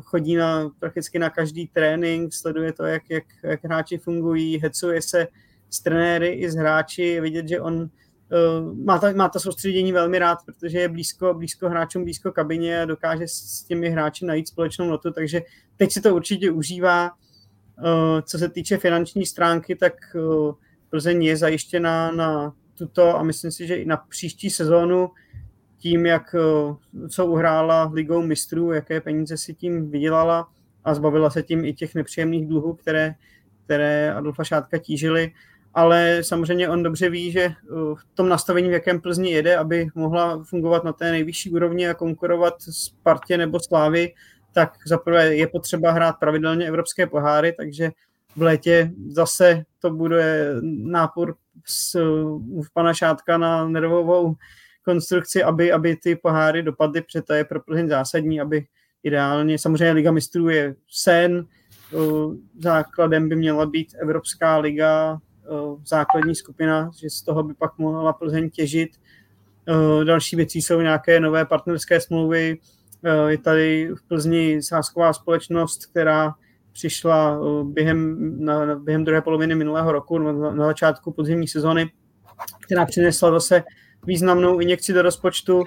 chodí 0.00 0.36
na, 0.36 0.70
prakticky 0.78 1.18
na 1.18 1.30
každý 1.30 1.66
trénink, 1.66 2.34
sleduje 2.34 2.72
to, 2.72 2.84
jak, 2.84 3.02
jak, 3.10 3.24
jak 3.42 3.64
hráči 3.64 3.98
fungují, 3.98 4.58
hecuje 4.58 5.02
se 5.02 5.26
s 5.70 5.80
trenéry 5.80 6.28
i 6.28 6.50
s 6.50 6.54
hráči, 6.54 7.02
je 7.02 7.20
vidět, 7.20 7.48
že 7.48 7.60
on 7.60 7.74
uh, 7.74 8.84
má, 8.84 8.98
ta, 8.98 9.12
má 9.12 9.28
to 9.28 9.40
soustředění 9.40 9.92
velmi 9.92 10.18
rád, 10.18 10.38
protože 10.46 10.78
je 10.78 10.88
blízko, 10.88 11.34
blízko 11.34 11.68
hráčům, 11.68 12.04
blízko 12.04 12.32
kabině 12.32 12.82
a 12.82 12.84
dokáže 12.84 13.28
s 13.28 13.64
těmi 13.64 13.90
hráči 13.90 14.24
najít 14.24 14.48
společnou 14.48 14.86
notu, 14.86 15.10
takže 15.10 15.42
teď 15.76 15.92
si 15.92 16.00
to 16.00 16.14
určitě 16.14 16.50
užívá. 16.50 17.10
Uh, 17.10 18.20
co 18.20 18.38
se 18.38 18.48
týče 18.48 18.78
finanční 18.78 19.26
stránky, 19.26 19.76
tak 19.76 19.94
uh, 20.14 20.54
Plzeň 20.90 21.22
je 21.22 21.36
zajištěná 21.36 22.12
na 22.12 22.54
tuto 22.78 23.18
a 23.18 23.22
myslím 23.22 23.50
si, 23.50 23.66
že 23.66 23.76
i 23.76 23.84
na 23.84 23.96
příští 23.96 24.50
sezónu 24.50 25.10
tím, 25.78 26.06
jak 26.06 26.34
co 27.08 27.26
uhrála 27.26 27.90
ligou 27.92 28.22
mistrů, 28.22 28.72
jaké 28.72 29.00
peníze 29.00 29.36
si 29.36 29.54
tím 29.54 29.90
vydělala 29.90 30.48
a 30.84 30.94
zbavila 30.94 31.30
se 31.30 31.42
tím 31.42 31.64
i 31.64 31.72
těch 31.74 31.94
nepříjemných 31.94 32.46
dluhů, 32.46 32.74
které, 32.74 33.14
které 33.64 34.14
Adolfa 34.14 34.44
Šátka 34.44 34.78
tížily, 34.78 35.32
ale 35.74 36.18
samozřejmě 36.24 36.68
on 36.68 36.82
dobře 36.82 37.10
ví, 37.10 37.32
že 37.32 37.46
uh, 37.46 37.94
v 37.94 38.14
tom 38.14 38.28
nastavení, 38.28 38.68
v 38.68 38.72
jakém 38.72 39.00
Plzni 39.00 39.30
jede, 39.30 39.56
aby 39.56 39.88
mohla 39.94 40.42
fungovat 40.44 40.84
na 40.84 40.92
té 40.92 41.10
nejvyšší 41.10 41.50
úrovni 41.50 41.88
a 41.88 41.94
konkurovat 41.94 42.54
Spartě 42.70 43.38
nebo 43.38 43.60
Slávy, 43.60 44.14
tak 44.52 44.72
zaprvé 44.86 45.36
je 45.36 45.46
potřeba 45.46 45.90
hrát 45.90 46.12
pravidelně 46.12 46.68
evropské 46.68 47.06
poháry, 47.06 47.52
takže 47.52 47.90
v 48.36 48.42
létě 48.42 48.90
zase 49.08 49.64
to 49.78 49.90
bude 49.90 50.54
nápor 50.64 51.34
z 51.66 51.94
v 52.62 52.72
pana 52.74 52.94
Šátka 52.94 53.38
na 53.38 53.68
nervovou 53.68 54.34
konstrukci, 54.84 55.42
aby, 55.42 55.72
aby 55.72 55.96
ty 55.96 56.16
poháry 56.16 56.62
dopadly, 56.62 57.02
protože 57.02 57.22
to 57.22 57.32
je 57.32 57.44
pro 57.44 57.60
Plzeň 57.60 57.88
zásadní, 57.88 58.40
aby 58.40 58.66
ideálně, 59.02 59.58
samozřejmě 59.58 59.92
Liga 59.92 60.12
mistrů 60.12 60.48
je 60.48 60.74
sen, 60.90 61.46
uh, 61.92 62.34
základem 62.58 63.28
by 63.28 63.36
měla 63.36 63.66
být 63.66 63.94
Evropská 64.02 64.58
liga, 64.58 65.18
základní 65.86 66.34
skupina, 66.34 66.90
že 67.00 67.10
z 67.10 67.22
toho 67.22 67.42
by 67.42 67.54
pak 67.54 67.78
mohla 67.78 68.12
Plzeň 68.12 68.50
těžit. 68.50 68.90
Eh, 69.68 70.04
další 70.04 70.36
věcí 70.36 70.62
jsou 70.62 70.80
nějaké 70.80 71.20
nové 71.20 71.44
partnerské 71.44 72.00
smlouvy. 72.00 72.58
Eh, 73.04 73.30
je 73.30 73.38
tady 73.38 73.90
v 73.94 74.08
Plzni 74.08 74.62
sásková 74.62 75.12
společnost, 75.12 75.86
která 75.86 76.34
přišla 76.72 77.40
během, 77.64 78.16
na, 78.44 78.76
během 78.76 79.04
druhé 79.04 79.22
poloviny 79.22 79.54
minulého 79.54 79.92
roku, 79.92 80.18
na, 80.18 80.32
na 80.32 80.66
začátku 80.66 81.12
podzimní 81.12 81.48
sezony, 81.48 81.92
která 82.64 82.86
přinesla 82.86 83.30
zase 83.30 83.62
významnou 84.06 84.58
injekci 84.58 84.92
do 84.92 85.02
rozpočtu 85.02 85.64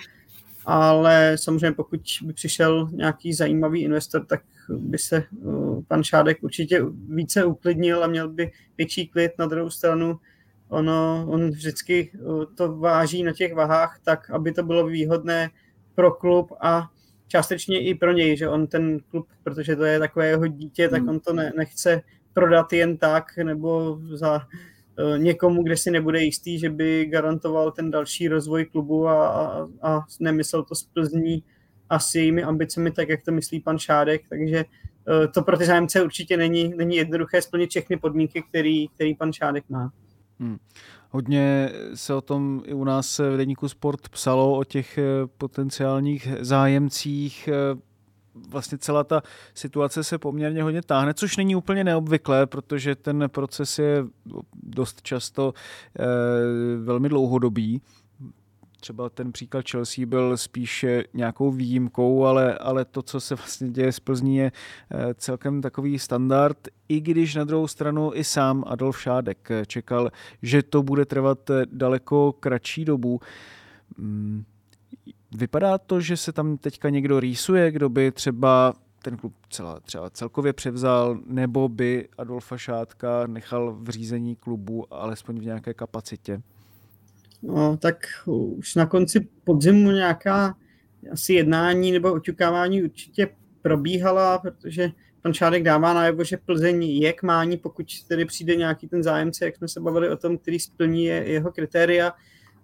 ale 0.66 1.38
samozřejmě 1.40 1.72
pokud 1.72 2.00
by 2.22 2.34
přišel 2.34 2.90
nějaký 2.92 3.34
zajímavý 3.34 3.82
investor, 3.82 4.26
tak 4.26 4.42
by 4.70 4.98
se 4.98 5.24
uh, 5.32 5.84
pan 5.84 6.04
Šádek 6.04 6.44
určitě 6.44 6.82
více 7.10 7.46
uklidnil 7.46 8.04
a 8.04 8.08
měl 8.08 8.30
by 8.30 8.52
větší 8.78 9.08
klid. 9.08 9.32
Na 9.40 9.46
druhou 9.46 9.70
stranu 9.70 10.20
ono, 10.70 11.26
on 11.30 11.50
vždycky 11.50 12.12
uh, 12.20 12.46
to 12.56 12.76
váží 12.78 13.24
na 13.24 13.34
těch 13.34 13.54
vahách 13.54 14.00
tak, 14.04 14.30
aby 14.30 14.52
to 14.52 14.64
bylo 14.64 14.88
výhodné 14.88 15.50
pro 15.96 16.12
klub 16.12 16.52
a 16.62 16.90
částečně 17.28 17.82
i 17.82 17.96
pro 17.96 18.12
něj, 18.12 18.38
že 18.38 18.50
on 18.50 18.68
ten 18.68 19.00
klub, 19.00 19.28
protože 19.44 19.76
to 19.76 19.84
je 19.84 20.00
takové 20.00 20.28
jeho 20.28 20.48
dítě, 20.48 20.90
tak 20.90 21.02
hmm. 21.02 21.10
on 21.10 21.20
to 21.20 21.34
ne, 21.34 21.52
nechce 21.58 22.02
prodat 22.34 22.74
jen 22.74 22.98
tak 22.98 23.38
nebo 23.38 24.00
za 24.14 24.42
Eh, 24.98 25.20
někomu, 25.20 25.64
kde 25.64 25.78
si 25.78 25.92
nebude 25.92 26.24
jistý, 26.24 26.60
že 26.60 26.70
by 26.70 27.06
garantoval 27.06 27.72
ten 27.72 27.92
další 27.92 28.28
rozvoj 28.28 28.66
klubu 28.66 29.08
a, 29.08 29.28
a, 29.28 29.68
a 29.82 30.06
nemyslel 30.20 30.64
to 30.64 30.76
z 30.76 30.84
Plzní 30.84 31.44
a 31.94 32.00
s 32.00 32.16
jejími 32.16 32.44
ambicemi, 32.44 32.92
tak 32.92 33.10
jak 33.10 33.22
to 33.26 33.32
myslí 33.32 33.60
pan 33.60 33.78
Šádek, 33.78 34.22
takže 34.30 34.66
eh, 35.24 35.28
to 35.28 35.42
pro 35.42 35.58
ty 35.58 35.66
zájemce 35.66 36.04
určitě 36.04 36.38
není, 36.38 36.74
není 36.78 36.96
jednoduché 36.96 37.42
splnit 37.42 37.70
všechny 37.70 37.98
podmínky, 37.98 38.44
který, 38.50 38.88
který 38.88 39.16
pan 39.16 39.34
Šádek 39.34 39.64
má. 39.70 39.92
Hmm. 40.40 40.58
Hodně 41.10 41.72
se 41.94 42.14
o 42.14 42.22
tom 42.22 42.64
i 42.66 42.74
u 42.74 42.84
nás 42.84 43.20
v 43.20 43.38
Deníku 43.38 43.70
Sport 43.70 44.10
psalo, 44.10 44.58
o 44.58 44.64
těch 44.64 44.98
eh, 44.98 45.04
potenciálních 45.38 46.28
zájemcích 46.40 47.50
vlastně 48.50 48.78
celá 48.78 49.04
ta 49.04 49.22
situace 49.54 50.04
se 50.04 50.18
poměrně 50.18 50.64
hodně 50.64 50.82
táhne, 50.82 51.14
což 51.14 51.38
není 51.38 51.56
úplně 51.56 51.84
neobvyklé, 51.84 52.48
protože 52.48 52.96
ten 52.96 53.24
proces 53.28 53.80
je 53.80 54.06
dost 54.54 55.02
často 55.02 55.54
e, 56.00 56.06
velmi 56.84 57.10
dlouhodobý. 57.10 57.82
Třeba 58.84 59.10
ten 59.10 59.32
příklad 59.32 59.70
Chelsea 59.70 60.06
byl 60.06 60.38
spíš 60.38 60.86
nějakou 61.14 61.52
výjimkou, 61.52 62.26
ale, 62.26 62.58
ale 62.58 62.86
to, 62.86 63.02
co 63.02 63.20
se 63.20 63.36
vlastně 63.36 63.70
děje 63.70 63.92
z 63.92 64.00
Plzní, 64.00 64.38
je 64.38 64.52
eh, 64.92 65.14
celkem 65.14 65.62
takový 65.62 66.00
standard, 66.00 66.58
i 66.90 67.02
když 67.02 67.36
na 67.36 67.44
druhou 67.44 67.68
stranu 67.68 68.12
i 68.14 68.24
sám 68.24 68.64
Adolf 68.68 69.02
Šádek 69.02 69.50
čekal, 69.68 70.12
že 70.42 70.64
to 70.64 70.84
bude 70.84 71.06
trvat 71.06 71.52
daleko 71.66 72.32
kratší 72.32 72.86
dobu. 72.86 73.20
Hmm 73.98 74.44
Vypadá 75.36 75.78
to, 75.78 76.02
že 76.02 76.18
se 76.18 76.32
tam 76.32 76.58
teďka 76.58 76.90
někdo 76.90 77.20
rýsuje, 77.20 77.72
kdo 77.72 77.90
by 77.90 78.12
třeba 78.12 78.74
ten 79.02 79.18
klub 79.18 79.34
celá, 79.50 79.80
třeba 79.80 80.10
celkově 80.10 80.54
převzal, 80.54 81.20
nebo 81.26 81.70
by 81.70 82.10
Adolfa 82.18 82.58
Šátka 82.58 83.28
nechal 83.28 83.76
v 83.80 83.90
řízení 83.90 84.36
klubu 84.36 84.94
alespoň 84.94 85.40
v 85.40 85.46
nějaké 85.46 85.74
kapacitě? 85.74 86.42
No, 87.44 87.78
tak 87.78 87.96
už 88.26 88.76
na 88.76 88.86
konci 88.86 89.28
podzimu 89.44 89.92
nějaká 89.92 90.56
asi 91.12 91.34
jednání 91.34 91.92
nebo 91.92 92.14
oťukávání 92.14 92.84
určitě 92.84 93.30
probíhala, 93.62 94.38
protože 94.38 94.90
pan 95.22 95.34
Šádek 95.34 95.64
dává 95.64 95.94
najevo, 95.94 96.24
že 96.24 96.38
Plzeň 96.38 96.84
je 96.84 97.14
k 97.14 97.24
mání, 97.24 97.58
pokud 97.58 97.86
tedy 98.08 98.26
přijde 98.26 98.56
nějaký 98.56 98.88
ten 98.88 99.04
zájemce, 99.04 99.46
jak 99.46 99.58
jsme 99.58 99.68
se 99.68 99.80
bavili 99.80 100.10
o 100.10 100.18
tom, 100.18 100.38
který 100.38 100.60
splní 100.60 101.06
jeho 101.06 101.52
kritéria, 101.52 102.14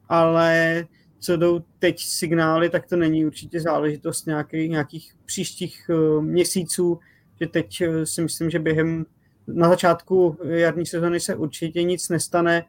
ale 0.10 0.86
co 1.20 1.38
jdou 1.38 1.62
teď 1.80 2.00
signály, 2.00 2.70
tak 2.70 2.86
to 2.86 2.96
není 2.96 3.26
určitě 3.26 3.62
záležitost 3.62 4.28
nějaký, 4.28 4.70
nějakých 4.70 5.14
příštích 5.26 5.90
uh, 5.90 6.24
měsíců, 6.24 7.00
že 7.42 7.48
teď 7.48 7.82
uh, 7.88 8.04
si 8.04 8.22
myslím, 8.22 8.50
že 8.50 8.60
během 8.60 9.06
na 9.48 9.70
začátku 9.70 10.38
jarní 10.44 10.86
sezony 10.86 11.20
se 11.20 11.36
určitě 11.36 11.84
nic 11.84 12.10
nestane 12.10 12.66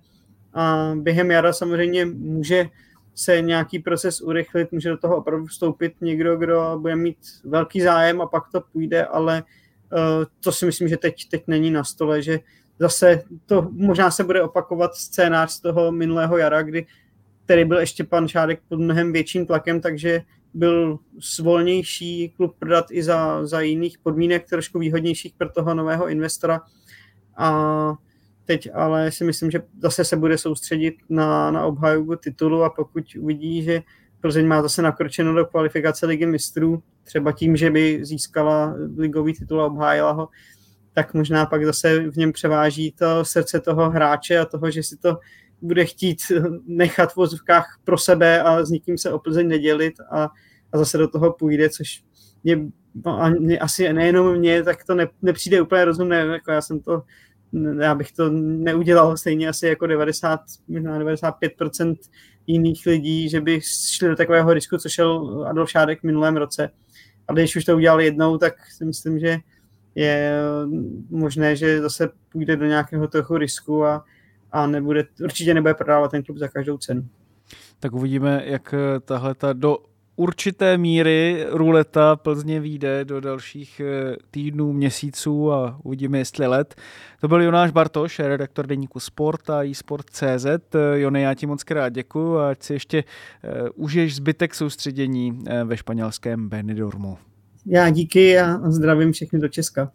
a 0.55 0.92
během 0.94 1.30
jara 1.30 1.53
samozřejmě 1.53 2.07
může 2.07 2.68
se 3.14 3.40
nějaký 3.40 3.78
proces 3.78 4.20
urychlit, 4.20 4.72
může 4.72 4.88
do 4.88 4.96
toho 4.96 5.16
opravdu 5.16 5.46
vstoupit 5.46 5.94
někdo, 6.01 6.36
kdo 6.36 6.78
bude 6.80 6.96
mít 6.96 7.18
velký 7.44 7.80
zájem 7.80 8.20
a 8.20 8.26
pak 8.26 8.42
to 8.53 8.61
půjde, 8.72 9.05
ale 9.05 9.42
uh, 9.92 10.24
to 10.44 10.53
si 10.53 10.66
myslím, 10.66 10.88
že 10.88 10.96
teď, 10.96 11.28
teď 11.30 11.42
není 11.46 11.70
na 11.70 11.84
stole, 11.84 12.22
že 12.22 12.40
zase 12.78 13.22
to 13.46 13.68
možná 13.72 14.11
se 14.11 14.24
bude 14.24 14.42
opakovat 14.42 14.94
scénář 14.94 15.51
z 15.51 15.61
toho 15.61 15.92
minulého 15.92 16.38
jara, 16.38 16.62
kdy 16.62 16.86
který 17.51 17.64
byl 17.64 17.78
ještě 17.78 18.05
pan 18.05 18.28
Šádek 18.28 18.61
pod 18.68 18.80
mnohem 18.80 19.12
větším 19.12 19.46
tlakem, 19.46 19.80
takže 19.80 20.22
byl 20.55 20.98
svolnější 21.18 22.28
klub 22.28 22.57
prodat 22.59 22.84
i 22.90 23.03
za, 23.03 23.46
za 23.46 23.61
jiných 23.61 23.98
podmínek, 23.98 24.48
trošku 24.48 24.78
výhodnějších 24.78 25.34
pro 25.38 25.51
toho 25.51 25.74
nového 25.74 26.09
investora. 26.09 26.61
A 27.36 27.94
teď 28.51 28.68
ale 28.74 29.12
si 29.12 29.24
myslím, 29.24 29.51
že 29.51 29.62
zase 29.82 30.05
se 30.05 30.16
bude 30.16 30.38
soustředit 30.38 30.94
na, 31.09 31.51
na 31.51 31.64
obhajobu 31.64 32.16
titulu 32.16 32.62
a 32.62 32.70
pokud 32.70 33.05
uvidí, 33.18 33.62
že 33.62 33.82
Plzeň 34.20 34.46
má 34.46 34.62
zase 34.62 34.82
nakročeno 34.82 35.34
do 35.34 35.46
kvalifikace 35.46 36.07
ligy 36.07 36.26
mistrů, 36.26 36.82
třeba 37.05 37.32
tím, 37.32 37.57
že 37.57 37.70
by 37.70 38.01
získala 38.03 38.74
ligový 38.96 39.34
titul 39.34 39.62
a 39.62 39.66
obhájila 39.66 40.12
ho, 40.12 40.28
tak 40.92 41.14
možná 41.14 41.46
pak 41.46 41.66
zase 41.66 42.11
v 42.11 42.16
něm 42.16 42.32
převáží 42.32 42.92
to 42.92 43.24
srdce 43.24 43.61
toho 43.61 43.90
hráče 43.90 44.38
a 44.38 44.44
toho, 44.44 44.70
že 44.70 44.82
si 44.82 44.96
to 44.96 45.18
bude 45.61 45.84
chtít 45.84 46.18
nechat 46.66 47.12
v 47.12 47.16
vozovkách 47.16 47.80
pro 47.84 47.98
sebe 47.98 48.42
a 48.42 48.64
s 48.64 48.70
nikým 48.70 48.98
se 48.98 49.12
o 49.12 49.18
Plzeň 49.18 49.48
nedělit 49.48 49.94
a, 50.11 50.28
a 50.72 50.78
zase 50.78 50.98
do 50.98 51.09
toho 51.09 51.32
půjde, 51.32 51.68
což 51.68 52.03
mě, 52.44 52.59
no, 53.05 53.22
a 53.22 53.28
mě 53.28 53.59
asi 53.59 53.92
nejenom 53.92 54.36
mě, 54.36 54.62
tak 54.62 54.84
to 54.84 54.94
ne, 54.94 55.09
nepřijde 55.22 55.61
úplně 55.61 55.84
rozumné, 55.84 56.16
jako 56.16 56.53
já 56.53 56.62
jsem 56.62 56.80
to 56.80 57.03
já 57.80 57.94
bych 57.94 58.12
to 58.12 58.30
neudělal 58.40 59.16
stejně 59.16 59.48
asi 59.48 59.66
jako 59.66 59.86
90, 59.86 60.40
možná 60.68 61.01
95% 61.01 61.96
jiných 62.46 62.86
lidí, 62.86 63.28
že 63.28 63.40
by 63.40 63.61
šli 63.64 64.09
do 64.09 64.16
takového 64.16 64.55
risku, 64.55 64.78
co 64.78 64.88
šel 64.88 65.44
Adolf 65.48 65.70
Šádek 65.70 66.01
v 66.01 66.05
minulém 66.05 66.36
roce. 66.36 66.70
Ale 67.28 67.40
když 67.40 67.57
už 67.57 67.64
to 67.64 67.76
udělal 67.76 68.01
jednou, 68.01 68.38
tak 68.38 68.55
si 68.66 68.84
myslím, 68.84 69.18
že 69.18 69.36
je 69.94 70.32
možné, 71.11 71.57
že 71.57 71.80
zase 71.80 72.09
půjde 72.32 72.57
do 72.57 72.66
nějakého 72.66 73.09
trochu 73.09 73.36
risku 73.36 73.84
a, 73.84 74.05
a 74.53 74.66
nebude, 74.66 75.05
určitě 75.24 75.55
nebude 75.55 75.74
prodávat 75.74 76.11
ten 76.11 76.22
klub 76.22 76.38
za 76.38 76.48
každou 76.48 76.78
cenu. 76.78 77.09
Tak 77.80 77.92
uvidíme, 77.92 78.42
jak 78.44 78.74
tahle 79.05 79.34
ta 79.34 79.53
do 79.53 79.78
určité 80.20 80.78
míry 80.78 81.46
ruleta 81.48 82.16
Plzně 82.16 82.60
vyjde 82.60 83.04
do 83.04 83.20
dalších 83.20 83.80
eh, 83.80 84.16
týdnů, 84.30 84.72
měsíců 84.72 85.52
a 85.52 85.80
uvidíme, 85.82 86.18
jestli 86.18 86.46
let. 86.46 86.74
To 87.20 87.28
byl 87.28 87.42
Jonáš 87.42 87.70
Bartoš, 87.70 88.18
redaktor 88.18 88.66
deníku 88.66 89.00
Sport 89.00 89.50
a 89.50 89.70
eSport.cz. 89.70 90.46
Jone, 90.94 91.20
já 91.20 91.34
ti 91.34 91.46
moc 91.46 91.64
krát 91.64 91.88
děkuji 91.88 92.38
a 92.38 92.50
ať 92.50 92.62
si 92.62 92.72
ještě 92.72 93.04
uh, 93.04 93.68
užiješ 93.74 94.16
zbytek 94.16 94.54
soustředění 94.54 95.38
ve 95.64 95.76
španělském 95.76 96.48
Benidormu. 96.48 97.18
Já 97.66 97.90
díky 97.90 98.38
a 98.38 98.70
zdravím 98.70 99.12
všechny 99.12 99.38
do 99.38 99.48
Česka 99.48 99.92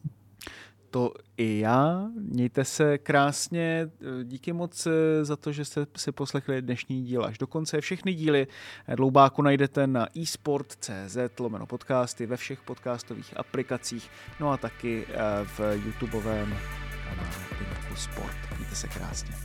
to 0.95 1.11
i 1.37 1.59
já. 1.59 2.09
Mějte 2.19 2.65
se 2.65 2.97
krásně. 2.97 3.89
Díky 4.23 4.53
moc 4.53 4.87
eh, 4.87 5.25
za 5.25 5.35
to, 5.35 5.51
že 5.51 5.65
jste 5.65 5.85
si 5.97 6.11
poslechli 6.11 6.61
dnešní 6.61 7.03
díl 7.03 7.25
až 7.25 7.37
do 7.37 7.47
konce. 7.47 7.81
Všechny 7.81 8.13
díly 8.13 8.47
Dloubáku 8.95 9.41
najdete 9.41 9.87
na 9.87 10.07
eSport.cz 10.21 11.17
lomeno 11.39 11.65
podcasty 11.65 12.25
ve 12.25 12.37
všech 12.37 12.61
podcastových 12.61 13.37
aplikacích, 13.37 14.09
no 14.39 14.51
a 14.51 14.57
taky 14.57 15.05
eh, 15.09 15.15
v 15.43 15.59
YouTubeovém 15.85 16.55
kanálu 17.09 17.95
Sport. 17.95 18.57
Mějte 18.57 18.75
se 18.75 18.87
krásně. 18.87 19.44